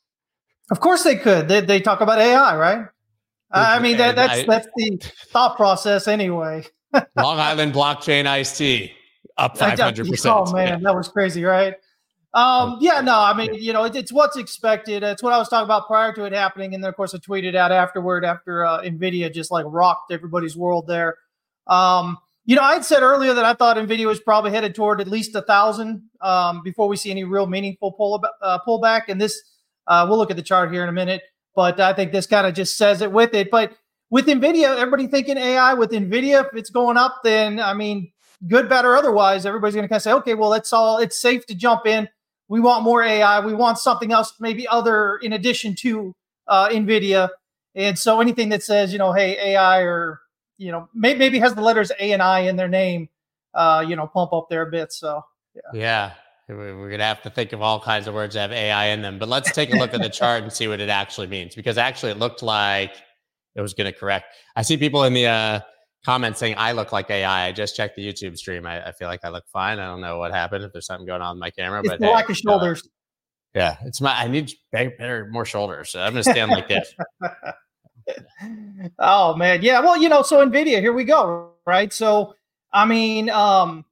Of 0.72 0.80
course 0.80 1.04
they 1.04 1.18
could. 1.18 1.48
They, 1.48 1.62
they 1.62 1.80
talk 1.82 2.02
about 2.02 2.20
AI, 2.20 2.58
right? 2.58 2.88
I 3.54 3.80
mean 3.80 3.98
that, 3.98 4.16
that's 4.16 4.40
I, 4.40 4.44
that's 4.46 4.68
the 4.78 4.98
thought 5.28 5.58
process 5.58 6.08
anyway. 6.08 6.64
Long 7.18 7.38
Island 7.38 7.74
blockchain 7.74 8.26
ICE 8.26 8.90
up 9.38 9.58
500%. 9.58 10.26
Oh 10.26 10.54
man, 10.54 10.68
yeah. 10.68 10.78
that 10.82 10.96
was 10.96 11.10
crazy, 11.10 11.44
right? 11.44 11.76
Um, 12.34 12.78
yeah, 12.80 13.02
no, 13.02 13.20
I 13.20 13.36
mean, 13.36 13.54
you 13.56 13.74
know, 13.74 13.84
it, 13.84 13.96
it's 13.96 14.14
what's 14.14 14.38
expected. 14.38 15.04
It's 15.04 15.22
what 15.22 15.34
I 15.34 15.38
was 15.38 15.50
talking 15.50 15.66
about 15.66 15.88
prior 15.88 16.14
to 16.14 16.24
it 16.24 16.32
happening, 16.32 16.74
and 16.74 16.82
then 16.82 16.88
of 16.88 16.96
course 16.96 17.14
I 17.14 17.18
tweeted 17.18 17.56
out 17.56 17.74
afterward 17.74 18.24
after 18.24 18.66
uh, 18.66 18.82
Nvidia 18.82 19.34
just 19.34 19.52
like 19.52 19.66
rocked 19.68 20.12
everybody's 20.12 20.56
world 20.56 20.88
there. 20.88 21.18
Um, 21.68 22.18
you 22.46 22.56
know, 22.56 22.62
I 22.62 22.74
had 22.74 22.86
said 22.86 23.04
earlier 23.04 23.34
that 23.34 23.46
I 23.46 23.54
thought 23.54 23.78
Nvidia 23.78 24.08
was 24.08 24.20
probably 24.20 24.52
headed 24.52 24.76
toward 24.76 25.02
at 25.02 25.08
least 25.08 25.36
a 25.36 25.42
thousand 25.42 26.04
um, 26.22 26.62
before 26.64 26.88
we 26.88 26.96
see 26.96 27.12
any 27.12 27.24
real 27.24 27.48
meaningful 27.48 27.92
pull 27.92 28.24
uh, 28.42 28.60
pullback. 28.66 29.04
And 29.10 29.20
this, 29.22 29.42
uh, 29.88 30.06
we'll 30.08 30.17
look 30.17 30.32
at 30.32 30.38
the 30.38 30.44
chart 30.44 30.72
here 30.72 30.84
in 30.84 30.89
a 30.89 30.94
minute, 30.94 31.22
but 31.56 31.80
I 31.80 31.94
think 31.94 32.12
this 32.12 32.28
kind 32.28 32.48
of 32.48 32.54
just 32.54 32.78
says 32.78 33.02
it 33.02 33.12
with 33.12 33.34
it. 33.34 33.52
But 33.52 33.74
with 34.10 34.28
Nvidia, 34.28 34.78
everybody 34.78 35.08
thinking 35.08 35.38
AI 35.38 35.74
with 35.74 35.91
Nvidia, 35.91 36.46
if 36.46 36.56
it's 36.56 36.70
going 36.70 36.98
up, 36.98 37.22
then 37.24 37.60
I 37.60 37.74
mean, 37.74 38.12
good, 38.48 38.70
bad, 38.70 38.86
or 38.86 38.96
otherwise, 38.96 39.46
everybody's 39.46 39.76
going 39.76 39.86
to 39.86 39.89
kind 39.89 39.98
of 39.98 40.04
say, 40.04 40.13
okay, 40.13 40.34
well, 40.34 40.54
it's 40.54 40.74
all 40.74 40.98
it's 40.98 41.20
safe 41.20 41.46
to 41.48 41.56
jump 41.56 41.86
in 41.86 42.10
we 42.52 42.60
want 42.60 42.84
more 42.84 43.02
AI. 43.02 43.39
We 43.46 43.54
want 43.54 43.78
something 43.80 44.12
else, 44.12 44.34
maybe 44.41 44.67
other 44.67 45.15
in 45.22 45.32
addition 45.32 45.74
to 45.76 46.13
uh, 46.50 46.67
NVIDIA. 46.67 47.30
And 47.76 47.98
so 47.98 48.20
anything 48.20 48.50
that 48.50 48.62
says, 48.62 48.91
you 48.91 49.00
know, 49.00 49.13
hey, 49.13 49.54
AI 49.54 49.84
or, 49.84 50.20
you 50.58 50.74
know, 50.74 50.89
may- 50.94 51.15
maybe 51.15 51.39
has 51.39 51.56
the 51.56 51.62
letters 51.62 51.94
A 51.98 52.12
and 52.12 52.22
I 52.22 52.41
in 52.41 52.58
their 52.58 52.67
name, 52.67 53.08
uh, 53.54 53.86
you 53.88 53.96
know, 53.96 54.06
pump 54.06 54.34
up 54.34 54.48
there 54.50 54.63
a 54.63 54.70
bit. 54.70 54.91
So, 54.91 55.24
yeah. 55.56 55.62
Yeah. 55.74 56.12
We're 56.58 56.88
going 56.88 57.00
to 57.00 57.06
have 57.06 57.22
to 57.24 57.30
think 57.30 57.54
of 57.54 57.62
all 57.62 57.80
kinds 57.80 58.08
of 58.08 58.14
words 58.14 58.36
that 58.36 58.42
have 58.42 58.52
AI 58.52 58.88
in 58.88 59.02
them. 59.02 59.20
But 59.20 59.30
let's 59.30 59.52
take 59.52 59.74
a 59.74 59.78
look 59.78 59.94
at 59.94 60.02
the 60.02 60.10
chart 60.20 60.44
and 60.44 60.52
see 60.52 60.68
what 60.68 60.80
it 60.80 60.90
actually 60.90 61.28
means 61.28 61.56
because 61.56 61.78
actually 61.78 62.12
it 62.12 62.20
looked 62.20 62.44
like 62.44 62.96
it 63.56 63.62
was 63.62 63.74
going 63.74 63.92
to 63.92 63.98
correct. 63.98 64.34
I 64.56 64.62
see 64.62 64.78
people 64.78 65.04
in 65.04 65.14
the, 65.14 65.28
uh, 65.28 65.60
comments 66.06 66.40
saying 66.40 66.56
I 66.58 66.72
look 66.72 66.92
like 66.92 67.10
AI. 67.10 67.48
I 67.48 67.52
just 67.52 67.76
checked 67.76 67.96
the 67.96 68.08
YouTube 68.08 68.38
stream. 68.38 68.66
I, 68.66 68.88
I, 68.88 68.92
feel 68.92 69.08
like 69.08 69.24
I 69.24 69.30
look 69.30 69.48
fine. 69.48 69.80
I 69.80 69.86
don't 69.86 70.02
know 70.02 70.18
what 70.18 70.32
happened 70.32 70.64
if 70.64 70.72
there's 70.72 70.86
something 70.86 71.06
going 71.06 71.22
on 71.22 71.36
with 71.36 71.42
my 71.42 71.52
camera, 71.52 71.80
it's 71.80 71.90
but 71.90 72.00
the 72.00 72.08
lack 72.08 72.30
of 72.30 72.38
shoulders. 72.38 72.82
Uh, 72.84 72.90
yeah, 73.54 73.78
it's 73.86 74.00
my. 74.00 74.14
I 74.14 74.28
need 74.28 74.52
better, 74.72 75.28
more 75.30 75.44
shoulders. 75.44 75.90
So 75.90 76.02
I'm 76.02 76.14
gonna 76.14 76.24
stand 76.24 76.52
like 76.52 76.70
this. 76.70 76.96
oh 79.00 79.36
man, 79.36 79.62
yeah. 79.62 79.82
Well, 79.82 79.98
you 79.98 80.08
know, 80.08 80.22
so 80.22 80.46
Nvidia, 80.46 80.80
here 80.80 80.94
we 80.94 81.04
go. 81.04 81.52
Right. 81.66 81.92
So, 81.92 82.34
I 82.72 82.86
mean, 82.86 83.30
um, 83.30 83.84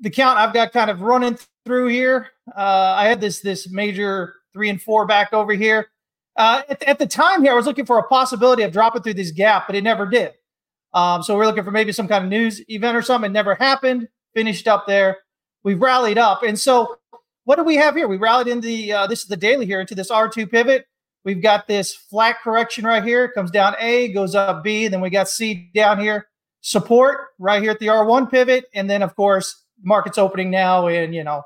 the 0.00 0.08
count 0.08 0.38
I've 0.38 0.54
got 0.54 0.72
kind 0.72 0.90
of 0.90 1.02
running 1.02 1.38
through 1.64 1.88
here. 1.88 2.28
Uh, 2.56 2.94
I 2.96 3.06
had 3.06 3.20
this 3.20 3.40
this 3.40 3.70
major 3.70 4.34
three 4.52 4.68
and 4.68 4.80
four 4.80 5.06
back 5.06 5.32
over 5.32 5.52
here. 5.52 5.88
Uh, 6.36 6.62
at, 6.68 6.82
at 6.84 6.98
the 6.98 7.06
time 7.06 7.42
here, 7.42 7.52
I 7.52 7.54
was 7.56 7.66
looking 7.66 7.86
for 7.86 7.98
a 7.98 8.08
possibility 8.08 8.62
of 8.62 8.72
dropping 8.72 9.02
through 9.02 9.14
this 9.14 9.30
gap, 9.30 9.66
but 9.66 9.76
it 9.76 9.84
never 9.84 10.06
did. 10.06 10.32
Um, 10.94 11.22
so 11.22 11.36
we're 11.36 11.46
looking 11.46 11.64
for 11.64 11.70
maybe 11.70 11.92
some 11.92 12.08
kind 12.08 12.24
of 12.24 12.30
news 12.30 12.62
event 12.68 12.96
or 12.96 13.02
something. 13.02 13.30
It 13.30 13.34
never 13.34 13.54
happened. 13.54 14.08
Finished 14.34 14.68
up 14.68 14.86
there. 14.86 15.18
We've 15.62 15.80
rallied 15.80 16.18
up. 16.18 16.42
And 16.42 16.58
so 16.58 16.96
what 17.44 17.56
do 17.56 17.64
we 17.64 17.76
have 17.76 17.94
here? 17.94 18.08
We 18.08 18.16
rallied 18.16 18.48
in 18.48 18.60
the, 18.60 18.92
uh, 18.92 19.06
this 19.06 19.22
is 19.22 19.28
the 19.28 19.36
daily 19.36 19.66
here, 19.66 19.80
into 19.80 19.94
this 19.94 20.10
R2 20.10 20.50
pivot. 20.50 20.86
We've 21.24 21.42
got 21.42 21.66
this 21.66 21.94
flat 21.94 22.40
correction 22.42 22.84
right 22.84 23.02
here. 23.02 23.30
Comes 23.30 23.50
down 23.50 23.74
A, 23.78 24.12
goes 24.12 24.34
up 24.34 24.64
B. 24.64 24.88
Then 24.88 25.00
we 25.00 25.10
got 25.10 25.28
C 25.28 25.70
down 25.74 26.00
here. 26.00 26.26
Support 26.62 27.28
right 27.38 27.62
here 27.62 27.70
at 27.70 27.78
the 27.78 27.86
R1 27.86 28.30
pivot. 28.30 28.64
And 28.74 28.88
then, 28.88 29.02
of 29.02 29.14
course, 29.16 29.64
market's 29.82 30.18
opening 30.18 30.50
now 30.50 30.88
and, 30.88 31.14
you 31.14 31.24
know, 31.24 31.42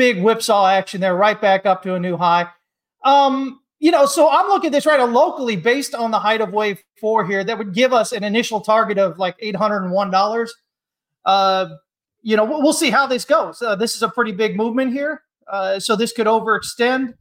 big 0.00 0.22
whipsaw 0.22 0.66
action 0.66 0.98
there, 0.98 1.14
right 1.14 1.38
back 1.38 1.66
up 1.66 1.82
to 1.82 1.94
a 1.94 2.00
new 2.00 2.16
high. 2.16 2.46
Um, 3.04 3.60
you 3.80 3.90
know, 3.90 4.06
so 4.06 4.30
I'm 4.30 4.48
looking 4.48 4.68
at 4.68 4.72
this 4.72 4.86
right 4.86 4.98
locally 4.98 5.56
based 5.56 5.94
on 5.94 6.10
the 6.10 6.18
height 6.18 6.40
of 6.40 6.54
wave 6.54 6.82
four 6.98 7.26
here. 7.26 7.44
That 7.44 7.58
would 7.58 7.74
give 7.74 7.92
us 7.92 8.12
an 8.12 8.24
initial 8.24 8.62
target 8.62 8.96
of 8.96 9.18
like 9.18 9.36
eight 9.40 9.56
hundred 9.56 9.82
and 9.82 9.92
one 9.92 10.10
dollars. 10.10 10.54
Uh, 11.26 11.68
you 12.22 12.34
know, 12.34 12.46
we'll, 12.46 12.72
see 12.72 12.88
how 12.88 13.06
this 13.06 13.26
goes. 13.26 13.60
Uh, 13.60 13.76
this 13.76 13.94
is 13.94 14.02
a 14.02 14.08
pretty 14.08 14.32
big 14.32 14.56
movement 14.56 14.94
here, 14.94 15.20
uh, 15.46 15.78
so 15.78 15.96
this 15.96 16.12
could 16.12 16.26
overextend. 16.26 17.12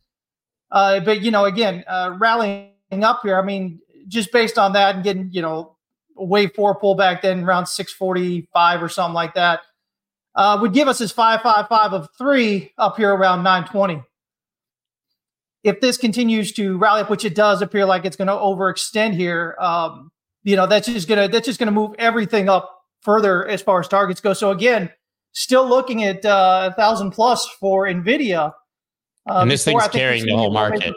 Uh, 0.72 1.02
but 1.02 1.22
you 1.22 1.32
know, 1.32 1.44
again, 1.44 1.84
uh, 1.86 2.15
rallying 2.18 2.72
up 3.02 3.20
here. 3.24 3.38
I 3.38 3.42
mean, 3.42 3.82
just 4.08 4.32
based 4.32 4.58
on 4.58 4.72
that 4.72 4.96
and 4.96 5.04
getting 5.04 5.30
you 5.34 5.42
know 5.42 5.76
wave 6.15 6.52
four 6.56 6.80
pullback, 6.80 7.24
then 7.24 7.44
around 7.44 7.65
six 7.65 7.92
forty 7.92 8.48
five 8.54 8.82
or 8.82 8.88
something 8.88 9.15
like 9.15 9.34
that, 9.34 9.63
uh, 10.36 10.58
would 10.62 10.74
give 10.74 10.88
us 10.88 11.12
five 11.12 11.42
five 11.42 11.94
of 11.94 12.08
three 12.18 12.72
up 12.78 12.98
here 12.98 13.13
around 13.13 13.44
nine 13.44 13.65
twenty 13.65 14.02
if 15.63 15.82
this 15.82 15.98
continues 15.98 16.52
to 16.54 16.78
rally 16.78 17.02
up, 17.02 17.10
which 17.10 17.26
it 17.26 17.36
does 17.36 17.62
appear 17.62 17.86
like 17.86 18.06
it's 18.06 18.15
going 18.15 18.28
to 18.28 18.34
overextend 18.34 19.13
here, 19.13 19.58
um, 19.60 20.12
you 20.44 20.56
know, 20.56 20.65
that's 20.65 20.88
just 20.88 21.08
gonna 21.08 21.28
that's 21.28 21.46
just 21.46 21.60
gonna 21.60 21.72
move 21.72 21.96
everything 22.00 22.48
up 22.48 22.82
further 23.02 23.46
as 23.48 23.62
far 23.62 23.80
as 23.80 23.88
targets 23.88 24.22
go. 24.22 24.34
So 24.34 24.52
again, 24.52 24.89
still 25.34 25.68
looking 25.68 26.04
at 26.04 26.26
uh, 26.26 26.70
a 26.72 26.76
thousand 26.76 27.12
plus 27.12 27.48
for 27.60 27.86
Nvidia. 27.86 28.54
Um, 29.30 29.44
and 29.44 29.52
this 29.52 29.65
thing's 29.65 29.88
carrying 29.89 30.26
the 30.26 30.36
whole 30.36 30.52
market. 30.52 30.96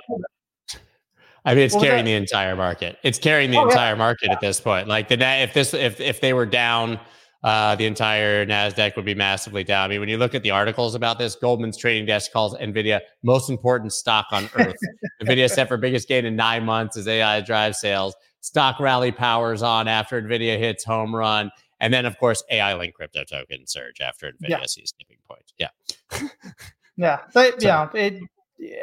I 1.45 1.55
mean, 1.57 1.65
it's 1.65 1.75
carrying 1.75 2.05
the 2.05 2.15
entire 2.15 2.55
market. 2.55 2.99
It's 3.03 3.19
carrying 3.19 3.51
the 3.51 3.59
oh, 3.59 3.69
entire 3.69 3.93
yeah. 3.93 3.99
market 3.99 4.31
at 4.31 4.41
this 4.41 4.61
point. 4.61 4.87
Like 4.87 5.09
the 5.09 5.21
if 5.21 5.53
this 5.55 5.75
if 5.75 6.01
if 6.01 6.21
they 6.21 6.33
were 6.33 6.47
down 6.47 7.01
uh, 7.45 7.75
the 7.75 7.87
entire 7.87 8.47
Nasdaq 8.47 8.95
would 8.97 9.05
be 9.05 9.15
massively 9.15 9.65
down. 9.65 9.85
I 9.85 9.89
mean, 9.89 10.01
when 10.01 10.09
you 10.09 10.17
look 10.17 10.35
at 10.35 10.43
the 10.43 10.53
articles 10.53 10.95
about 10.95 11.19
this, 11.19 11.35
Goldman's 11.35 11.77
trading 11.77 12.07
desk 12.07 12.33
calls 12.33 12.55
Nvidia 12.55 13.01
most 13.23 13.51
important 13.51 13.93
stock 13.93 14.27
on 14.31 14.49
earth. 14.55 14.77
Nvidia 15.21 15.51
set 15.51 15.69
for 15.69 15.77
biggest 15.77 16.09
gain 16.09 16.25
in 16.25 16.37
nine 16.37 16.65
months 16.65 16.97
as 16.97 17.09
AI 17.09 17.41
drives 17.41 17.81
sales. 17.81 18.15
Stock 18.41 18.79
rally 18.79 19.11
powers 19.11 19.63
on 19.63 19.89
after 19.89 20.21
Nvidia 20.23 20.59
hits 20.59 20.85
home 20.85 21.15
run, 21.15 21.51
and 21.81 21.93
then 21.93 22.07
of 22.07 22.17
course 22.19 22.43
AI 22.51 22.75
linked 22.75 22.97
crypto 22.97 23.25
token 23.25 23.67
surge 23.67 24.01
after 24.01 24.29
Nvidia 24.29 24.49
yeah. 24.49 24.67
sees 24.67 24.93
tipping 24.93 25.19
point. 25.29 25.53
Yeah, 25.59 25.69
yeah, 26.97 27.21
but 27.35 27.61
so. 27.61 27.67
yeah, 27.67 27.89
it, 27.95 28.23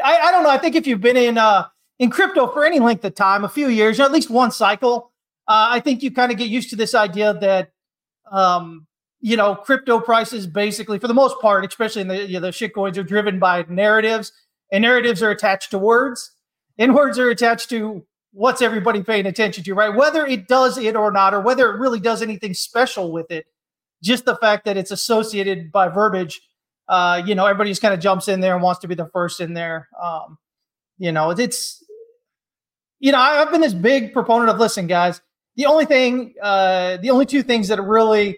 I, 0.03 0.17
I 0.17 0.31
don't 0.31 0.43
know. 0.43 0.49
I 0.49 0.57
think 0.57 0.75
if 0.75 0.85
you've 0.85 1.01
been 1.01 1.17
in 1.17 1.37
uh, 1.37 1.67
in 1.97 2.09
crypto 2.09 2.47
for 2.47 2.65
any 2.65 2.79
length 2.79 3.05
of 3.05 3.15
time, 3.15 3.43
a 3.43 3.49
few 3.49 3.67
years, 3.67 3.99
at 3.99 4.11
least 4.11 4.29
one 4.29 4.51
cycle, 4.51 5.11
uh, 5.47 5.67
I 5.71 5.79
think 5.79 6.03
you 6.03 6.11
kind 6.11 6.31
of 6.31 6.37
get 6.37 6.49
used 6.49 6.69
to 6.71 6.75
this 6.75 6.95
idea 6.95 7.33
that 7.35 7.71
um, 8.31 8.87
you 9.21 9.35
know, 9.35 9.55
crypto 9.55 9.99
prices 9.99 10.47
basically, 10.47 10.99
for 10.99 11.07
the 11.07 11.13
most 11.13 11.39
part, 11.41 11.65
especially 11.65 12.01
in 12.01 12.07
the 12.07 12.27
you 12.27 12.33
know, 12.33 12.47
the 12.47 12.51
shit 12.51 12.73
coins, 12.73 12.97
are 12.97 13.03
driven 13.03 13.39
by 13.39 13.65
narratives, 13.69 14.31
and 14.71 14.81
narratives 14.81 15.21
are 15.21 15.31
attached 15.31 15.71
to 15.71 15.79
words, 15.79 16.31
and 16.77 16.95
words 16.95 17.19
are 17.19 17.29
attached 17.29 17.69
to 17.69 18.05
what's 18.31 18.61
everybody 18.61 19.03
paying 19.03 19.25
attention 19.25 19.63
to, 19.63 19.73
right? 19.73 19.93
Whether 19.93 20.25
it 20.25 20.47
does 20.47 20.77
it 20.77 20.95
or 20.95 21.11
not, 21.11 21.33
or 21.33 21.41
whether 21.41 21.69
it 21.73 21.79
really 21.79 21.99
does 21.99 22.21
anything 22.21 22.53
special 22.53 23.11
with 23.11 23.31
it, 23.31 23.45
just 24.03 24.25
the 24.25 24.35
fact 24.35 24.65
that 24.65 24.77
it's 24.77 24.91
associated 24.91 25.71
by 25.71 25.89
verbiage, 25.89 26.39
uh, 26.87 27.21
you 27.25 27.35
know, 27.35 27.45
everybody 27.45 27.71
just 27.71 27.81
kind 27.81 27.93
of 27.93 27.99
jumps 27.99 28.27
in 28.27 28.39
there 28.39 28.53
and 28.53 28.63
wants 28.63 28.79
to 28.81 28.87
be 28.87 28.95
the 28.95 29.09
first 29.11 29.41
in 29.41 29.53
there. 29.53 29.89
Um, 30.01 30.37
you 30.97 31.11
know, 31.11 31.31
it's 31.31 31.83
you 32.99 33.11
know, 33.11 33.17
I've 33.17 33.51
been 33.51 33.61
this 33.61 33.73
big 33.73 34.13
proponent 34.13 34.49
of 34.49 34.59
listen, 34.59 34.87
guys. 34.87 35.21
The 35.59 35.65
only 35.65 35.83
thing, 35.83 36.35
uh, 36.41 36.95
the 37.01 37.09
only 37.09 37.25
two 37.25 37.43
things 37.43 37.67
that 37.67 37.79
are 37.79 37.85
really, 37.85 38.37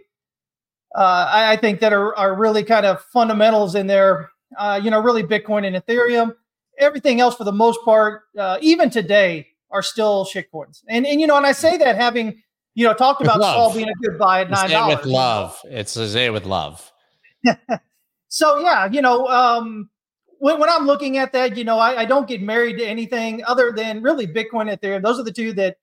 uh, 0.96 1.30
I, 1.32 1.52
I 1.52 1.56
think 1.56 1.80
that 1.82 1.94
are 1.94 2.18
are 2.18 2.36
really 2.36 2.64
kind 2.64 2.84
of 2.84 3.00
fundamentals 3.14 3.76
in 3.76 3.86
there. 3.86 4.32
Uh, 4.58 4.82
you 4.84 4.90
know, 4.90 5.00
really 5.00 5.22
Bitcoin 5.22 5.68
and 5.68 5.76
Ethereum. 5.76 6.34
Everything 6.80 7.22
else, 7.22 7.36
for 7.36 7.44
the 7.44 7.52
most 7.52 7.80
part, 7.86 8.24
uh, 8.40 8.58
even 8.62 8.90
today, 8.90 9.50
are 9.70 9.84
still 9.84 10.26
shitcoins. 10.26 10.82
And 10.90 11.06
and 11.06 11.22
you 11.22 11.28
know, 11.28 11.38
and 11.38 11.46
I 11.46 11.52
say 11.52 11.78
that 11.78 11.96
having 11.96 12.42
you 12.74 12.88
know 12.88 12.96
talked 12.96 13.22
about 13.22 13.40
Sol 13.40 13.72
being 13.72 13.88
a 13.88 13.94
good 14.02 14.18
buy 14.18 14.42
at 14.42 14.50
nine 14.50 14.72
dollars. 14.72 14.98
With 14.98 15.06
love, 15.06 15.62
it's 15.66 15.96
a 15.96 16.30
with 16.32 16.48
love. 16.48 16.92
so 18.30 18.58
yeah, 18.62 18.88
you 18.92 19.04
know, 19.04 19.28
um, 19.28 19.92
when, 20.40 20.60
when 20.60 20.72
I'm 20.72 20.88
looking 20.88 21.20
at 21.20 21.34
that, 21.34 21.56
you 21.56 21.66
know, 21.66 21.78
I, 21.78 22.00
I, 22.00 22.06
don't 22.06 22.28
get 22.28 22.42
married 22.42 22.80
to 22.80 22.84
anything 22.84 23.44
other 23.46 23.72
than 23.72 24.02
really 24.02 24.26
Bitcoin, 24.26 24.72
and 24.72 24.82
Ethereum. 24.82 25.04
Those 25.04 25.20
are 25.20 25.24
the 25.24 25.32
two 25.32 25.54
that 25.54 25.78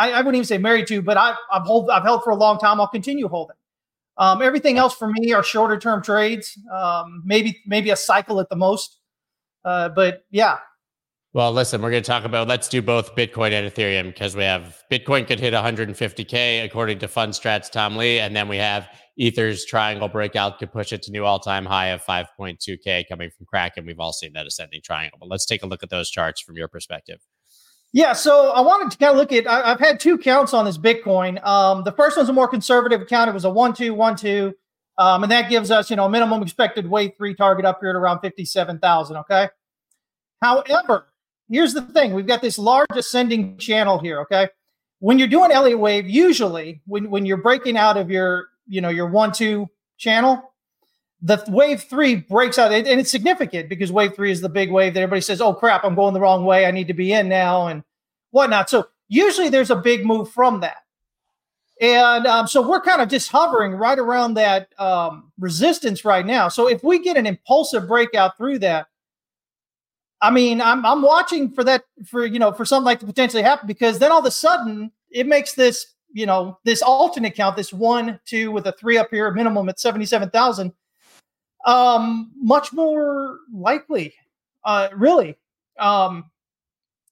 I, 0.00 0.12
I 0.12 0.16
wouldn't 0.18 0.36
even 0.36 0.46
say 0.46 0.58
married 0.58 0.86
to, 0.88 1.02
but 1.02 1.16
I, 1.16 1.34
I've 1.52 1.62
hold 1.62 1.90
I've 1.90 2.02
held 2.02 2.24
for 2.24 2.30
a 2.30 2.36
long 2.36 2.58
time. 2.58 2.80
I'll 2.80 2.88
continue 2.88 3.28
holding. 3.28 3.56
Um, 4.16 4.42
everything 4.42 4.78
else 4.78 4.94
for 4.94 5.10
me 5.10 5.32
are 5.32 5.42
shorter 5.42 5.78
term 5.78 6.02
trades, 6.02 6.58
um, 6.72 7.22
maybe 7.24 7.60
maybe 7.66 7.90
a 7.90 7.96
cycle 7.96 8.40
at 8.40 8.48
the 8.48 8.56
most. 8.56 8.98
Uh, 9.64 9.88
but 9.90 10.24
yeah, 10.30 10.58
well, 11.32 11.52
listen, 11.52 11.80
we're 11.80 11.92
going 11.92 12.02
to 12.02 12.06
talk 12.06 12.24
about 12.24 12.48
let's 12.48 12.68
do 12.68 12.82
both 12.82 13.14
Bitcoin 13.14 13.52
and 13.52 13.70
Ethereum 13.70 14.06
because 14.06 14.34
we 14.34 14.42
have 14.42 14.82
Bitcoin 14.90 15.28
could 15.28 15.38
hit 15.38 15.54
150K 15.54 16.64
according 16.64 16.98
to 16.98 17.06
Fundstrat's 17.06 17.70
Tom 17.70 17.96
Lee. 17.96 18.18
And 18.18 18.34
then 18.34 18.48
we 18.48 18.56
have 18.56 18.88
Ether's 19.16 19.64
triangle 19.64 20.08
breakout 20.08 20.58
could 20.58 20.72
push 20.72 20.92
it 20.92 21.02
to 21.02 21.12
new 21.12 21.24
all 21.24 21.38
time 21.38 21.64
high 21.64 21.88
of 21.88 22.04
5.2K 22.04 23.04
coming 23.08 23.30
from 23.30 23.46
Kraken. 23.46 23.86
We've 23.86 24.00
all 24.00 24.12
seen 24.12 24.32
that 24.32 24.46
ascending 24.46 24.80
triangle. 24.82 25.18
But 25.20 25.28
let's 25.28 25.46
take 25.46 25.62
a 25.62 25.68
look 25.68 25.84
at 25.84 25.90
those 25.90 26.10
charts 26.10 26.40
from 26.40 26.56
your 26.56 26.66
perspective. 26.66 27.20
Yeah, 27.92 28.12
so 28.12 28.50
I 28.50 28.60
wanted 28.60 28.92
to 28.92 28.98
kind 28.98 29.10
of 29.10 29.16
look 29.16 29.32
at. 29.32 29.46
I, 29.46 29.70
have 29.70 29.80
had 29.80 29.98
two 29.98 30.16
counts 30.16 30.54
on 30.54 30.64
this 30.64 30.78
Bitcoin. 30.78 31.44
Um, 31.44 31.82
the 31.82 31.92
first 31.92 32.16
one's 32.16 32.28
a 32.28 32.32
more 32.32 32.46
conservative 32.46 33.00
account. 33.00 33.28
It 33.28 33.34
was 33.34 33.44
a 33.44 33.50
one 33.50 33.74
two 33.74 33.94
one 33.94 34.14
two, 34.14 34.54
um, 34.96 35.24
and 35.24 35.32
that 35.32 35.50
gives 35.50 35.70
us 35.72 35.90
you 35.90 35.96
know 35.96 36.08
minimum 36.08 36.40
expected 36.42 36.88
wave 36.88 37.12
three 37.16 37.34
target 37.34 37.64
up 37.64 37.80
here 37.80 37.90
at 37.90 37.96
around 37.96 38.20
fifty 38.20 38.44
seven 38.44 38.78
thousand. 38.78 39.16
Okay. 39.16 39.48
However, 40.40 41.10
here's 41.50 41.74
the 41.74 41.82
thing 41.82 42.14
we've 42.14 42.26
got 42.26 42.40
this 42.40 42.58
large 42.58 42.86
ascending 42.94 43.58
channel 43.58 43.98
here 43.98 44.20
okay 44.20 44.48
when 45.00 45.18
you're 45.18 45.28
doing 45.28 45.50
elliott 45.50 45.78
wave 45.78 46.08
usually 46.08 46.80
when, 46.86 47.10
when 47.10 47.26
you're 47.26 47.36
breaking 47.36 47.76
out 47.76 47.96
of 47.96 48.10
your 48.10 48.48
you 48.66 48.80
know 48.80 48.88
your 48.88 49.08
one 49.08 49.32
two 49.32 49.68
channel 49.98 50.49
the 51.22 51.42
wave 51.48 51.82
three 51.82 52.16
breaks 52.16 52.58
out 52.58 52.72
and 52.72 52.86
it's 52.86 53.10
significant 53.10 53.68
because 53.68 53.92
wave 53.92 54.14
three 54.14 54.30
is 54.30 54.40
the 54.40 54.48
big 54.48 54.70
wave 54.70 54.94
that 54.94 55.00
everybody 55.00 55.20
says 55.20 55.40
oh 55.40 55.52
crap 55.52 55.84
i'm 55.84 55.94
going 55.94 56.14
the 56.14 56.20
wrong 56.20 56.44
way. 56.44 56.66
I 56.66 56.70
need 56.70 56.88
to 56.88 56.94
be 56.94 57.12
in 57.12 57.28
now 57.28 57.66
and 57.66 57.82
whatnot. 58.30 58.70
So 58.70 58.88
usually 59.08 59.48
there's 59.48 59.70
a 59.70 59.76
big 59.76 60.06
move 60.06 60.30
from 60.30 60.60
that. 60.60 60.78
And 61.80 62.26
um, 62.26 62.46
so 62.46 62.66
we're 62.66 62.82
kind 62.82 63.00
of 63.00 63.08
just 63.08 63.30
hovering 63.30 63.72
right 63.72 63.98
around 63.98 64.34
that 64.34 64.68
um, 64.78 65.32
resistance 65.38 66.04
right 66.04 66.26
now. 66.26 66.48
So 66.48 66.68
if 66.68 66.84
we 66.84 66.98
get 66.98 67.16
an 67.16 67.26
impulsive 67.26 67.88
breakout 67.88 68.36
through 68.36 68.58
that 68.58 68.86
I 70.20 70.30
mean, 70.30 70.60
I'm 70.60 70.84
I'm 70.84 71.02
watching 71.02 71.50
for 71.50 71.64
that 71.64 71.84
for 72.04 72.26
you 72.26 72.38
know 72.38 72.52
for 72.52 72.64
something 72.64 72.84
like 72.84 73.00
to 73.00 73.06
potentially 73.06 73.42
happen 73.42 73.66
because 73.66 73.98
then 73.98 74.12
all 74.12 74.18
of 74.18 74.26
a 74.26 74.30
sudden 74.30 74.92
it 75.10 75.26
makes 75.26 75.54
this 75.54 75.94
you 76.12 76.26
know 76.26 76.58
this 76.64 76.82
alternate 76.82 77.34
count 77.34 77.56
this 77.56 77.72
one 77.72 78.20
two 78.26 78.50
with 78.50 78.66
a 78.66 78.72
three 78.72 78.98
up 78.98 79.08
here 79.10 79.30
minimum 79.30 79.68
at 79.68 79.80
seventy 79.80 80.04
seven 80.04 80.28
thousand 80.28 80.72
um 81.66 82.30
much 82.36 82.72
more 82.72 83.38
likely 83.52 84.14
uh 84.64 84.88
really 84.94 85.36
um 85.78 86.24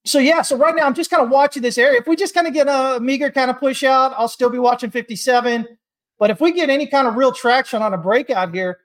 so 0.04 0.18
yeah 0.18 0.42
so 0.42 0.56
right 0.56 0.74
now 0.74 0.84
i'm 0.84 0.94
just 0.94 1.10
kind 1.10 1.22
of 1.22 1.30
watching 1.30 1.62
this 1.62 1.78
area 1.78 1.98
if 1.98 2.06
we 2.06 2.16
just 2.16 2.34
kind 2.34 2.46
of 2.46 2.54
get 2.54 2.66
a 2.66 2.98
meager 3.00 3.30
kind 3.30 3.50
of 3.50 3.58
push 3.58 3.84
out 3.84 4.12
i'll 4.16 4.28
still 4.28 4.50
be 4.50 4.58
watching 4.58 4.90
57 4.90 5.66
but 6.18 6.30
if 6.30 6.40
we 6.40 6.52
get 6.52 6.70
any 6.70 6.86
kind 6.86 7.06
of 7.06 7.16
real 7.16 7.32
traction 7.32 7.82
on 7.82 7.92
a 7.92 7.98
breakout 7.98 8.54
here 8.54 8.78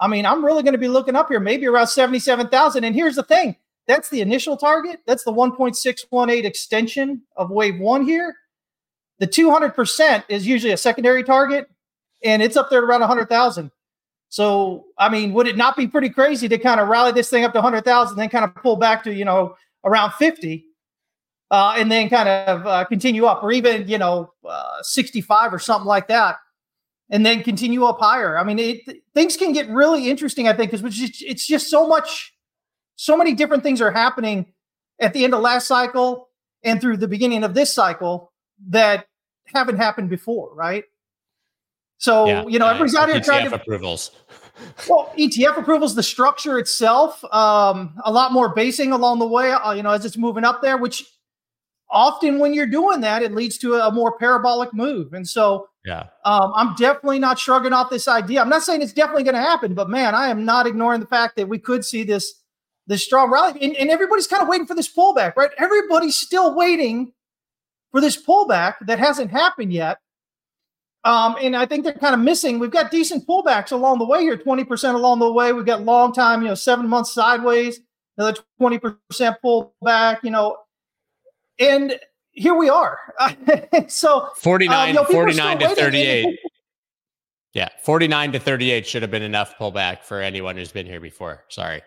i 0.00 0.08
mean 0.08 0.24
i'm 0.24 0.44
really 0.44 0.62
going 0.62 0.72
to 0.72 0.78
be 0.78 0.88
looking 0.88 1.16
up 1.16 1.28
here 1.28 1.40
maybe 1.40 1.66
around 1.66 1.88
77000 1.88 2.84
and 2.84 2.94
here's 2.94 3.16
the 3.16 3.22
thing 3.22 3.56
that's 3.90 4.08
the 4.08 4.20
initial 4.20 4.56
target. 4.56 5.00
That's 5.04 5.24
the 5.24 5.32
1.618 5.32 6.44
extension 6.44 7.22
of 7.36 7.50
wave 7.50 7.80
one 7.80 8.04
here. 8.04 8.36
The 9.18 9.26
200% 9.26 10.22
is 10.28 10.46
usually 10.46 10.72
a 10.72 10.76
secondary 10.76 11.24
target, 11.24 11.68
and 12.22 12.40
it's 12.40 12.56
up 12.56 12.70
there 12.70 12.84
around 12.84 13.00
100,000. 13.00 13.70
So, 14.30 14.86
I 14.96 15.08
mean, 15.08 15.32
would 15.34 15.46
it 15.46 15.56
not 15.56 15.76
be 15.76 15.86
pretty 15.86 16.08
crazy 16.08 16.48
to 16.48 16.56
kind 16.58 16.80
of 16.80 16.88
rally 16.88 17.12
this 17.12 17.28
thing 17.28 17.44
up 17.44 17.52
to 17.52 17.58
100,000, 17.58 18.16
then 18.16 18.28
kind 18.28 18.44
of 18.44 18.54
pull 18.54 18.76
back 18.76 19.04
to, 19.04 19.12
you 19.12 19.24
know, 19.24 19.56
around 19.84 20.12
50, 20.12 20.64
uh, 21.50 21.74
and 21.76 21.90
then 21.90 22.08
kind 22.08 22.28
of 22.28 22.66
uh, 22.66 22.84
continue 22.84 23.26
up, 23.26 23.42
or 23.42 23.52
even, 23.52 23.88
you 23.88 23.98
know, 23.98 24.32
uh, 24.48 24.82
65 24.82 25.52
or 25.52 25.58
something 25.58 25.86
like 25.86 26.08
that, 26.08 26.36
and 27.10 27.26
then 27.26 27.42
continue 27.42 27.84
up 27.84 27.98
higher? 27.98 28.38
I 28.38 28.44
mean, 28.44 28.58
it, 28.58 29.02
things 29.14 29.36
can 29.36 29.52
get 29.52 29.68
really 29.68 30.08
interesting, 30.08 30.46
I 30.46 30.52
think, 30.52 30.70
because 30.70 30.82
it's 31.22 31.46
just 31.46 31.68
so 31.68 31.86
much 31.86 32.32
so 33.00 33.16
many 33.16 33.32
different 33.32 33.62
things 33.62 33.80
are 33.80 33.90
happening 33.90 34.52
at 35.00 35.14
the 35.14 35.24
end 35.24 35.32
of 35.32 35.40
last 35.40 35.66
cycle 35.66 36.28
and 36.62 36.82
through 36.82 36.98
the 36.98 37.08
beginning 37.08 37.44
of 37.44 37.54
this 37.54 37.74
cycle 37.74 38.30
that 38.68 39.06
haven't 39.46 39.78
happened 39.78 40.10
before, 40.10 40.54
right? 40.54 40.84
So 42.00 42.26
yeah, 42.26 42.44
you 42.48 42.58
know, 42.58 42.66
everybody's 42.66 42.94
out 42.94 43.10
here 43.10 43.20
trying 43.20 43.48
to 43.48 43.54
approvals. 43.54 44.10
well, 44.88 45.12
ETF 45.18 45.58
approvals, 45.58 45.94
the 45.94 46.02
structure 46.02 46.58
itself, 46.58 47.22
um, 47.32 47.94
a 48.04 48.10
lot 48.10 48.32
more 48.32 48.54
basing 48.54 48.90
along 48.92 49.18
the 49.18 49.26
way. 49.26 49.52
Uh, 49.52 49.72
you 49.72 49.82
know, 49.82 49.90
as 49.90 50.06
it's 50.06 50.16
moving 50.16 50.42
up 50.42 50.62
there, 50.62 50.78
which 50.78 51.04
often 51.90 52.38
when 52.38 52.54
you're 52.54 52.66
doing 52.66 53.02
that, 53.02 53.22
it 53.22 53.32
leads 53.32 53.58
to 53.58 53.74
a, 53.74 53.92
more 53.92 54.16
parabolic 54.16 54.72
move. 54.72 55.12
And 55.12 55.28
so, 55.28 55.68
yeah, 55.84 56.06
um, 56.24 56.52
I'm 56.54 56.74
definitely 56.76 57.18
not 57.18 57.38
shrugging 57.38 57.74
off 57.74 57.90
this 57.90 58.08
idea. 58.08 58.40
I'm 58.40 58.48
not 58.48 58.62
saying 58.62 58.80
it's 58.80 58.94
definitely 58.94 59.24
going 59.24 59.34
to 59.34 59.42
happen, 59.42 59.74
but 59.74 59.90
man, 59.90 60.14
I 60.14 60.28
am 60.28 60.46
not 60.46 60.66
ignoring 60.66 61.00
the 61.00 61.06
fact 61.06 61.36
that 61.36 61.48
we 61.48 61.58
could 61.58 61.84
see 61.84 62.02
this 62.02 62.34
this 62.86 63.04
strong 63.04 63.30
rally. 63.30 63.58
And, 63.60 63.76
and 63.76 63.90
everybody's 63.90 64.26
kind 64.26 64.42
of 64.42 64.48
waiting 64.48 64.66
for 64.66 64.74
this 64.74 64.92
pullback, 64.92 65.36
right? 65.36 65.50
Everybody's 65.58 66.16
still 66.16 66.56
waiting 66.56 67.12
for 67.92 68.00
this 68.00 68.20
pullback 68.20 68.76
that 68.86 68.98
hasn't 68.98 69.30
happened 69.30 69.72
yet. 69.72 69.98
Um, 71.04 71.36
and 71.40 71.56
I 71.56 71.64
think 71.64 71.84
they're 71.84 71.94
kind 71.94 72.14
of 72.14 72.20
missing. 72.20 72.58
We've 72.58 72.70
got 72.70 72.90
decent 72.90 73.26
pullbacks 73.26 73.72
along 73.72 73.98
the 73.98 74.04
way 74.04 74.20
here, 74.22 74.36
20% 74.36 74.94
along 74.94 75.18
the 75.20 75.32
way. 75.32 75.52
We've 75.52 75.64
got 75.64 75.82
long 75.82 76.12
time, 76.12 76.42
you 76.42 76.48
know, 76.48 76.54
seven 76.54 76.86
months 76.88 77.12
sideways, 77.12 77.80
another 78.18 78.38
20% 78.60 78.96
pullback, 79.42 80.18
you 80.22 80.30
know, 80.30 80.58
and 81.58 81.98
here 82.32 82.54
we 82.54 82.68
are. 82.68 82.98
so 83.88 84.28
49, 84.36 84.78
um, 84.78 84.88
you 84.88 84.94
know, 84.94 85.04
49 85.04 85.58
to 85.60 85.68
38. 85.68 86.38
yeah, 87.54 87.68
49 87.82 88.32
to 88.32 88.38
38 88.38 88.86
should 88.86 89.02
have 89.02 89.10
been 89.10 89.22
enough 89.22 89.56
pullback 89.58 90.02
for 90.02 90.20
anyone 90.20 90.56
who's 90.56 90.72
been 90.72 90.86
here 90.86 91.00
before. 91.00 91.44
Sorry. 91.48 91.82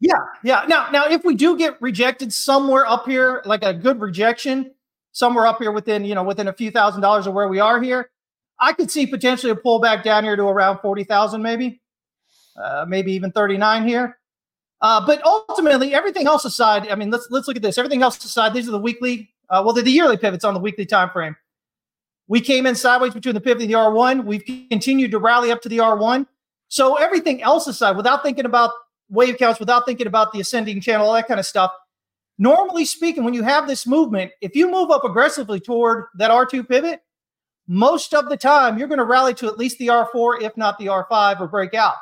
Yeah, 0.00 0.14
yeah. 0.44 0.64
Now, 0.68 0.90
now, 0.90 1.08
if 1.08 1.24
we 1.24 1.34
do 1.34 1.56
get 1.58 1.80
rejected 1.82 2.32
somewhere 2.32 2.86
up 2.86 3.06
here, 3.06 3.42
like 3.44 3.64
a 3.64 3.74
good 3.74 4.00
rejection, 4.00 4.72
somewhere 5.10 5.46
up 5.46 5.58
here 5.58 5.72
within, 5.72 6.04
you 6.04 6.14
know, 6.14 6.22
within 6.22 6.46
a 6.46 6.52
few 6.52 6.70
thousand 6.70 7.00
dollars 7.00 7.26
of 7.26 7.34
where 7.34 7.48
we 7.48 7.58
are 7.58 7.82
here, 7.82 8.10
I 8.60 8.72
could 8.72 8.90
see 8.90 9.06
potentially 9.06 9.52
a 9.52 9.56
pullback 9.56 10.02
down 10.02 10.24
here 10.24 10.36
to 10.36 10.42
around 10.42 10.78
forty 10.78 11.04
thousand, 11.04 11.42
maybe, 11.42 11.80
uh, 12.62 12.84
maybe 12.88 13.12
even 13.12 13.32
thirty 13.32 13.56
nine 13.56 13.86
here. 13.86 14.18
Uh, 14.80 15.04
but 15.04 15.24
ultimately, 15.24 15.94
everything 15.94 16.26
else 16.26 16.44
aside, 16.44 16.88
I 16.88 16.94
mean, 16.94 17.10
let's 17.10 17.28
let's 17.30 17.48
look 17.48 17.56
at 17.56 17.62
this. 17.62 17.78
Everything 17.78 18.02
else 18.02 18.22
aside, 18.24 18.54
these 18.54 18.68
are 18.68 18.72
the 18.72 18.78
weekly, 18.78 19.30
uh, 19.50 19.62
well, 19.64 19.74
they're 19.74 19.84
the 19.84 19.90
yearly 19.90 20.16
pivots 20.16 20.44
on 20.44 20.54
the 20.54 20.60
weekly 20.60 20.86
time 20.86 21.10
frame. 21.10 21.36
We 22.28 22.40
came 22.40 22.66
in 22.66 22.74
sideways 22.74 23.14
between 23.14 23.34
the 23.34 23.40
pivot 23.40 23.62
and 23.62 23.70
the 23.70 23.76
R1. 23.76 24.24
We've 24.24 24.44
continued 24.70 25.10
to 25.12 25.18
rally 25.18 25.50
up 25.50 25.62
to 25.62 25.68
the 25.68 25.78
R1. 25.78 26.26
So 26.68 26.96
everything 26.96 27.42
else 27.42 27.66
aside, 27.66 27.96
without 27.96 28.22
thinking 28.22 28.44
about 28.44 28.70
wave 29.10 29.38
counts 29.38 29.60
without 29.60 29.86
thinking 29.86 30.06
about 30.06 30.32
the 30.32 30.40
ascending 30.40 30.80
channel, 30.80 31.06
all 31.06 31.14
that 31.14 31.28
kind 31.28 31.40
of 31.40 31.46
stuff. 31.46 31.72
Normally 32.38 32.84
speaking, 32.84 33.24
when 33.24 33.34
you 33.34 33.42
have 33.42 33.66
this 33.66 33.86
movement, 33.86 34.30
if 34.40 34.54
you 34.54 34.70
move 34.70 34.90
up 34.90 35.04
aggressively 35.04 35.60
toward 35.60 36.06
that 36.16 36.30
R2 36.30 36.68
pivot, 36.68 37.02
most 37.68 38.14
of 38.14 38.28
the 38.28 38.36
time 38.36 38.78
you're 38.78 38.88
going 38.88 38.98
to 38.98 39.04
rally 39.04 39.34
to 39.34 39.46
at 39.46 39.58
least 39.58 39.78
the 39.78 39.88
R4, 39.88 40.42
if 40.42 40.56
not 40.56 40.78
the 40.78 40.86
R5, 40.86 41.40
or 41.40 41.46
break 41.46 41.74
out. 41.74 41.94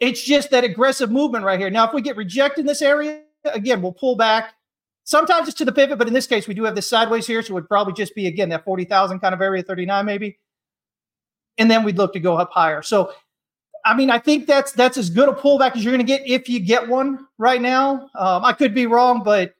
It's 0.00 0.22
just 0.22 0.50
that 0.50 0.64
aggressive 0.64 1.10
movement 1.10 1.44
right 1.44 1.60
here. 1.60 1.70
Now, 1.70 1.86
if 1.86 1.94
we 1.94 2.02
get 2.02 2.16
rejected 2.16 2.62
in 2.62 2.66
this 2.66 2.82
area, 2.82 3.22
again, 3.44 3.80
we'll 3.80 3.92
pull 3.92 4.16
back. 4.16 4.54
Sometimes 5.04 5.48
it's 5.48 5.58
to 5.58 5.64
the 5.64 5.72
pivot, 5.72 5.98
but 5.98 6.08
in 6.08 6.14
this 6.14 6.26
case, 6.26 6.48
we 6.48 6.54
do 6.54 6.64
have 6.64 6.74
this 6.74 6.86
sideways 6.86 7.26
here. 7.26 7.42
So 7.42 7.52
it 7.52 7.54
would 7.54 7.68
probably 7.68 7.92
just 7.92 8.14
be, 8.14 8.26
again, 8.26 8.48
that 8.48 8.64
40,000 8.64 9.20
kind 9.20 9.34
of 9.34 9.40
area, 9.40 9.62
39 9.62 10.04
maybe. 10.04 10.38
And 11.58 11.70
then 11.70 11.84
we'd 11.84 11.98
look 11.98 12.14
to 12.14 12.20
go 12.20 12.36
up 12.36 12.50
higher. 12.50 12.82
So 12.82 13.12
I 13.84 13.94
mean, 13.94 14.10
I 14.10 14.18
think 14.18 14.46
that's 14.46 14.72
that's 14.72 14.96
as 14.96 15.10
good 15.10 15.28
a 15.28 15.32
pullback 15.32 15.76
as 15.76 15.84
you're 15.84 15.92
going 15.92 16.04
to 16.04 16.10
get 16.10 16.26
if 16.26 16.48
you 16.48 16.58
get 16.58 16.88
one 16.88 17.26
right 17.36 17.60
now. 17.60 18.08
Um, 18.18 18.44
I 18.44 18.54
could 18.54 18.74
be 18.74 18.86
wrong, 18.86 19.22
but 19.22 19.54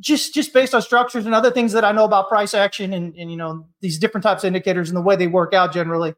just 0.00 0.34
just 0.34 0.52
based 0.52 0.74
on 0.74 0.82
structures 0.82 1.26
and 1.26 1.34
other 1.34 1.50
things 1.50 1.72
that 1.72 1.84
I 1.84 1.92
know 1.92 2.04
about 2.04 2.28
price 2.28 2.54
action 2.54 2.92
and, 2.92 3.14
and 3.16 3.30
you 3.30 3.36
know 3.36 3.66
these 3.80 3.98
different 3.98 4.22
types 4.22 4.44
of 4.44 4.48
indicators 4.48 4.88
and 4.90 4.96
the 4.96 5.00
way 5.02 5.16
they 5.16 5.26
work 5.26 5.54
out 5.54 5.72
generally, 5.72 6.14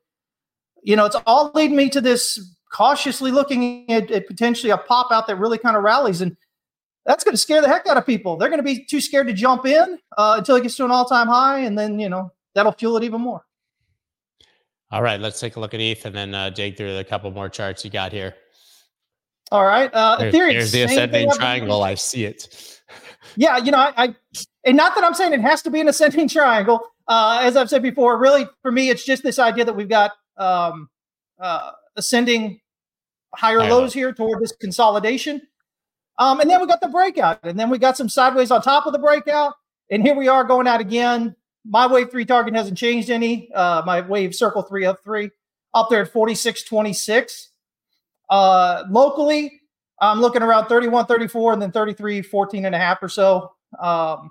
you 0.82 0.96
know, 0.96 1.04
it's 1.06 1.16
all 1.26 1.50
leading 1.54 1.76
me 1.76 1.88
to 1.90 2.00
this 2.00 2.38
cautiously 2.72 3.30
looking 3.30 3.90
at, 3.90 4.10
at 4.10 4.26
potentially 4.26 4.70
a 4.70 4.76
pop 4.78 5.10
out 5.10 5.26
that 5.26 5.36
really 5.36 5.58
kind 5.58 5.76
of 5.76 5.82
rallies. 5.82 6.20
And 6.20 6.36
that's 7.06 7.24
going 7.24 7.32
to 7.32 7.38
scare 7.38 7.62
the 7.62 7.68
heck 7.68 7.86
out 7.86 7.96
of 7.96 8.04
people. 8.04 8.36
They're 8.36 8.50
going 8.50 8.58
to 8.58 8.62
be 8.64 8.84
too 8.84 9.00
scared 9.00 9.28
to 9.28 9.32
jump 9.32 9.64
in 9.64 9.98
uh, 10.18 10.34
until 10.38 10.56
it 10.56 10.62
gets 10.62 10.76
to 10.76 10.84
an 10.84 10.90
all-time 10.90 11.26
high, 11.26 11.60
and 11.60 11.78
then 11.78 11.98
you 11.98 12.08
know 12.08 12.30
that'll 12.54 12.72
fuel 12.72 12.96
it 12.98 13.04
even 13.04 13.20
more. 13.20 13.44
All 14.90 15.02
right, 15.02 15.20
let's 15.20 15.38
take 15.38 15.56
a 15.56 15.60
look 15.60 15.74
at 15.74 15.80
ETH 15.80 16.04
and 16.06 16.14
then 16.14 16.34
uh, 16.34 16.50
dig 16.50 16.76
through 16.76 16.96
the 16.96 17.04
couple 17.04 17.30
more 17.30 17.48
charts 17.48 17.84
you 17.84 17.90
got 17.90 18.10
here. 18.12 18.34
All 19.50 19.64
right, 19.64 19.90
uh, 19.94 20.16
There- 20.16 20.32
Ethereum. 20.32 20.52
there's 20.52 20.72
the 20.72 20.82
ascending 20.82 21.10
thing 21.10 21.28
I've 21.28 21.32
been- 21.34 21.38
triangle. 21.38 21.82
I 21.82 21.94
see 21.94 22.24
it. 22.24 22.77
Yeah, 23.36 23.58
you 23.58 23.70
know, 23.70 23.78
I, 23.78 23.92
I 23.96 24.14
and 24.64 24.76
not 24.76 24.94
that 24.94 25.04
I'm 25.04 25.14
saying 25.14 25.32
it 25.32 25.40
has 25.40 25.62
to 25.62 25.70
be 25.70 25.80
an 25.80 25.88
ascending 25.88 26.28
triangle. 26.28 26.80
Uh, 27.06 27.40
as 27.42 27.56
I've 27.56 27.70
said 27.70 27.82
before, 27.82 28.18
really 28.18 28.46
for 28.62 28.70
me, 28.70 28.90
it's 28.90 29.04
just 29.04 29.22
this 29.22 29.38
idea 29.38 29.64
that 29.64 29.74
we've 29.74 29.88
got 29.88 30.12
um, 30.36 30.88
uh, 31.40 31.72
ascending 31.96 32.60
higher 33.34 33.60
lows 33.60 33.92
here 33.92 34.12
toward 34.12 34.42
this 34.42 34.52
consolidation. 34.52 35.42
Um, 36.18 36.40
and 36.40 36.50
then 36.50 36.60
we 36.60 36.66
got 36.66 36.80
the 36.80 36.88
breakout, 36.88 37.38
and 37.44 37.58
then 37.58 37.70
we 37.70 37.78
got 37.78 37.96
some 37.96 38.08
sideways 38.08 38.50
on 38.50 38.60
top 38.60 38.86
of 38.86 38.92
the 38.92 38.98
breakout, 38.98 39.54
and 39.90 40.02
here 40.02 40.16
we 40.16 40.28
are 40.28 40.44
going 40.44 40.66
out 40.66 40.80
again. 40.80 41.36
My 41.64 41.86
wave 41.86 42.10
three 42.10 42.24
target 42.24 42.54
hasn't 42.54 42.78
changed 42.78 43.10
any. 43.10 43.52
Uh, 43.54 43.82
my 43.86 44.00
wave 44.00 44.34
circle 44.34 44.62
three 44.62 44.84
of 44.84 44.98
three 45.04 45.30
up 45.74 45.88
there 45.90 46.02
at 46.02 46.12
46.26. 46.12 47.48
Uh, 48.30 48.84
locally, 48.90 49.57
I'm 50.00 50.20
looking 50.20 50.42
around 50.42 50.66
31, 50.66 51.06
34, 51.06 51.52
and 51.54 51.62
then 51.62 51.72
33, 51.72 52.22
14 52.22 52.64
and 52.64 52.74
a 52.74 52.78
half 52.78 53.02
or 53.02 53.08
so. 53.08 53.52
Um, 53.78 54.30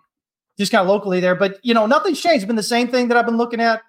just 0.58 0.72
kind 0.72 0.82
of 0.82 0.88
locally 0.88 1.20
there. 1.20 1.36
But 1.36 1.60
you 1.64 1.74
know, 1.74 1.86
nothing's 1.86 2.22
changed. 2.22 2.38
It's 2.44 2.48
been 2.48 2.56
the 2.56 2.64
same 2.64 2.88
thing 2.88 3.10
that 3.10 3.18
I've 3.18 3.26
been 3.26 3.38
looking 3.38 3.62
at, 3.62 3.82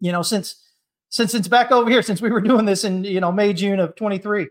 you 0.00 0.12
know, 0.12 0.22
since 0.22 0.62
since 1.08 1.34
it's 1.34 1.48
back 1.48 1.70
over 1.70 1.88
here, 1.90 2.02
since 2.02 2.20
we 2.20 2.30
were 2.30 2.40
doing 2.40 2.64
this 2.64 2.84
in 2.84 3.04
you 3.04 3.20
know 3.20 3.32
May, 3.32 3.52
June 3.52 3.80
of 3.80 3.96
23. 3.96 4.48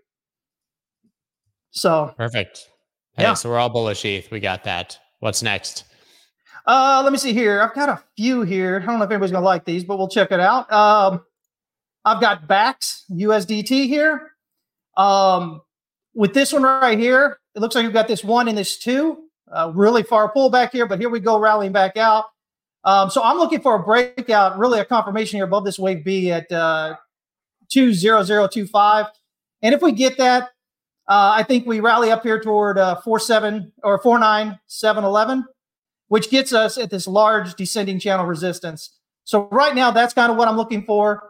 So 1.71 2.13
Perfect. 2.17 2.67
Hey, 3.15 3.23
Yeah. 3.23 3.33
So 3.33 3.49
we're 3.49 3.57
all 3.57 3.69
bullish 3.69 4.05
ETH. 4.05 4.29
We 4.31 4.39
got 4.39 4.63
that. 4.65 4.97
What's 5.19 5.41
next? 5.43 5.85
Uh, 6.65 7.01
let 7.03 7.11
me 7.11 7.17
see 7.17 7.33
here. 7.33 7.61
I've 7.61 7.73
got 7.73 7.89
a 7.89 8.01
few 8.15 8.43
here. 8.43 8.79
I 8.81 8.85
don't 8.85 8.99
know 8.99 9.05
if 9.05 9.11
anybody's 9.11 9.31
gonna 9.31 9.45
like 9.45 9.65
these, 9.65 9.83
but 9.83 9.97
we'll 9.97 10.07
check 10.07 10.31
it 10.31 10.39
out. 10.39 10.71
Um, 10.71 11.23
I've 12.05 12.21
got 12.21 12.47
Bax 12.47 13.05
USDT 13.11 13.87
here. 13.87 14.31
Um, 14.97 15.61
with 16.13 16.33
this 16.33 16.53
one 16.53 16.63
right 16.63 16.97
here, 16.97 17.39
it 17.55 17.59
looks 17.59 17.75
like 17.75 17.83
we've 17.83 17.93
got 17.93 18.07
this 18.07 18.23
one 18.23 18.47
and 18.47 18.57
this 18.57 18.77
two. 18.77 19.23
Uh, 19.51 19.71
really 19.75 20.01
far 20.01 20.33
pullback 20.33 20.71
here, 20.71 20.87
but 20.87 20.99
here 20.99 21.09
we 21.09 21.19
go 21.19 21.37
rallying 21.37 21.71
back 21.71 21.95
out. 21.95 22.25
Um, 22.85 23.09
so 23.09 23.21
I'm 23.23 23.37
looking 23.37 23.61
for 23.61 23.75
a 23.75 23.83
breakout, 23.83 24.57
really 24.57 24.79
a 24.79 24.85
confirmation 24.85 25.37
here 25.37 25.45
above 25.45 25.63
this 25.63 25.77
wave 25.77 26.03
B 26.03 26.31
at 26.31 26.51
uh, 26.51 26.95
two 27.69 27.93
zero 27.93 28.23
zero 28.23 28.47
two 28.47 28.65
five. 28.65 29.05
And 29.61 29.73
if 29.73 29.81
we 29.81 29.91
get 29.91 30.17
that, 30.17 30.43
uh, 31.07 31.33
I 31.35 31.43
think 31.43 31.65
we 31.65 31.79
rally 31.79 32.09
up 32.11 32.23
here 32.23 32.41
toward 32.41 32.77
uh, 32.77 32.99
four 33.01 33.19
seven 33.19 33.71
or 33.83 33.99
four 34.01 34.17
nine 34.17 34.59
seven 34.65 35.03
eleven 35.03 35.45
which 36.13 36.29
gets 36.29 36.53
us 36.53 36.77
at 36.77 36.91
this 36.91 37.07
large 37.07 37.55
descending 37.55 37.97
channel 37.97 38.25
resistance. 38.27 38.99
So 39.23 39.47
right 39.51 39.73
now, 39.73 39.89
that's 39.89 40.13
kind 40.13 40.31
of 40.31 40.37
what 40.37 40.47
I'm 40.47 40.57
looking 40.57 40.83
for. 40.83 41.29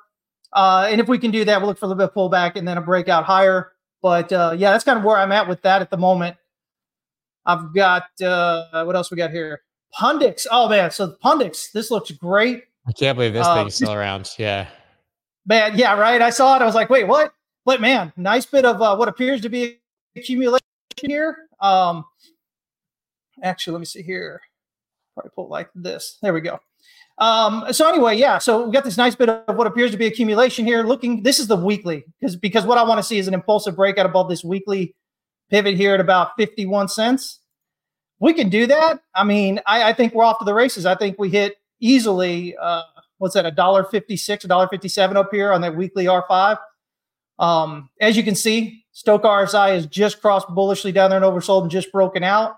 Uh, 0.52 0.88
and 0.90 1.00
if 1.00 1.08
we 1.08 1.18
can 1.18 1.32
do 1.32 1.46
that, 1.46 1.62
we'll 1.62 1.70
look 1.70 1.80
for 1.80 1.86
a 1.86 1.88
little 1.88 2.06
bit 2.06 2.10
of 2.10 2.14
pullback 2.14 2.58
and 2.58 2.68
then 2.68 2.78
a 2.78 2.82
breakout 2.82 3.24
higher. 3.24 3.72
But 4.04 4.32
uh, 4.34 4.54
yeah, 4.56 4.72
that's 4.72 4.84
kind 4.84 5.00
of 5.00 5.06
where 5.06 5.18
I'm 5.18 5.32
at 5.32 5.48
with 5.48 5.62
that 5.64 5.82
at 5.82 5.90
the 5.90 5.98
moment. 5.98 6.36
I've 7.46 7.74
got 7.74 8.04
uh, 8.22 8.84
what 8.84 8.96
else 8.96 9.10
we 9.10 9.18
got 9.18 9.32
here? 9.32 9.62
Pundix. 9.98 10.46
Oh 10.52 10.70
man, 10.70 10.92
so 10.92 11.16
Pundix. 11.24 11.72
This 11.72 11.90
looks 11.90 12.12
great. 12.12 12.66
I 12.86 12.92
can't 12.92 13.18
believe 13.18 13.34
this 13.34 13.48
Uh, 13.48 13.56
thing's 13.56 13.76
still 13.76 13.94
around. 13.94 14.30
Yeah. 14.38 14.68
Man, 15.46 15.78
yeah, 15.78 15.98
right. 15.98 16.22
I 16.22 16.30
saw 16.30 16.56
it. 16.58 16.62
I 16.62 16.66
was 16.66 16.76
like, 16.76 16.90
wait, 16.90 17.06
what? 17.08 17.34
But 17.66 17.80
man, 17.80 18.12
nice 18.18 18.46
bit 18.46 18.66
of 18.66 18.82
uh, 18.82 18.96
what 18.98 19.08
appears 19.08 19.40
to 19.42 19.50
be 19.50 19.80
accumulation 20.18 20.60
here. 21.02 21.38
Um, 21.62 22.04
actually, 23.42 23.74
let 23.74 23.80
me 23.80 23.86
see 23.86 24.02
here. 24.04 24.42
Probably 25.14 25.32
pull 25.34 25.48
like 25.48 25.70
this. 25.76 26.18
There 26.22 26.34
we 26.34 26.42
go. 26.42 26.60
Um, 27.20 27.66
so 27.72 27.88
anyway, 27.88 28.18
yeah. 28.18 28.40
So 28.40 28.66
we 28.66 28.72
got 28.72 28.84
this 28.84 28.98
nice 28.98 29.16
bit 29.16 29.30
of 29.30 29.56
what 29.56 29.68
appears 29.68 29.92
to 29.92 29.98
be 29.98 30.08
accumulation 30.08 30.66
here. 30.66 30.84
Looking, 30.84 31.24
this 31.24 31.40
is 31.40 31.48
the 31.48 31.56
weekly 31.56 32.04
because 32.20 32.36
because 32.36 32.66
what 32.66 32.78
I 32.78 32.84
want 32.84 33.00
to 33.00 33.04
see 33.04 33.18
is 33.18 33.28
an 33.28 33.34
impulsive 33.34 33.76
breakout 33.76 34.06
above 34.06 34.30
this 34.30 34.44
weekly 34.44 34.96
pivot 35.50 35.76
here 35.76 35.94
at 35.94 36.00
about 36.00 36.32
51 36.38 36.90
cents. 36.90 37.40
We 38.20 38.34
can 38.34 38.50
do 38.50 38.66
that. 38.68 39.02
I 39.14 39.24
mean, 39.24 39.60
I, 39.68 39.90
I 39.90 39.94
think 39.94 40.14
we're 40.14 40.24
off 40.24 40.40
to 40.40 40.46
the 40.46 40.54
races. 40.54 40.86
I 40.86 40.96
think 40.96 41.20
we 41.20 41.30
hit 41.30 41.58
easily. 41.80 42.56
Uh, 42.58 42.84
what's 43.18 43.34
that? 43.36 43.46
A 43.46 43.52
dollar 43.52 43.84
fifty-six, 43.84 44.46
a 44.46 44.48
dollar 44.48 44.68
fifty-seven 44.70 45.18
up 45.18 45.30
here 45.32 45.52
on 45.52 45.62
that 45.62 45.76
weekly 45.76 46.08
R 46.08 46.24
five. 46.28 46.58
Um, 47.38 47.90
as 48.00 48.16
you 48.16 48.24
can 48.24 48.36
see, 48.36 48.86
Stoch 48.94 49.24
RSI 49.24 49.76
is 49.76 49.88
just 49.88 50.22
crossed 50.22 50.48
bullishly 50.50 50.92
down 50.92 51.10
there 51.10 51.22
and 51.22 51.26
oversold 51.26 51.64
and 51.64 51.72
just 51.72 51.92
broken 51.92 52.24
out. 52.24 52.58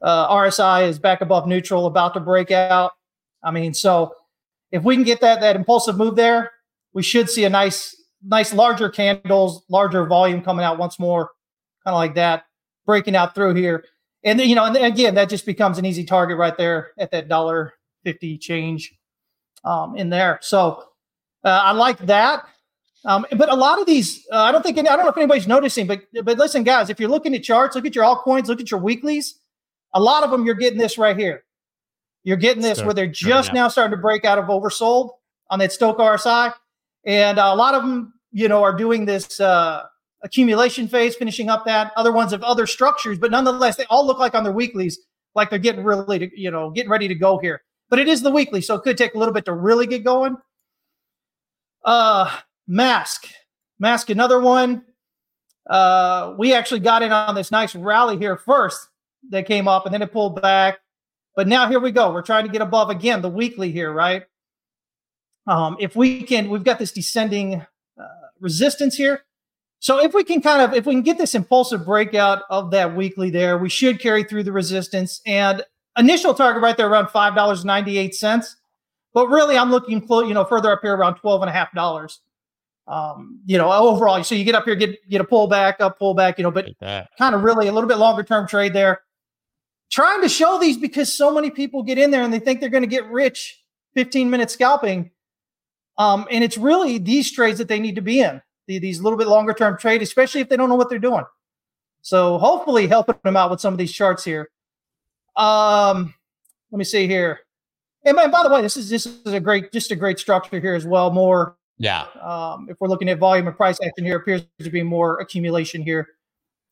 Uh, 0.00 0.32
RSI 0.32 0.86
is 0.86 0.98
back 0.98 1.22
above 1.22 1.48
neutral, 1.48 1.86
about 1.86 2.14
to 2.14 2.20
break 2.20 2.50
out. 2.50 2.92
I 3.42 3.50
mean, 3.50 3.74
so 3.74 4.14
if 4.72 4.82
we 4.82 4.94
can 4.94 5.04
get 5.04 5.20
that 5.20 5.40
that 5.40 5.56
impulsive 5.56 5.96
move 5.96 6.16
there, 6.16 6.50
we 6.92 7.02
should 7.02 7.30
see 7.30 7.44
a 7.44 7.50
nice, 7.50 7.94
nice 8.22 8.52
larger 8.52 8.88
candles, 8.88 9.62
larger 9.68 10.06
volume 10.06 10.42
coming 10.42 10.64
out 10.64 10.78
once 10.78 10.98
more, 10.98 11.30
kind 11.84 11.94
of 11.94 11.98
like 11.98 12.14
that, 12.14 12.44
breaking 12.86 13.16
out 13.16 13.34
through 13.34 13.54
here. 13.54 13.84
And 14.24 14.38
then, 14.38 14.48
you 14.48 14.56
know, 14.56 14.64
and 14.64 14.76
again, 14.76 15.14
that 15.14 15.28
just 15.28 15.46
becomes 15.46 15.78
an 15.78 15.84
easy 15.84 16.04
target 16.04 16.36
right 16.36 16.56
there 16.56 16.90
at 16.98 17.10
that 17.12 17.28
dollar 17.28 17.74
fifty 18.04 18.36
change 18.36 18.92
um, 19.64 19.96
in 19.96 20.10
there. 20.10 20.38
So 20.42 20.84
uh, 21.44 21.48
I 21.48 21.72
like 21.72 21.98
that. 22.06 22.44
Um, 23.04 23.24
but 23.36 23.48
a 23.48 23.54
lot 23.54 23.80
of 23.80 23.86
these, 23.86 24.26
uh, 24.32 24.42
I 24.42 24.50
don't 24.50 24.62
think, 24.62 24.76
any, 24.76 24.88
I 24.88 24.96
don't 24.96 25.04
know 25.04 25.10
if 25.10 25.16
anybody's 25.16 25.46
noticing, 25.46 25.86
but 25.86 26.02
but 26.24 26.36
listen, 26.36 26.64
guys, 26.64 26.90
if 26.90 26.98
you're 26.98 27.08
looking 27.08 27.32
at 27.34 27.44
charts, 27.44 27.76
look 27.76 27.86
at 27.86 27.94
your 27.94 28.04
altcoins, 28.04 28.48
look 28.48 28.60
at 28.60 28.72
your 28.72 28.80
weeklies. 28.80 29.38
A 29.94 30.00
lot 30.00 30.24
of 30.24 30.30
them, 30.30 30.44
you're 30.44 30.56
getting 30.56 30.80
this 30.80 30.98
right 30.98 31.16
here. 31.16 31.44
You're 32.24 32.36
getting 32.36 32.62
this 32.62 32.78
Start 32.78 32.86
where 32.86 32.94
they're 32.94 33.06
just 33.06 33.50
up. 33.50 33.54
now 33.54 33.68
starting 33.68 33.96
to 33.96 34.00
break 34.00 34.24
out 34.24 34.38
of 34.38 34.46
oversold 34.46 35.10
on 35.50 35.58
that 35.60 35.72
Stoch 35.72 35.96
RSI, 35.98 36.52
and 37.04 37.38
uh, 37.38 37.50
a 37.52 37.56
lot 37.56 37.74
of 37.74 37.82
them, 37.82 38.12
you 38.32 38.48
know, 38.48 38.62
are 38.62 38.76
doing 38.76 39.04
this 39.04 39.40
uh, 39.40 39.84
accumulation 40.22 40.88
phase, 40.88 41.14
finishing 41.14 41.48
up 41.48 41.64
that. 41.64 41.92
Other 41.96 42.12
ones 42.12 42.32
have 42.32 42.42
other 42.42 42.66
structures, 42.66 43.18
but 43.18 43.30
nonetheless, 43.30 43.76
they 43.76 43.84
all 43.84 44.06
look 44.06 44.18
like 44.18 44.34
on 44.34 44.44
their 44.44 44.52
weeklies, 44.52 44.98
like 45.34 45.50
they're 45.50 45.58
getting 45.58 45.84
really, 45.84 46.18
to, 46.18 46.40
you 46.40 46.50
know, 46.50 46.70
getting 46.70 46.90
ready 46.90 47.08
to 47.08 47.14
go 47.14 47.38
here. 47.38 47.62
But 47.88 47.98
it 47.98 48.08
is 48.08 48.22
the 48.22 48.30
weekly, 48.30 48.60
so 48.60 48.74
it 48.74 48.82
could 48.82 48.98
take 48.98 49.14
a 49.14 49.18
little 49.18 49.32
bit 49.32 49.44
to 49.46 49.54
really 49.54 49.86
get 49.86 50.04
going. 50.04 50.36
Uh, 51.84 52.36
mask, 52.66 53.28
mask, 53.78 54.10
another 54.10 54.40
one. 54.40 54.84
Uh, 55.68 56.34
we 56.38 56.54
actually 56.54 56.80
got 56.80 57.02
in 57.02 57.12
on 57.12 57.34
this 57.34 57.50
nice 57.50 57.74
rally 57.74 58.18
here 58.18 58.36
first 58.36 58.88
that 59.30 59.46
came 59.46 59.68
up, 59.68 59.86
and 59.86 59.94
then 59.94 60.02
it 60.02 60.12
pulled 60.12 60.40
back. 60.40 60.78
But 61.38 61.46
now 61.46 61.68
here 61.68 61.78
we 61.78 61.92
go. 61.92 62.12
We're 62.12 62.22
trying 62.22 62.46
to 62.46 62.50
get 62.50 62.62
above 62.62 62.90
again 62.90 63.22
the 63.22 63.28
weekly 63.28 63.70
here, 63.70 63.92
right? 63.92 64.24
Um, 65.46 65.76
if 65.78 65.94
we 65.94 66.24
can, 66.24 66.50
we've 66.50 66.64
got 66.64 66.80
this 66.80 66.90
descending 66.90 67.64
uh, 67.96 68.04
resistance 68.40 68.96
here. 68.96 69.22
So 69.78 70.00
if 70.00 70.14
we 70.14 70.24
can 70.24 70.42
kind 70.42 70.62
of, 70.62 70.74
if 70.74 70.84
we 70.84 70.94
can 70.94 71.02
get 71.02 71.16
this 71.16 71.36
impulsive 71.36 71.84
breakout 71.86 72.42
of 72.50 72.72
that 72.72 72.96
weekly 72.96 73.30
there, 73.30 73.56
we 73.56 73.68
should 73.68 74.00
carry 74.00 74.24
through 74.24 74.42
the 74.42 74.50
resistance 74.50 75.20
and 75.26 75.62
initial 75.96 76.34
target 76.34 76.60
right 76.60 76.76
there 76.76 76.88
around 76.88 77.10
five 77.10 77.36
dollars 77.36 77.64
ninety 77.64 77.98
eight 77.98 78.16
cents. 78.16 78.56
But 79.14 79.28
really, 79.28 79.56
I'm 79.56 79.70
looking, 79.70 80.04
you 80.08 80.34
know, 80.34 80.44
further 80.44 80.72
up 80.72 80.80
here 80.82 80.96
around 80.96 81.14
twelve 81.18 81.42
and 81.42 81.48
a 81.48 81.52
half 81.52 81.72
dollars. 81.72 82.18
Um, 82.88 83.38
you 83.46 83.58
know, 83.58 83.70
overall, 83.70 84.24
so 84.24 84.34
you 84.34 84.42
get 84.42 84.56
up 84.56 84.64
here, 84.64 84.74
get 84.74 85.08
get 85.08 85.20
a 85.20 85.24
pullback, 85.24 85.76
up 85.78 86.00
pullback, 86.00 86.36
you 86.36 86.42
know, 86.42 86.50
but 86.50 86.66
kind 87.16 87.36
of 87.36 87.44
really 87.44 87.68
a 87.68 87.72
little 87.72 87.88
bit 87.88 87.98
longer 87.98 88.24
term 88.24 88.48
trade 88.48 88.72
there. 88.72 89.02
Trying 89.90 90.22
to 90.22 90.28
show 90.28 90.58
these 90.58 90.76
because 90.76 91.12
so 91.12 91.32
many 91.32 91.50
people 91.50 91.82
get 91.82 91.98
in 91.98 92.10
there 92.10 92.22
and 92.22 92.32
they 92.32 92.38
think 92.38 92.60
they're 92.60 92.68
going 92.68 92.82
to 92.82 92.88
get 92.88 93.06
rich 93.06 93.62
15 93.94 94.28
minute 94.30 94.50
scalping. 94.50 95.10
Um, 95.96 96.26
and 96.30 96.44
it's 96.44 96.58
really 96.58 96.98
these 96.98 97.32
trades 97.32 97.58
that 97.58 97.68
they 97.68 97.80
need 97.80 97.96
to 97.96 98.02
be 98.02 98.20
in, 98.20 98.40
the, 98.66 98.78
these 98.78 99.00
little 99.00 99.18
bit 99.18 99.26
longer 99.28 99.52
term 99.52 99.76
trade, 99.78 100.02
especially 100.02 100.40
if 100.40 100.48
they 100.48 100.56
don't 100.56 100.68
know 100.68 100.76
what 100.76 100.88
they're 100.90 100.98
doing. 100.98 101.24
So 102.02 102.38
hopefully 102.38 102.86
helping 102.86 103.16
them 103.24 103.36
out 103.36 103.50
with 103.50 103.60
some 103.60 103.74
of 103.74 103.78
these 103.78 103.92
charts 103.92 104.24
here. 104.24 104.50
Um, 105.36 106.14
let 106.70 106.78
me 106.78 106.84
see 106.84 107.06
here. 107.06 107.40
And 108.04 108.16
by, 108.16 108.42
the 108.42 108.50
way, 108.50 108.62
this 108.62 108.76
is 108.76 108.88
this 108.88 109.06
is 109.06 109.32
a 109.32 109.40
great, 109.40 109.72
just 109.72 109.90
a 109.90 109.96
great 109.96 110.18
structure 110.18 110.60
here 110.60 110.74
as 110.74 110.86
well. 110.86 111.10
More 111.10 111.56
Yeah. 111.78 112.06
um, 112.22 112.68
if 112.70 112.76
we're 112.80 112.88
looking 112.88 113.08
at 113.08 113.18
volume 113.18 113.48
and 113.48 113.56
price 113.56 113.78
action 113.82 114.04
here, 114.04 114.16
appears 114.16 114.42
to 114.60 114.70
be 114.70 114.82
more 114.82 115.18
accumulation 115.20 115.82
here, 115.82 116.06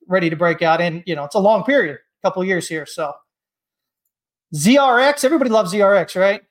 ready 0.07 0.31
to 0.31 0.37
break 0.37 0.63
out. 0.63 0.81
And 0.81 1.03
you 1.07 1.17
know, 1.17 1.25
it's 1.25 1.35
a 1.35 1.41
long 1.41 1.65
period, 1.65 1.99
couple 2.27 2.45
years 2.45 2.67
here. 2.69 2.87
So 2.87 3.13
ZRX, 4.55 5.25
everybody 5.25 5.51
loves 5.51 5.73
ZRX, 5.73 6.21
right? 6.21 6.43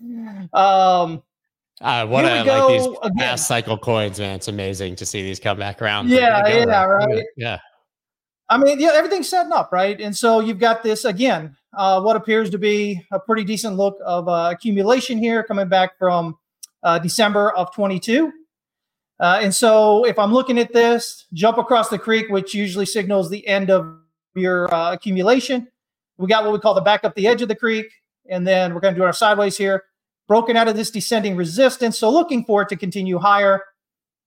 Um, 0.52 1.22
Uh, 1.80 2.06
what 2.06 2.24
Here 2.24 2.36
a 2.36 2.42
we 2.44 2.50
like 2.50 2.68
these 2.68 2.86
go 2.86 2.98
again. 3.02 3.16
past 3.18 3.48
cycle 3.48 3.76
coins, 3.78 4.18
man. 4.20 4.36
It's 4.36 4.48
amazing 4.48 4.96
to 4.96 5.06
see 5.06 5.22
these 5.22 5.40
come 5.40 5.58
back 5.58 5.80
around. 5.82 6.08
Yeah, 6.10 6.42
Way 6.42 6.60
to 6.60 6.64
go, 6.66 6.70
yeah, 6.70 6.86
man. 6.86 6.88
right. 6.88 7.24
Yeah. 7.36 7.58
I 8.48 8.58
mean, 8.58 8.78
yeah, 8.78 8.90
everything's 8.94 9.28
setting 9.28 9.52
up, 9.52 9.72
right? 9.72 9.98
And 10.00 10.14
so 10.16 10.40
you've 10.40 10.58
got 10.58 10.82
this 10.82 11.04
again, 11.06 11.56
uh, 11.76 12.00
what 12.02 12.14
appears 12.16 12.48
to 12.50 12.58
be 12.58 13.02
a 13.10 13.18
pretty 13.18 13.42
decent 13.44 13.76
look 13.76 13.96
of 14.04 14.28
uh, 14.28 14.50
accumulation 14.52 15.18
here 15.18 15.42
coming 15.42 15.68
back 15.68 15.98
from 15.98 16.36
uh, 16.82 16.98
December 16.98 17.50
of 17.52 17.74
22. 17.74 18.32
Uh, 19.18 19.40
and 19.42 19.54
so 19.54 20.04
if 20.04 20.18
I'm 20.18 20.32
looking 20.32 20.58
at 20.58 20.72
this, 20.74 21.26
jump 21.32 21.56
across 21.58 21.88
the 21.88 21.98
creek, 21.98 22.28
which 22.28 22.54
usually 22.54 22.86
signals 22.86 23.28
the 23.30 23.46
end 23.48 23.70
of 23.70 23.98
your 24.36 24.72
uh, 24.72 24.92
accumulation. 24.92 25.68
We 26.18 26.28
got 26.28 26.44
what 26.44 26.52
we 26.52 26.58
call 26.58 26.74
the 26.74 26.80
back 26.80 27.04
up 27.04 27.14
the 27.14 27.26
edge 27.26 27.42
of 27.42 27.48
the 27.48 27.54
creek. 27.54 27.86
And 28.28 28.46
then 28.46 28.74
we're 28.74 28.80
going 28.80 28.94
to 28.94 29.00
do 29.00 29.04
our 29.04 29.12
sideways 29.12 29.56
here, 29.56 29.84
broken 30.26 30.56
out 30.56 30.68
of 30.68 30.76
this 30.76 30.90
descending 30.90 31.36
resistance. 31.36 31.98
So 31.98 32.10
looking 32.10 32.44
for 32.44 32.62
it 32.62 32.68
to 32.70 32.76
continue 32.76 33.18
higher. 33.18 33.62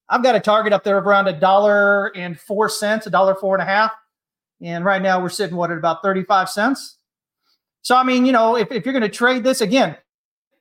I've 0.07 0.23
got 0.23 0.35
a 0.35 0.39
target 0.39 0.73
up 0.73 0.83
there 0.83 0.97
of 0.97 1.05
around 1.05 1.27
a 1.27 1.39
dollar 1.39 2.07
and 2.15 2.39
four 2.39 2.69
cents, 2.69 3.05
a 3.07 3.09
dollar 3.09 3.35
four 3.35 3.55
and 3.55 3.61
a 3.61 3.65
half. 3.65 3.91
And 4.61 4.83
right 4.83 5.01
now 5.01 5.21
we're 5.21 5.29
sitting 5.29 5.55
what 5.55 5.71
at 5.71 5.77
about 5.77 6.01
35 6.01 6.49
cents. 6.49 6.97
So, 7.81 7.95
I 7.95 8.03
mean, 8.03 8.25
you 8.25 8.31
know, 8.31 8.57
if, 8.57 8.71
if 8.71 8.85
you're 8.85 8.93
going 8.93 9.03
to 9.03 9.09
trade 9.09 9.43
this 9.43 9.61
again, 9.61 9.95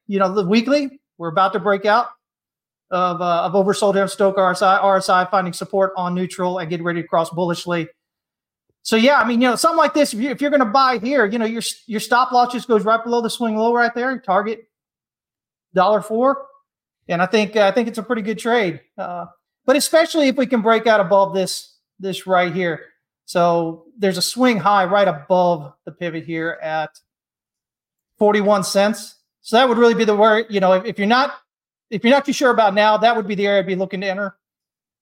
you 0.06 0.18
know, 0.18 0.32
the 0.32 0.46
weekly, 0.46 1.00
we're 1.16 1.28
about 1.28 1.52
to 1.54 1.58
break 1.58 1.84
out 1.84 2.08
of, 2.90 3.20
uh, 3.20 3.42
of 3.42 3.52
oversold 3.52 3.94
here 3.94 4.06
Stoch 4.06 4.36
RSI, 4.36 4.80
RSI 4.80 5.30
finding 5.30 5.52
support 5.52 5.92
on 5.96 6.14
neutral 6.14 6.58
and 6.58 6.70
getting 6.70 6.84
ready 6.84 7.02
to 7.02 7.08
cross 7.08 7.30
bullishly. 7.30 7.88
So 8.88 8.96
yeah, 8.96 9.18
I 9.18 9.28
mean, 9.28 9.42
you 9.42 9.48
know, 9.48 9.54
something 9.54 9.76
like 9.76 9.92
this, 9.92 10.14
if, 10.14 10.18
you, 10.18 10.30
if 10.30 10.40
you're 10.40 10.48
going 10.48 10.60
to 10.60 10.64
buy 10.64 10.96
here, 10.96 11.26
you 11.26 11.38
know, 11.38 11.44
your 11.44 11.60
your 11.86 12.00
stop 12.00 12.32
loss 12.32 12.54
just 12.54 12.68
goes 12.68 12.86
right 12.86 13.04
below 13.04 13.20
the 13.20 13.28
swing 13.28 13.54
low 13.54 13.74
right 13.74 13.94
there, 13.94 14.18
target 14.18 14.66
dollar 15.74 16.00
four, 16.00 16.46
and 17.06 17.20
I 17.20 17.26
think 17.26 17.54
I 17.54 17.70
think 17.70 17.88
it's 17.88 17.98
a 17.98 18.02
pretty 18.02 18.22
good 18.22 18.38
trade. 18.38 18.80
Uh, 18.96 19.26
but 19.66 19.76
especially 19.76 20.28
if 20.28 20.36
we 20.36 20.46
can 20.46 20.62
break 20.62 20.86
out 20.86 21.00
above 21.00 21.34
this 21.34 21.76
this 22.00 22.26
right 22.26 22.50
here. 22.50 22.86
So 23.26 23.84
there's 23.98 24.16
a 24.16 24.22
swing 24.22 24.56
high 24.56 24.86
right 24.86 25.06
above 25.06 25.74
the 25.84 25.92
pivot 25.92 26.24
here 26.24 26.58
at 26.62 26.98
41 28.16 28.64
cents. 28.64 29.16
So 29.42 29.58
that 29.58 29.68
would 29.68 29.76
really 29.76 29.92
be 29.92 30.06
the 30.06 30.16
where 30.16 30.50
you 30.50 30.60
know 30.60 30.72
if, 30.72 30.86
if 30.86 30.98
you're 30.98 31.06
not 31.06 31.34
if 31.90 32.04
you're 32.04 32.14
not 32.14 32.24
too 32.24 32.32
sure 32.32 32.52
about 32.52 32.72
now, 32.72 32.96
that 32.96 33.14
would 33.14 33.28
be 33.28 33.34
the 33.34 33.48
area 33.48 33.58
I'd 33.58 33.66
be 33.66 33.76
looking 33.76 34.00
to 34.00 34.06
enter. 34.06 34.38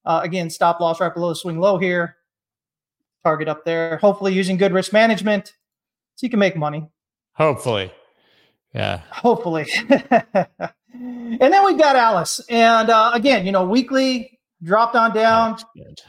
Uh, 0.03 0.19
again, 0.25 0.49
stop 0.49 0.81
loss 0.81 0.99
right 0.99 1.13
below 1.13 1.29
the 1.29 1.35
swing 1.35 1.57
low 1.57 1.77
here. 1.77 2.16
Target 3.27 3.49
up 3.49 3.65
there. 3.65 3.97
Hopefully, 3.97 4.33
using 4.33 4.55
good 4.55 4.71
risk 4.71 4.93
management, 4.93 5.47
so 6.15 6.25
you 6.25 6.29
can 6.29 6.39
make 6.39 6.55
money. 6.55 6.87
Hopefully, 7.33 7.91
yeah. 8.73 9.01
Hopefully. 9.11 9.67
and 9.89 11.39
then 11.39 11.65
we've 11.65 11.77
got 11.77 11.97
Alice, 11.97 12.39
and 12.49 12.89
uh, 12.89 13.11
again, 13.13 13.45
you 13.45 13.51
know, 13.51 13.65
weekly 13.65 14.39
dropped 14.63 14.95
on 14.95 15.13
down, 15.13 15.57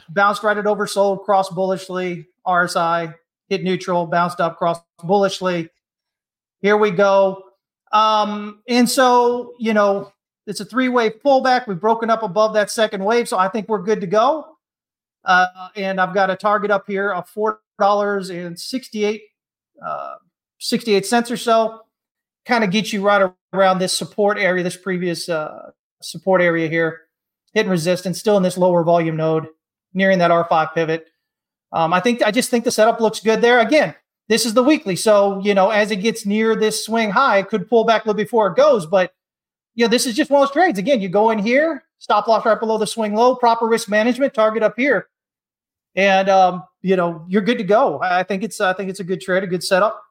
bounced 0.07 0.43
right 0.43 0.57
at 0.57 0.63
oversold, 0.63 1.25
cross 1.25 1.49
bullishly, 1.49 2.25
RSI 2.47 3.13
hit 3.49 3.63
neutral, 3.63 4.05
bounced 4.05 4.39
up, 4.39 4.57
cross 4.57 4.79
bullishly. 5.03 5.69
Here 6.61 6.77
we 6.77 6.91
go. 6.91 7.43
Um, 7.91 8.61
and 8.67 8.89
so, 8.89 9.55
you 9.59 9.73
know, 9.73 10.13
it's 10.47 10.61
a 10.61 10.65
three 10.65 10.87
wave 10.87 11.13
pullback. 11.25 11.67
We've 11.67 11.79
broken 11.79 12.09
up 12.09 12.23
above 12.23 12.53
that 12.53 12.69
second 12.71 13.03
wave. 13.03 13.27
So 13.27 13.37
I 13.37 13.49
think 13.49 13.67
we're 13.67 13.81
good 13.81 13.99
to 14.01 14.07
go. 14.07 14.55
Uh, 15.25 15.47
and 15.75 15.99
I've 15.99 16.13
got 16.13 16.29
a 16.29 16.35
target 16.35 16.71
up 16.71 16.85
here 16.87 17.11
of 17.11 17.29
$4.68 17.29 19.19
uh, 19.85 20.15
68 20.59 21.05
cents 21.05 21.31
or 21.31 21.37
so. 21.37 21.81
Kind 22.45 22.63
of 22.63 22.71
gets 22.71 22.91
you 22.91 23.01
right 23.01 23.31
around 23.53 23.79
this 23.79 23.97
support 23.97 24.37
area, 24.37 24.63
this 24.63 24.77
previous 24.77 25.29
uh, 25.29 25.71
support 26.01 26.41
area 26.41 26.67
here, 26.67 27.01
hitting 27.53 27.69
resistance, 27.69 28.19
still 28.19 28.37
in 28.37 28.43
this 28.43 28.57
lower 28.57 28.83
volume 28.83 29.17
node, 29.17 29.47
nearing 29.93 30.19
that 30.19 30.31
R5 30.31 30.73
pivot. 30.73 31.07
Um, 31.71 31.93
I 31.93 31.99
think 31.99 32.23
I 32.23 32.31
just 32.31 32.49
think 32.49 32.63
the 32.63 32.71
setup 32.71 32.99
looks 32.99 33.19
good 33.19 33.41
there. 33.41 33.59
Again, 33.59 33.93
this 34.27 34.45
is 34.45 34.53
the 34.53 34.63
weekly, 34.63 34.95
so 34.95 35.39
you 35.43 35.53
know 35.53 35.69
as 35.69 35.91
it 35.91 35.97
gets 35.97 36.25
near 36.25 36.55
this 36.55 36.83
swing 36.83 37.11
high, 37.11 37.39
it 37.39 37.49
could 37.49 37.69
pull 37.69 37.83
back 37.83 38.05
a 38.05 38.07
little 38.07 38.17
before 38.17 38.47
it 38.47 38.55
goes, 38.55 38.87
but 38.87 39.13
you 39.75 39.85
know, 39.85 39.89
this 39.89 40.05
is 40.05 40.15
just 40.15 40.29
one 40.29 40.41
of 40.41 40.49
those 40.49 40.53
trades. 40.53 40.79
Again, 40.79 40.99
you 40.99 41.09
go 41.09 41.29
in 41.29 41.39
here, 41.39 41.83
stop 41.99 42.27
loss 42.27 42.45
right 42.45 42.59
below 42.59 42.77
the 42.77 42.87
swing 42.87 43.13
low, 43.13 43.35
proper 43.35 43.67
risk 43.67 43.89
management, 43.89 44.33
target 44.33 44.63
up 44.63 44.73
here, 44.75 45.07
and 45.95 46.27
um, 46.29 46.63
you 46.81 46.95
know 46.95 47.25
you're 47.27 47.43
good 47.43 47.59
to 47.59 47.63
go. 47.63 47.99
I 48.01 48.23
think 48.23 48.43
it's 48.43 48.59
I 48.59 48.73
think 48.73 48.89
it's 48.89 48.99
a 48.99 49.03
good 49.03 49.21
trade, 49.21 49.43
a 49.43 49.47
good 49.47 49.63
setup. 49.63 50.01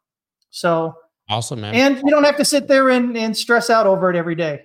So 0.50 0.94
awesome, 1.28 1.60
man. 1.60 1.74
And 1.74 1.96
you 1.98 2.10
don't 2.10 2.24
have 2.24 2.36
to 2.36 2.44
sit 2.44 2.68
there 2.68 2.88
and, 2.90 3.16
and 3.16 3.36
stress 3.36 3.70
out 3.70 3.86
over 3.86 4.10
it 4.10 4.16
every 4.16 4.34
day. 4.34 4.62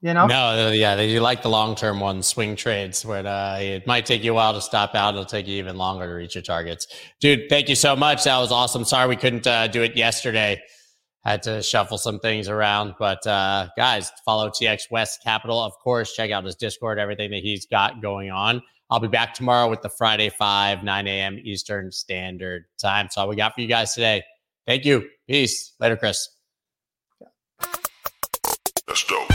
You 0.00 0.14
know? 0.14 0.26
No, 0.26 0.72
yeah, 0.72 1.00
you 1.00 1.20
like 1.20 1.42
the 1.42 1.48
long 1.48 1.76
term 1.76 2.00
ones, 2.00 2.26
swing 2.26 2.56
trades, 2.56 3.06
where 3.06 3.24
uh, 3.24 3.58
it 3.60 3.86
might 3.86 4.04
take 4.04 4.24
you 4.24 4.32
a 4.32 4.34
while 4.34 4.52
to 4.52 4.60
stop 4.60 4.96
out. 4.96 5.14
It'll 5.14 5.24
take 5.24 5.46
you 5.46 5.58
even 5.58 5.76
longer 5.76 6.06
to 6.08 6.12
reach 6.12 6.34
your 6.34 6.42
targets. 6.42 6.88
Dude, 7.20 7.48
thank 7.48 7.68
you 7.68 7.76
so 7.76 7.94
much. 7.94 8.24
That 8.24 8.38
was 8.38 8.50
awesome. 8.50 8.84
Sorry 8.84 9.08
we 9.08 9.14
couldn't 9.14 9.46
uh, 9.46 9.68
do 9.68 9.82
it 9.82 9.96
yesterday 9.96 10.60
had 11.24 11.42
to 11.44 11.62
shuffle 11.62 11.98
some 11.98 12.18
things 12.18 12.48
around. 12.48 12.94
But 12.98 13.26
uh, 13.26 13.68
guys, 13.76 14.10
follow 14.24 14.50
TX 14.50 14.90
West 14.90 15.22
Capital, 15.22 15.60
of 15.60 15.72
course. 15.82 16.14
Check 16.14 16.30
out 16.30 16.44
his 16.44 16.56
Discord, 16.56 16.98
everything 16.98 17.30
that 17.30 17.42
he's 17.42 17.66
got 17.66 18.02
going 18.02 18.30
on. 18.30 18.62
I'll 18.90 19.00
be 19.00 19.08
back 19.08 19.32
tomorrow 19.32 19.70
with 19.70 19.80
the 19.80 19.88
Friday 19.88 20.28
5, 20.28 20.84
9 20.84 21.06
a.m. 21.06 21.38
Eastern 21.42 21.90
Standard 21.90 22.64
Time. 22.78 23.08
So 23.10 23.22
all 23.22 23.28
we 23.28 23.36
got 23.36 23.54
for 23.54 23.62
you 23.62 23.68
guys 23.68 23.94
today. 23.94 24.22
Thank 24.66 24.84
you. 24.84 25.08
Peace. 25.26 25.72
Later, 25.80 25.96
Chris. 25.96 26.28
Let's 28.86 29.04
go. 29.04 29.26